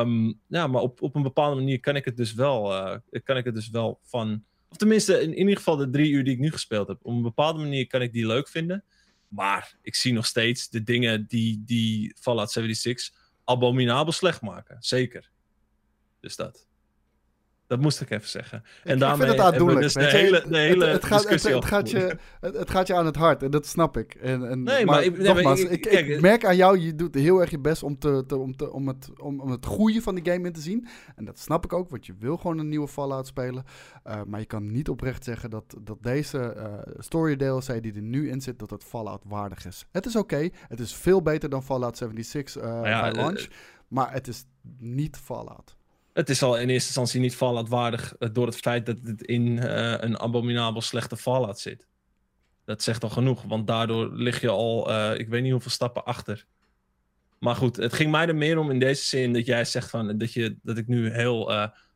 [0.00, 3.36] Um, ja, maar op, op een bepaalde manier kan ik het dus wel, uh, kan
[3.36, 6.32] ik het dus wel van of tenminste, in, in ieder geval de drie uur die
[6.32, 6.98] ik nu gespeeld heb.
[7.02, 8.84] Op een bepaalde manier kan ik die leuk vinden.
[9.28, 13.14] Maar ik zie nog steeds de dingen die, die Fallout 76
[13.44, 14.76] abominabel slecht maken.
[14.80, 15.30] Zeker.
[16.20, 16.67] Dus dat.
[17.68, 18.62] Dat moest ik even zeggen.
[18.84, 19.80] En ik daarmee vind het aandoenlijk.
[19.80, 22.94] Dus de hele, de hele het, het, gaat, het, het, gaat je, het, gaat je
[22.94, 24.14] aan het hart en dat snap ik.
[24.14, 27.50] En, en, nee, maar, ik, nogmaals, ik, ik, merk aan jou, je doet heel erg
[27.50, 30.32] je best om, te, te, om, te, om, het, om, om het goede van die
[30.32, 30.88] game in te zien.
[31.16, 33.64] En dat snap ik ook, want je wil gewoon een nieuwe Fallout spelen.
[34.06, 38.02] Uh, maar je kan niet oprecht zeggen dat, dat deze uh, story DLC die er
[38.02, 39.86] nu in zit, dat het Fallout waardig is.
[39.92, 43.48] Het is oké, het is veel beter dan Fallout 76 uh, ja, bij launch,
[43.88, 44.44] maar het is
[44.78, 45.77] niet Fallout.
[46.18, 49.22] Het is al in eerste instantie niet Fallout waardig eh, door het feit dat het
[49.22, 51.86] in uh, een abominabel slechte Fallout zit.
[52.64, 56.04] Dat zegt al genoeg, want daardoor lig je al, uh, ik weet niet hoeveel stappen
[56.04, 56.46] achter.
[57.38, 60.18] Maar goed, het ging mij er meer om in deze zin dat jij zegt van,
[60.18, 61.52] dat, je, dat ik nu heel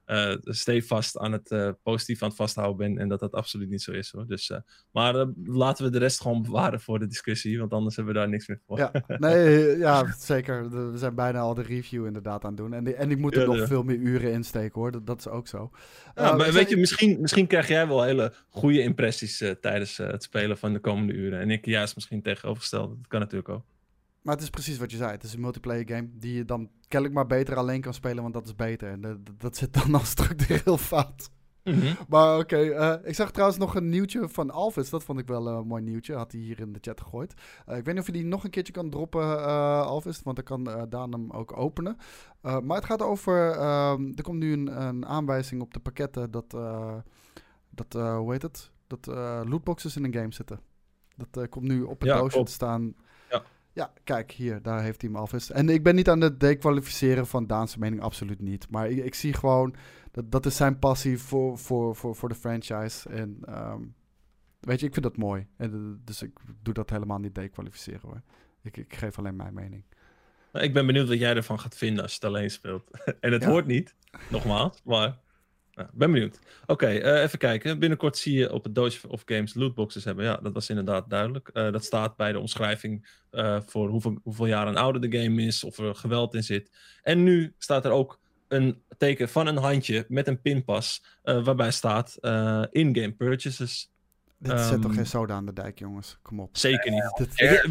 [0.06, 3.82] uh, stevast aan het uh, positief aan het vasthouden ben en dat dat absoluut niet
[3.82, 4.26] zo is hoor.
[4.26, 4.58] Dus, uh,
[4.90, 8.28] maar laten we de rest gewoon bewaren voor de discussie, want anders hebben we daar
[8.28, 8.78] niks meer voor.
[8.78, 10.70] Ja, nee, ja zeker.
[10.92, 12.72] We zijn bijna al de review inderdaad aan het doen.
[12.72, 13.66] En, die, en ik moet er ja, nog ja.
[13.66, 15.70] veel meer uren insteken hoor, dat, dat is ook zo.
[16.14, 20.58] Ja, maar weet je, misschien, misschien krijg jij wel hele goede impressies tijdens het spelen
[20.58, 21.40] van de komende uren.
[21.40, 23.64] En ik juist misschien tegenovergesteld, dat kan natuurlijk ook.
[24.22, 25.10] Maar het is precies wat je zei.
[25.10, 28.34] Het is een multiplayer game die je dan kennelijk maar beter alleen kan spelen, want
[28.34, 28.90] dat is beter.
[28.90, 31.30] En dat, dat zit dan al structureel fout.
[31.64, 31.96] Mm -hmm.
[32.08, 34.90] Maar oké, okay, uh, ik zag trouwens nog een nieuwtje van Alvis.
[34.90, 36.14] Dat vond ik wel een mooi nieuwtje.
[36.14, 37.34] Had hij hier in de chat gegooid.
[37.68, 40.22] Uh, ik weet niet of je die nog een keertje kan droppen, uh, Alvis.
[40.22, 41.96] Want dan kan Daan hem ook openen.
[42.40, 43.50] maar het gaat over...
[43.50, 46.50] Ehm, er komt nu een, een, aanwijzing op de pakketten dat...
[47.70, 48.70] dat hoe heet het?
[48.86, 49.06] Dat
[49.46, 50.60] lootboxes in een game zitten.
[51.16, 52.94] Dat komt nu op het ja, doosje te staan.
[53.74, 55.50] Ja, kijk, hier, daar heeft hij hem alvast.
[55.50, 58.70] En ik ben niet aan het dekwalificeren van Daanse mening, absoluut niet.
[58.70, 59.74] Maar ik, ik, zie gewoon,
[60.10, 63.08] dat, dat is zijn passie voor, voor, voor, voor de franchise.
[63.08, 63.94] En um,
[64.60, 65.46] weet je, ik vind dat mooi.
[65.56, 68.22] En, dus ik doe dat helemaal niet dekwalificeren hoor.
[68.62, 69.84] Ik, ik geef alleen mijn mening.
[70.52, 72.90] Ik ben benieuwd wat jij ervan gaat vinden als je het alleen speelt.
[73.20, 73.48] en het ja.
[73.48, 73.94] hoort niet,
[74.30, 75.18] nogmaals, maar
[75.74, 76.38] nou, ben benieuwd.
[76.66, 77.78] Oké, uh, even kijken.
[77.78, 80.24] Binnenkort zie je op het Doge of Games lootboxes hebben.
[80.24, 81.50] Ja, dat was inderdaad duidelijk.
[81.52, 85.42] Uh, dat staat bij de omschrijving uh, voor hoeveel, hoeveel jaar een ouder de game
[85.42, 86.70] is, of er geweld in zit.
[87.02, 92.18] En nu staat er ook een teken van een handje met een pinpas, waarbij staat
[92.70, 93.91] in-game purchases.
[94.42, 96.18] Dit zet um, toch geen soda aan de dijk, jongens.
[96.22, 96.56] Kom op.
[96.56, 97.28] Zeker niet.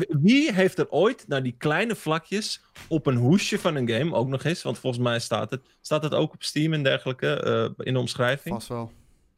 [0.08, 4.28] Wie heeft er ooit naar die kleine vlakjes op een hoesje van een game ook
[4.28, 4.62] nog eens?
[4.62, 8.00] Want volgens mij staat het, staat het ook op Steam en dergelijke uh, in de
[8.00, 8.56] omschrijving.
[8.56, 8.92] Vast wel.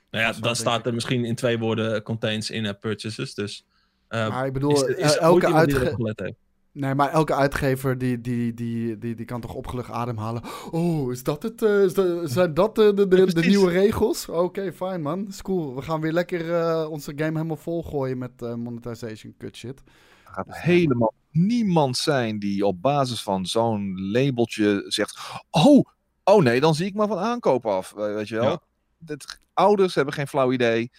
[0.09, 3.33] Nou ja, Vast dan wel, staat er misschien in twee woorden contains in-app purchases.
[3.33, 3.65] Dus
[4.09, 6.33] uh, maar ik bedoel, is, is elke uitgever.
[6.73, 10.41] Nee, maar elke uitgever die, die, die, die, die kan toch opgelucht ademhalen.
[10.71, 11.61] Oh, is dat het?
[11.61, 14.29] Uh, is dat, zijn dat uh, de, de, de, nieuwe regels?
[14.29, 15.27] Oké, okay, fijn man.
[15.27, 15.75] Is cool.
[15.75, 19.81] We gaan weer lekker uh, onze game helemaal volgooien met monetization cut shit.
[20.25, 25.19] Er gaat dus, helemaal niemand zijn die op basis van zo'n labeltje zegt...
[25.49, 25.85] Oh,
[26.23, 27.91] oh nee, dan zie ik maar van aankoop af.
[27.91, 28.49] Weet je wel?
[28.49, 28.61] Ja.
[28.97, 30.91] Dat, ouders hebben geen flauw idee.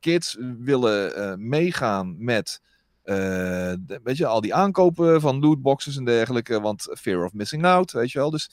[0.00, 2.60] kids willen meegaan met...
[3.04, 3.14] Uh,
[3.80, 7.92] de, weet je, al die aankopen van lootboxes en dergelijke, want fear of missing out,
[7.92, 8.30] weet je wel.
[8.30, 8.50] Dus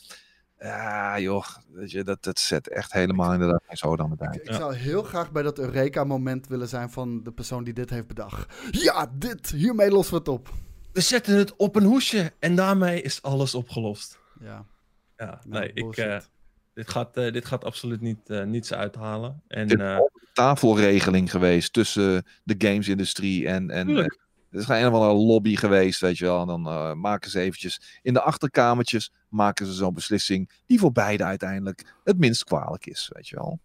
[0.60, 4.36] ja, joh, weet je, dat, dat zet echt helemaal inderdaad geen zoden aan de dijk.
[4.36, 7.89] Ik, ik zou heel graag bij dat Eureka-moment willen zijn van de persoon die dit
[7.89, 8.54] heeft bedacht.
[8.72, 10.49] Ja, dit, hiermee lossen we het op.
[10.93, 14.20] We zetten het op een hoesje en daarmee is alles opgelost.
[14.39, 14.66] Ja.
[15.18, 15.97] Ja, nee, ik...
[15.97, 16.18] Uh,
[16.74, 19.41] dit gaat, uh, dit gaat absoluut niet, uh, niets uithalen.
[19.47, 23.88] En, Dit is een tafelregeling geweest tussen de gamesindustrie en, en,
[24.52, 26.41] er is een of andere lobby geweest, weet je wel.
[26.41, 30.91] En dan uh, maken ze eventjes in de achterkamertjes maken ze zo'n beslissing die voor
[30.91, 33.60] beide uiteindelijk het minst kwalijk is, weet je wel.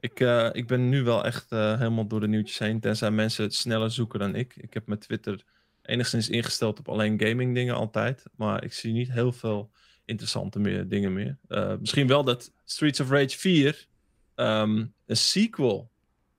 [0.00, 3.44] Ik, uh, ik ben nu wel echt uh, helemaal door de nieuwtjes heen, tenzij mensen
[3.44, 4.56] het sneller zoeken dan ik.
[4.56, 5.44] Ik heb mijn Twitter
[5.82, 9.70] enigszins ingesteld op alleen gaming dingen altijd, maar ik zie niet heel veel
[10.04, 11.38] interessante meer, dingen meer.
[11.80, 13.86] misschien wel dat Streets of Rage 4
[14.34, 15.90] um, een sequel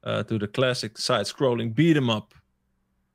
[0.01, 2.36] to the classic side-scrolling beat-em-up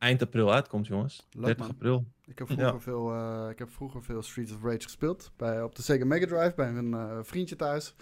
[0.03, 1.27] eind april uitkomt, jongens.
[1.33, 1.75] Leuk, 30 man.
[1.75, 2.05] april.
[2.27, 2.81] Ik heb, vroeger Ja.
[2.81, 5.31] veel, uh, ik heb vroeger veel Streets of Rage gespeeld.
[5.37, 7.95] Bij, op de Sega Mega Drive bij een uh, vriendje thuis.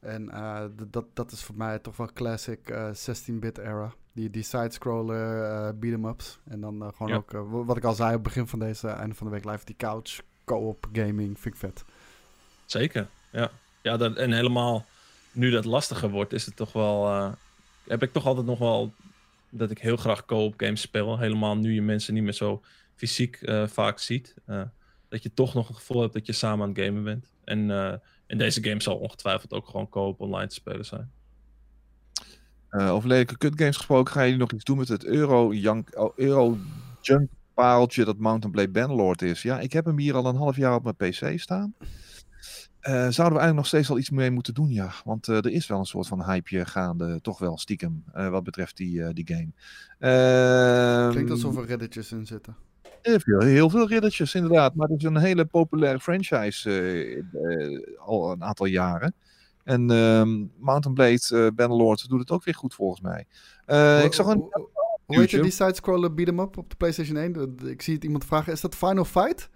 [0.00, 2.72] En uh, dat, dat is voor mij toch wel classic
[3.08, 3.92] 16-bit era.
[4.12, 6.38] Die, die side-scroller beat-em-ups.
[6.44, 7.16] En dan gewoon Ja.
[7.16, 7.30] ook,
[7.66, 9.76] wat ik al zei op het begin van deze einde van de week live, die
[9.76, 11.84] couch co-op gaming vind ik vet.
[12.66, 13.50] Zeker, ja.
[13.82, 14.84] ja dat, en helemaal
[15.32, 17.06] nu dat lastiger wordt, is het toch wel...
[17.08, 17.32] eh,
[17.86, 18.92] heb ik toch altijd nog wel
[19.50, 21.18] dat ik heel graag co-op games speel.
[21.18, 22.62] Helemaal nu je mensen niet meer zo
[22.94, 24.34] fysiek eh, vaak ziet.
[24.46, 24.62] eh,
[25.08, 27.32] dat je toch nog het gevoel hebt dat je samen aan het gamen bent.
[27.44, 27.94] En eh,
[28.26, 31.10] in deze game zal ongetwijfeld ook gewoon co-op online te spelen zijn.
[32.70, 36.58] Over lelijke kutgames gesproken, gaan jullie nog iets doen met het Euro, oh,
[37.00, 39.42] Junk pareltje dat Mountain Blade Bannerlord is?
[39.42, 41.74] Ja, ik heb hem hier al een half jaar op mijn PC staan.
[42.80, 44.92] Eh, zouden we eigenlijk nog steeds al iets mee moeten doen, ja.
[45.04, 48.44] Want eh, er is wel een soort van hypeje gaande, toch wel stiekem, eh, wat
[48.44, 49.48] betreft die, eh, die game.
[49.98, 52.56] Ehm, Klinkt alsof er redditjes in zitten.
[53.02, 54.74] Heel veel, heel veel riddertjes, inderdaad.
[54.74, 59.14] Maar het is een hele populaire franchise eh, eh, al een aantal jaren.
[59.64, 63.26] En ehm, Mountain Blade eh Bannerlord doet het ook weer goed, volgens mij.
[63.66, 64.38] Eh, Hoe- ik zag een...
[64.38, 64.68] hoe-
[65.18, 67.32] heet je die side-scroller beat-em-up op de PlayStation 1?
[67.32, 69.50] De- Ik zie het iemand vragen, is dat Final Fight?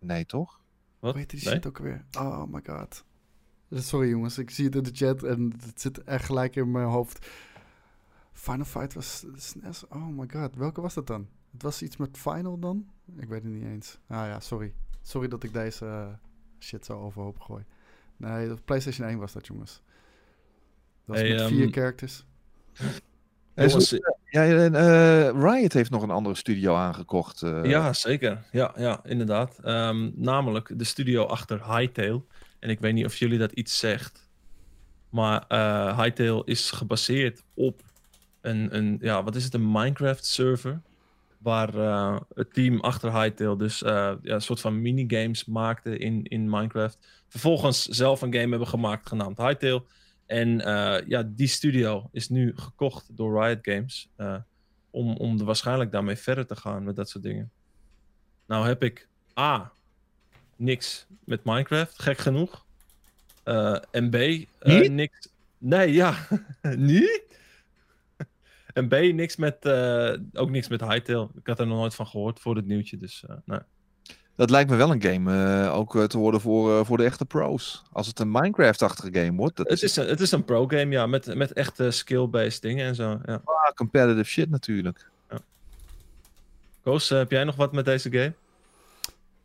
[0.00, 0.60] Nee, toch?
[1.02, 1.10] Wat?
[1.10, 1.54] Hoe heet die Nee?
[1.54, 2.04] shit ook weer?
[2.18, 3.04] Oh my god.
[3.70, 6.86] Sorry jongens, ik zie het in de chat en het zit echt gelijk in mijn
[6.86, 7.26] hoofd.
[8.32, 9.86] Final Fight was SNES.
[9.88, 11.28] Oh my god, welke was dat dan?
[11.52, 12.88] Het was iets met Final dan?
[13.16, 13.98] Ik weet het niet eens.
[14.06, 14.74] Ah ja, sorry.
[15.00, 16.08] Sorry dat ik deze eh,
[16.58, 17.64] shit zo overhoop gooi.
[18.16, 19.82] Nee, PlayStation 1 was dat, jongens.
[21.04, 22.26] Dat was Hey, met ehm, vier characters.
[23.54, 24.00] Hey, Jongens,
[24.32, 27.42] ja, en, eh, Riot heeft nog een andere studio aangekocht.
[27.42, 27.64] eh.
[27.64, 28.42] Ja, zeker.
[28.52, 29.58] Ja, ja inderdaad.
[29.62, 32.22] Ehm, namelijk de studio achter Hytale.
[32.58, 34.28] En ik weet niet of jullie dat iets zegt.
[35.10, 37.82] Maar eh Hytale is gebaseerd op
[38.40, 40.80] een, een, ja, wat is het, een Minecraft server.
[41.38, 41.74] Waar
[42.34, 46.98] het team achter Hytale dus ja, een soort van minigames maakte in, in Minecraft.
[47.28, 49.82] Vervolgens zelf een game hebben gemaakt genaamd Hytale.
[50.32, 54.08] En eh, ja, die studio is nu gekocht door Riot Games.
[54.16, 54.36] eh,
[54.90, 57.50] om, om er waarschijnlijk daarmee verder te gaan met dat soort dingen.
[58.46, 59.72] Nou heb ik A.
[60.56, 62.64] Niks met Minecraft, gek genoeg.
[63.42, 64.16] Eh, en B.
[64.90, 65.28] niks.
[65.58, 66.26] Nee, ja.
[66.76, 67.22] niet?
[68.78, 68.92] en B.
[68.92, 69.66] Niks met.
[70.32, 71.28] ook niks met Hytale.
[71.34, 72.96] Ik had er nog nooit van gehoord voor het nieuwtje.
[72.96, 73.60] Dus nee.
[74.36, 77.04] Dat lijkt me wel een game eh, ook eh, te worden voor, eh, voor de
[77.04, 77.82] echte pros.
[77.92, 81.06] Als het een Minecraft-achtige game wordt, dat Het, is een, het is een pro-game, ja.
[81.06, 83.20] Met, met echte skill-based dingen en zo.
[83.24, 83.40] Ja.
[83.44, 85.10] ah, competitive shit natuurlijk.
[86.82, 88.32] Koos, eh, heb jij nog wat met deze game?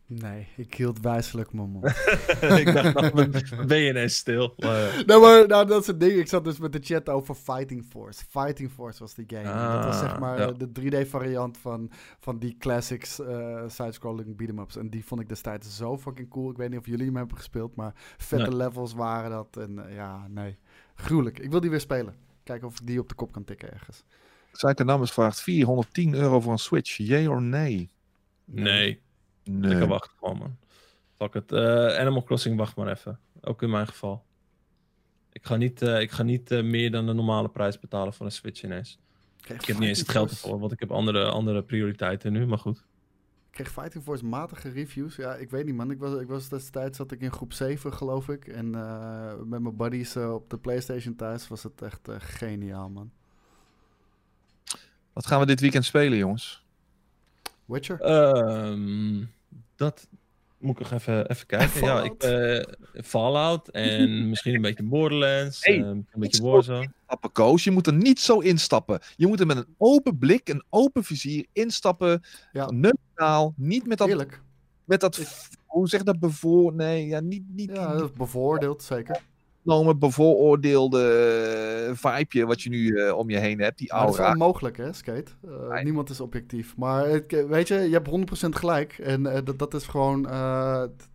[0.09, 1.85] Nee, ik hield wijselijk mijn mond.
[2.61, 4.53] ik dacht, nou, ben je ineens stil?
[4.57, 6.11] Maar, nou, maar nou, dat is het ding.
[6.19, 8.23] Ik zat dus met de chat over Fighting Force.
[8.29, 9.43] Fighting Force was die game.
[9.73, 10.51] dat was zeg Ah, maar ja.
[10.51, 10.69] de
[11.05, 14.75] 3D-variant van, van die classics eh side-scrolling beat-em-ups.
[14.77, 16.49] En die vond ik destijds zo fucking cool.
[16.51, 18.55] Ik weet niet of jullie hem hebben gespeeld, maar vette Nee.
[18.57, 19.57] levels waren dat.
[19.57, 20.57] En eh, ja, nee.
[20.95, 21.39] Gruwelijk.
[21.39, 22.15] Ik wil die weer spelen.
[22.43, 24.03] Kijken of ik die op de kop kan tikken ergens.
[24.51, 26.97] Psychonamus vraagt 410 euro voor een Switch.
[26.97, 27.89] Yay or nee?
[28.45, 29.01] nee.
[29.47, 29.69] Nee.
[29.69, 30.57] Lekker wachten gewoon, man.
[31.15, 31.51] Fuck het.
[31.51, 33.19] Eh, Animal Crossing, wacht maar even.
[33.41, 34.25] Ook in mijn geval.
[35.37, 38.25] Ik ga niet, eh, ik ga niet eh, meer dan de normale prijs betalen voor
[38.25, 38.99] een Switch ineens.
[39.47, 42.57] Ik heb niet eens het geld ervoor, want ik heb andere, andere prioriteiten nu, maar
[42.57, 42.77] goed.
[42.77, 45.15] Ik kreeg Fighting Force matige reviews.
[45.15, 45.91] Ja, ik weet niet man.
[45.91, 48.47] Ik was, ik was destijds zat ik in groep 7 geloof ik.
[48.47, 53.11] En eh, met mijn buddies op de Playstation thuis was het echt geniaal man.
[55.13, 56.65] Wat gaan we dit weekend spelen, jongens?
[57.65, 57.99] Witcher?
[58.01, 59.23] Ehm,
[59.77, 60.07] dat
[60.57, 61.83] moet ik nog even, even kijken.
[61.83, 62.73] Ja, ik, eh,
[63.03, 65.63] Fallout en misschien een beetje Borderlands.
[65.65, 66.91] Hey, ehm, een beetje zo Warzone.
[67.03, 67.63] Stappen, Koos.
[67.63, 68.99] Je moet er niet zo instappen.
[69.15, 72.21] Je moet er met een open blik, een open vizier instappen.
[72.51, 72.71] Ja.
[72.71, 73.53] Neutraal.
[73.57, 74.41] Niet met dat, Eerlijk.
[74.85, 75.19] met dat
[75.65, 76.73] hoe zeg je dat, bevoor...
[76.73, 79.21] Nee, ja, niet, niet, Ja, niet bevoordeeld zeker.
[79.68, 81.02] Genomen, bevooroordeelde
[81.88, 83.77] eh, vibeje wat je nu eh, om je heen hebt.
[83.77, 84.31] Die Maar dat is aura.
[84.34, 85.31] onmogelijk hè, Skate.
[85.44, 85.84] Eh, Nee.
[85.84, 86.77] Niemand is objectief.
[86.77, 88.98] Maar weet je, je hebt 100% gelijk.
[88.98, 91.10] En dat, dat is gewoon het-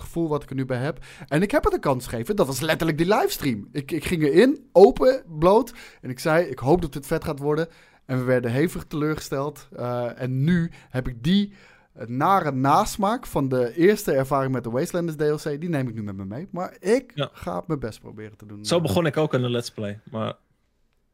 [0.00, 0.98] gevoel wat ik er nu bij heb.
[1.28, 2.36] En ik heb het een kans gegeven.
[2.36, 3.68] Dat was letterlijk die livestream.
[3.72, 5.72] Ik, ik ging erin, open, bloot.
[6.00, 7.68] En ik zei, ik hoop dat dit vet gaat worden.
[8.06, 9.68] En we werden hevig teleurgesteld.
[10.16, 11.52] En nu heb ik die
[11.98, 15.60] eh, nare nasmaak van de eerste ervaring met de Wastelanders DLC...
[15.60, 16.48] die neem ik nu met me mee.
[16.50, 17.28] Maar ik Ja.
[17.32, 18.64] ga mijn best proberen te doen.
[18.64, 20.00] Zo begon ik ook aan de Let's Play.
[20.10, 20.34] Maar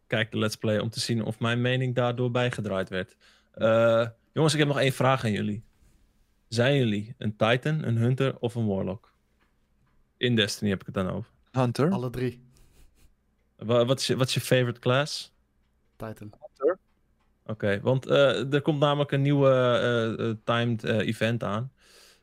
[0.06, 3.16] kijk de Let's Play om te zien of mijn mening daardoor bijgedraaid werd.
[3.52, 5.64] Eh, jongens, ik heb nog één vraag aan jullie.
[6.48, 9.12] Zijn jullie een Titan, een Hunter of een Warlock?
[10.16, 11.30] In Destiny heb ik het dan over.
[11.50, 11.90] Hunter.
[11.90, 12.42] Alle drie.
[13.56, 15.32] Wa- Wat is je, wat is je favorite class?
[15.96, 16.32] Titan.
[17.46, 21.72] Oké, want eh, er komt namelijk een nieuwe eh, eh, timed event aan.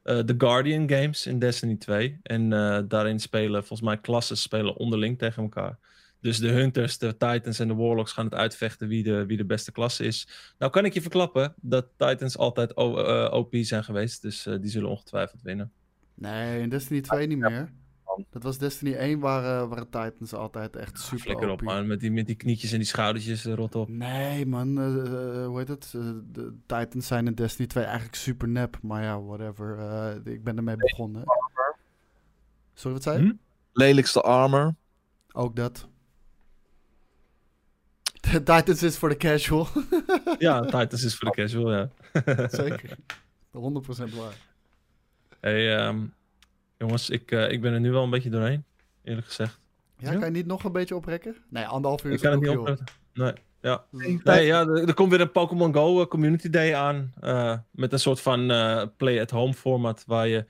[0.03, 2.19] De Guardian Games in Destiny 2.
[2.23, 2.49] En
[2.87, 5.77] daarin spelen volgens mij klassen spelen onderling tegen elkaar.
[6.19, 9.45] Dus de Hunters, de Titans en de Warlocks gaan het uitvechten wie de, wie de
[9.45, 10.27] beste klasse is.
[10.57, 14.21] Nou kan ik je verklappen dat Titans altijd O- OP zijn geweest.
[14.21, 15.71] Dus die zullen ongetwijfeld winnen.
[16.13, 17.71] Nee, in Destiny 2 niet meer.
[18.29, 21.61] Dat was Destiny 1 waar, waren Titans altijd echt super Flikker op OP.
[21.61, 23.89] man, met die, met die knietjes en die schoudertjes, eh, rot op.
[23.89, 25.91] Nee man, eh, hoe heet het?
[26.31, 28.77] De Titans zijn in Destiny 2 eigenlijk super nep.
[28.81, 29.77] Maar ja, whatever.
[29.77, 31.23] Eh, ik ben ermee begonnen.
[32.73, 33.23] Sorry, wat zei je?
[33.23, 33.33] Hm?
[33.73, 34.75] Lelijkste armor.
[35.31, 35.87] Ook dat.
[38.21, 39.67] Titans is voor de casual.
[40.37, 41.89] Ja, Titans is voor de casual, ja.
[42.47, 42.97] Zeker.
[43.51, 44.35] 100% waar.
[45.39, 46.05] Hey, ehm,
[46.81, 48.65] jongens, ik, eh, ik ben er nu wel een beetje doorheen,
[49.03, 49.59] eerlijk gezegd.
[49.97, 50.17] Ja, Ja?
[50.19, 51.35] kan je niet nog een beetje oprekken?
[51.49, 52.59] Nee, anderhalf uur Ik is kan het niet joh.
[52.59, 52.85] opzetten.
[53.13, 53.85] Nee, ja.
[54.23, 57.13] Nee, ja, er, er komt weer een Pokémon Go eh, Community Day aan.
[57.19, 60.03] eh, met een soort van eh, play-at-home format.
[60.07, 60.45] Waar je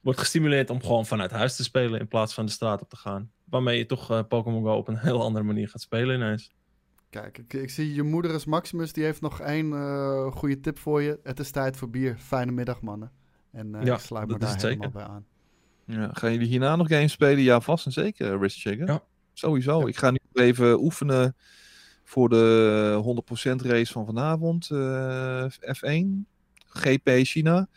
[0.00, 2.00] wordt gestimuleerd om gewoon vanuit huis te spelen.
[2.00, 3.30] In plaats van de straat op te gaan.
[3.44, 6.50] Waarmee je toch eh, Pokémon Go op een heel andere manier gaat spelen ineens.
[7.10, 8.92] Kijk, ik, ik zie je moeder is Maximus.
[8.92, 11.20] Die heeft nog één eh, goede tip voor je.
[11.22, 12.16] Het is tijd voor bier.
[12.18, 13.10] Fijne middag, mannen.
[13.52, 15.06] En eh Ja, ik sluit me dat is daar helemaal zeker.
[15.06, 15.26] bij aan.
[15.84, 17.42] Ja, gaan jullie hierna nog games spelen?
[17.42, 18.86] Ja, vast en zeker, Rich Chicken.
[18.86, 19.02] Ja.
[19.32, 19.80] Sowieso.
[19.80, 19.86] Ja.
[19.86, 21.36] Ik ga nu even oefenen
[22.04, 23.00] voor de
[23.62, 24.70] 100% race van vanavond.
[24.70, 26.06] eh, F1.
[26.68, 27.68] GP China.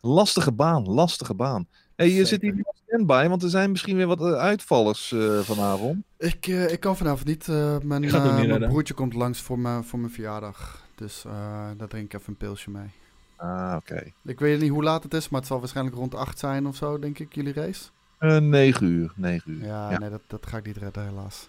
[0.00, 1.68] Lastige baan, lastige baan.
[1.96, 2.26] Hey, je Zeker.
[2.28, 6.04] zit hier op standby, want er zijn misschien weer wat eh, uitvallers eh, vanavond.
[6.18, 7.48] Ik, eh, ik kan vanavond niet.
[7.48, 10.86] eh, mijn, eh, niet mijn broertje komt langs voor mijn, voor mijn verjaardag.
[10.94, 11.32] Dus eh,
[11.76, 12.90] daar drink ik even een pilsje mee.
[13.42, 14.12] Ah, oké.
[14.24, 16.76] Ik weet niet hoe laat het is, maar het zal waarschijnlijk rond 8 zijn of
[16.76, 17.84] zo, denk ik, jullie race.
[18.18, 19.64] Eh, 9 uur, 9 uur.
[19.66, 19.98] Ja, Ja.
[19.98, 21.48] nee, dat, dat ga ik niet redden, helaas.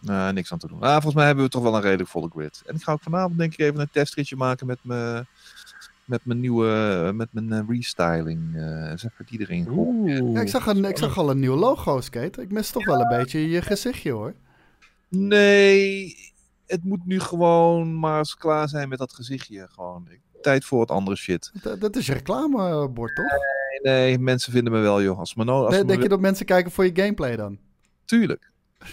[0.00, 0.80] Nou, niks aan te doen.
[0.82, 2.62] Ah, volgens mij hebben we toch wel een redelijk volle grid.
[2.66, 5.26] En ik ga ook vanavond denk ik even een testritje maken met mijn
[6.04, 8.56] met mijn nieuwe, met mijn eh, restyling.
[8.56, 8.62] eh
[8.94, 9.64] zeg maar die erin.
[9.64, 10.32] gooien.
[10.32, 12.42] Ja, ik, zag een, ik zag al een nieuw logo, Skate.
[12.42, 14.34] Ik mis toch wel een beetje je gezichtje, hoor.
[15.08, 16.16] Nee,
[16.66, 19.68] het moet nu gewoon maar eens klaar zijn met dat gezichtje.
[19.70, 20.06] Gewoon.
[20.10, 21.50] Ik- Tijd voor wat andere shit.
[21.62, 23.26] Dat, dat is je reclamebord, toch?
[23.82, 25.18] Nee, nee, mensen vinden me wel, joh.
[25.18, 27.58] Als me no, als Nee, me denk je dat mensen kijken voor je gameplay dan?
[28.04, 28.50] Tuurlijk.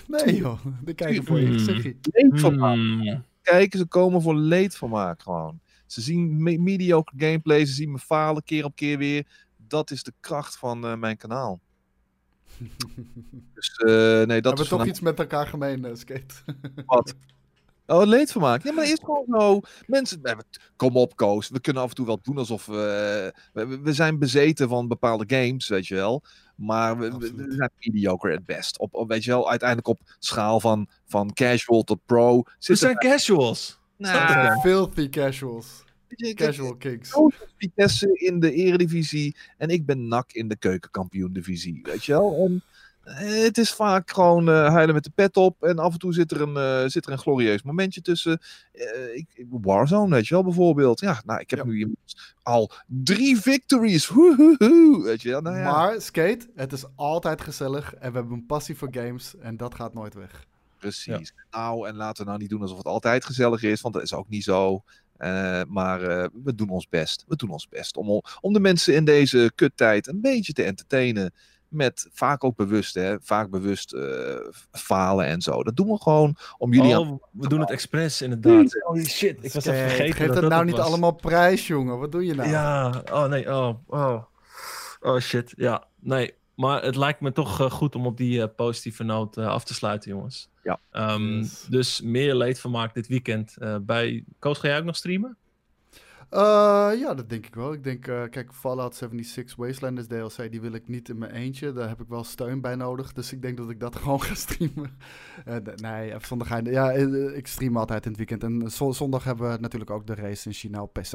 [0.08, 0.60] Nee, joh.
[0.82, 1.58] Die kijken voor je Hmm.
[1.58, 1.96] gezichtje.
[2.12, 2.76] Leedvermaak.
[2.76, 3.24] Hmm.
[3.42, 5.60] Kijken, ze komen voor leedvermaak gewoon.
[5.86, 9.28] Ze zien me- mediocre gameplay, ze zien me falen keer op keer weer.
[9.68, 11.60] Dat is de kracht van eh, mijn kanaal.
[13.54, 16.36] Dus eh, nee, dat We is hebben toch iets met elkaar gemeen, eh, Skate.
[16.86, 17.16] Wat?
[17.88, 18.64] Oh, leedvermaak.
[18.64, 19.60] Ja, maar dat is gewoon zo.
[19.86, 20.38] Mensen, eh,
[20.76, 21.50] kom op, Koos.
[21.50, 23.34] We kunnen af en toe wel doen alsof we...
[23.54, 26.24] We, we zijn bezeten van bepaalde games, weet je wel.
[26.56, 28.80] Maar we, we- zijn mediocre at best.
[28.80, 32.44] Op, op, weet je wel, uiteindelijk op schaal van, van casual tot pro.
[32.60, 33.80] We zijn casuals.
[33.98, 35.86] Nou, filthy casuals.
[36.34, 37.12] Casual kings.
[37.58, 42.46] Vitesse in de eredivisie en ik ben NAC in de keukenkampioen-divisie, weet je wel.
[42.46, 42.77] En, eh,
[43.14, 46.32] het is vaak gewoon eh, huilen met de pet op en af en toe zit
[46.32, 48.40] er een, eh, zit er een glorieus momentje tussen.
[48.72, 51.00] Eh, ik, Warzone, weet je wel, bijvoorbeeld.
[51.00, 51.66] Ja, nou, ik heb Ja.
[51.66, 51.96] nu
[52.44, 54.08] al drie victories.
[54.08, 55.42] Woehoehoe, weet je wel.
[55.42, 59.34] Nou ja, Maar, Skate, het is altijd gezellig en we hebben een passie voor games
[59.40, 60.46] en dat gaat nooit weg.
[60.80, 61.34] precies.
[61.52, 64.14] Nou, en laten we nou niet doen alsof het altijd gezellig is, want dat is
[64.14, 64.84] ook niet zo.
[65.18, 67.24] Eh, maar eh, we doen ons best.
[67.28, 71.34] We doen ons best om, om de mensen in deze kuttijd een beetje te entertainen.
[71.70, 73.16] Met vaak ook bewust, hè?
[73.22, 74.36] Vaak bewust eh,
[74.72, 75.64] falen en zo.
[75.64, 77.02] Dat doen we gewoon om jullie aan.
[77.10, 78.78] Oh, we doen het expres, inderdaad.
[78.84, 80.86] Holy shit, ik was even vergeten Geef dat het dat nou niet was.
[80.86, 82.00] allemaal prijs, jongen.
[82.00, 82.50] Wat doe je nou?
[82.50, 84.24] Ja, oh nee, oh, oh.
[85.00, 86.34] Oh shit, ja, nee.
[86.56, 89.64] Maar het lijkt me toch eh, goed om op die eh, positieve noot eh, af
[89.64, 90.50] te sluiten, jongens.
[90.64, 90.80] Ja.
[90.92, 91.66] Ehm, Yes.
[91.70, 93.56] Dus meer leedvermaak dit weekend.
[93.58, 95.38] eh, bij Koos, ga jij ook nog streamen?
[96.30, 96.40] Eh,
[97.00, 97.74] ja, dat denk ik wel.
[97.74, 101.74] Ik denk, eh, kijk, Fallout 76 Wastelanders DLC, die wil ik niet in mijn eentje.
[101.74, 103.14] Daar heb ik wel steun bij nodig.
[103.14, 104.98] Dus ik denk dat ik dat gewoon ga streamen.
[105.64, 106.66] D- nee, zonder gein.
[106.66, 106.92] Ja,
[107.36, 108.44] ik stream altijd in het weekend.
[108.44, 111.12] En zo- zondag hebben we natuurlijk ook de race in China op PC.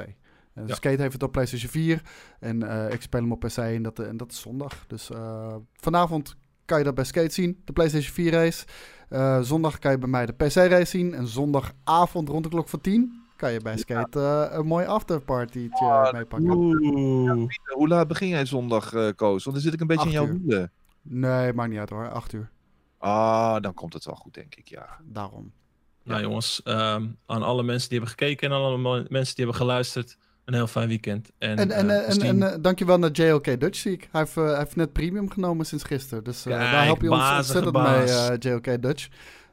[0.67, 0.75] Ja.
[0.75, 2.03] Skate heeft het op PlayStation 4.
[2.41, 2.63] En
[2.93, 4.85] ik speel hem op PC en dat, en dat is zondag.
[4.87, 5.11] Dus
[5.75, 8.65] vanavond kan je dat bij Skate zien, de PlayStation 4 race.
[9.45, 11.15] Zondag kan je bij mij de PC race zien.
[11.15, 14.21] En zondagavond rond de klok van 10 kan je bij Skate
[14.51, 16.51] eh, een mooi afterpartytje Ah, meepakken.
[16.51, 17.49] Oeh.
[17.75, 19.45] Hoe laat begin jij zondag, eh Koos?
[19.45, 20.73] Want dan zit ik een beetje in Acht jouw wielen.
[21.03, 22.11] Nee, maakt niet uit hoor.
[22.11, 22.51] 8 uur.
[22.99, 24.87] Ah, dan komt het wel goed, denk ik, ja.
[25.05, 25.53] Daarom.
[26.05, 30.17] Nou jongens, ehm, aan alle mensen die hebben gekeken en alle mensen die hebben geluisterd,
[30.45, 31.31] een heel fijn weekend.
[31.39, 34.09] En, En, en, eh, en, misschien- en dankjewel naar JLK Dutch zie ik.
[34.13, 36.25] Hij heeft, hij heeft net premium genomen sinds gisteren.
[36.25, 38.29] Dus eh, daar help je ons ontzettend baas.
[38.29, 39.09] mee, eh, JLK Dutch.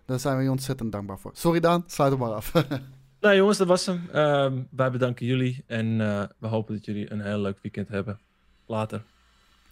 [0.06, 1.32] Daar zijn we je ontzettend dankbaar voor.
[1.34, 2.52] Sorry Daan, sluit hem maar af.
[3.22, 4.10] Nou jongens, dat was hem.
[4.12, 8.20] Ehm, wij bedanken jullie en eh, we hopen dat jullie een heel leuk weekend hebben.
[8.66, 9.04] Later.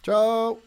[0.00, 0.58] Ciao!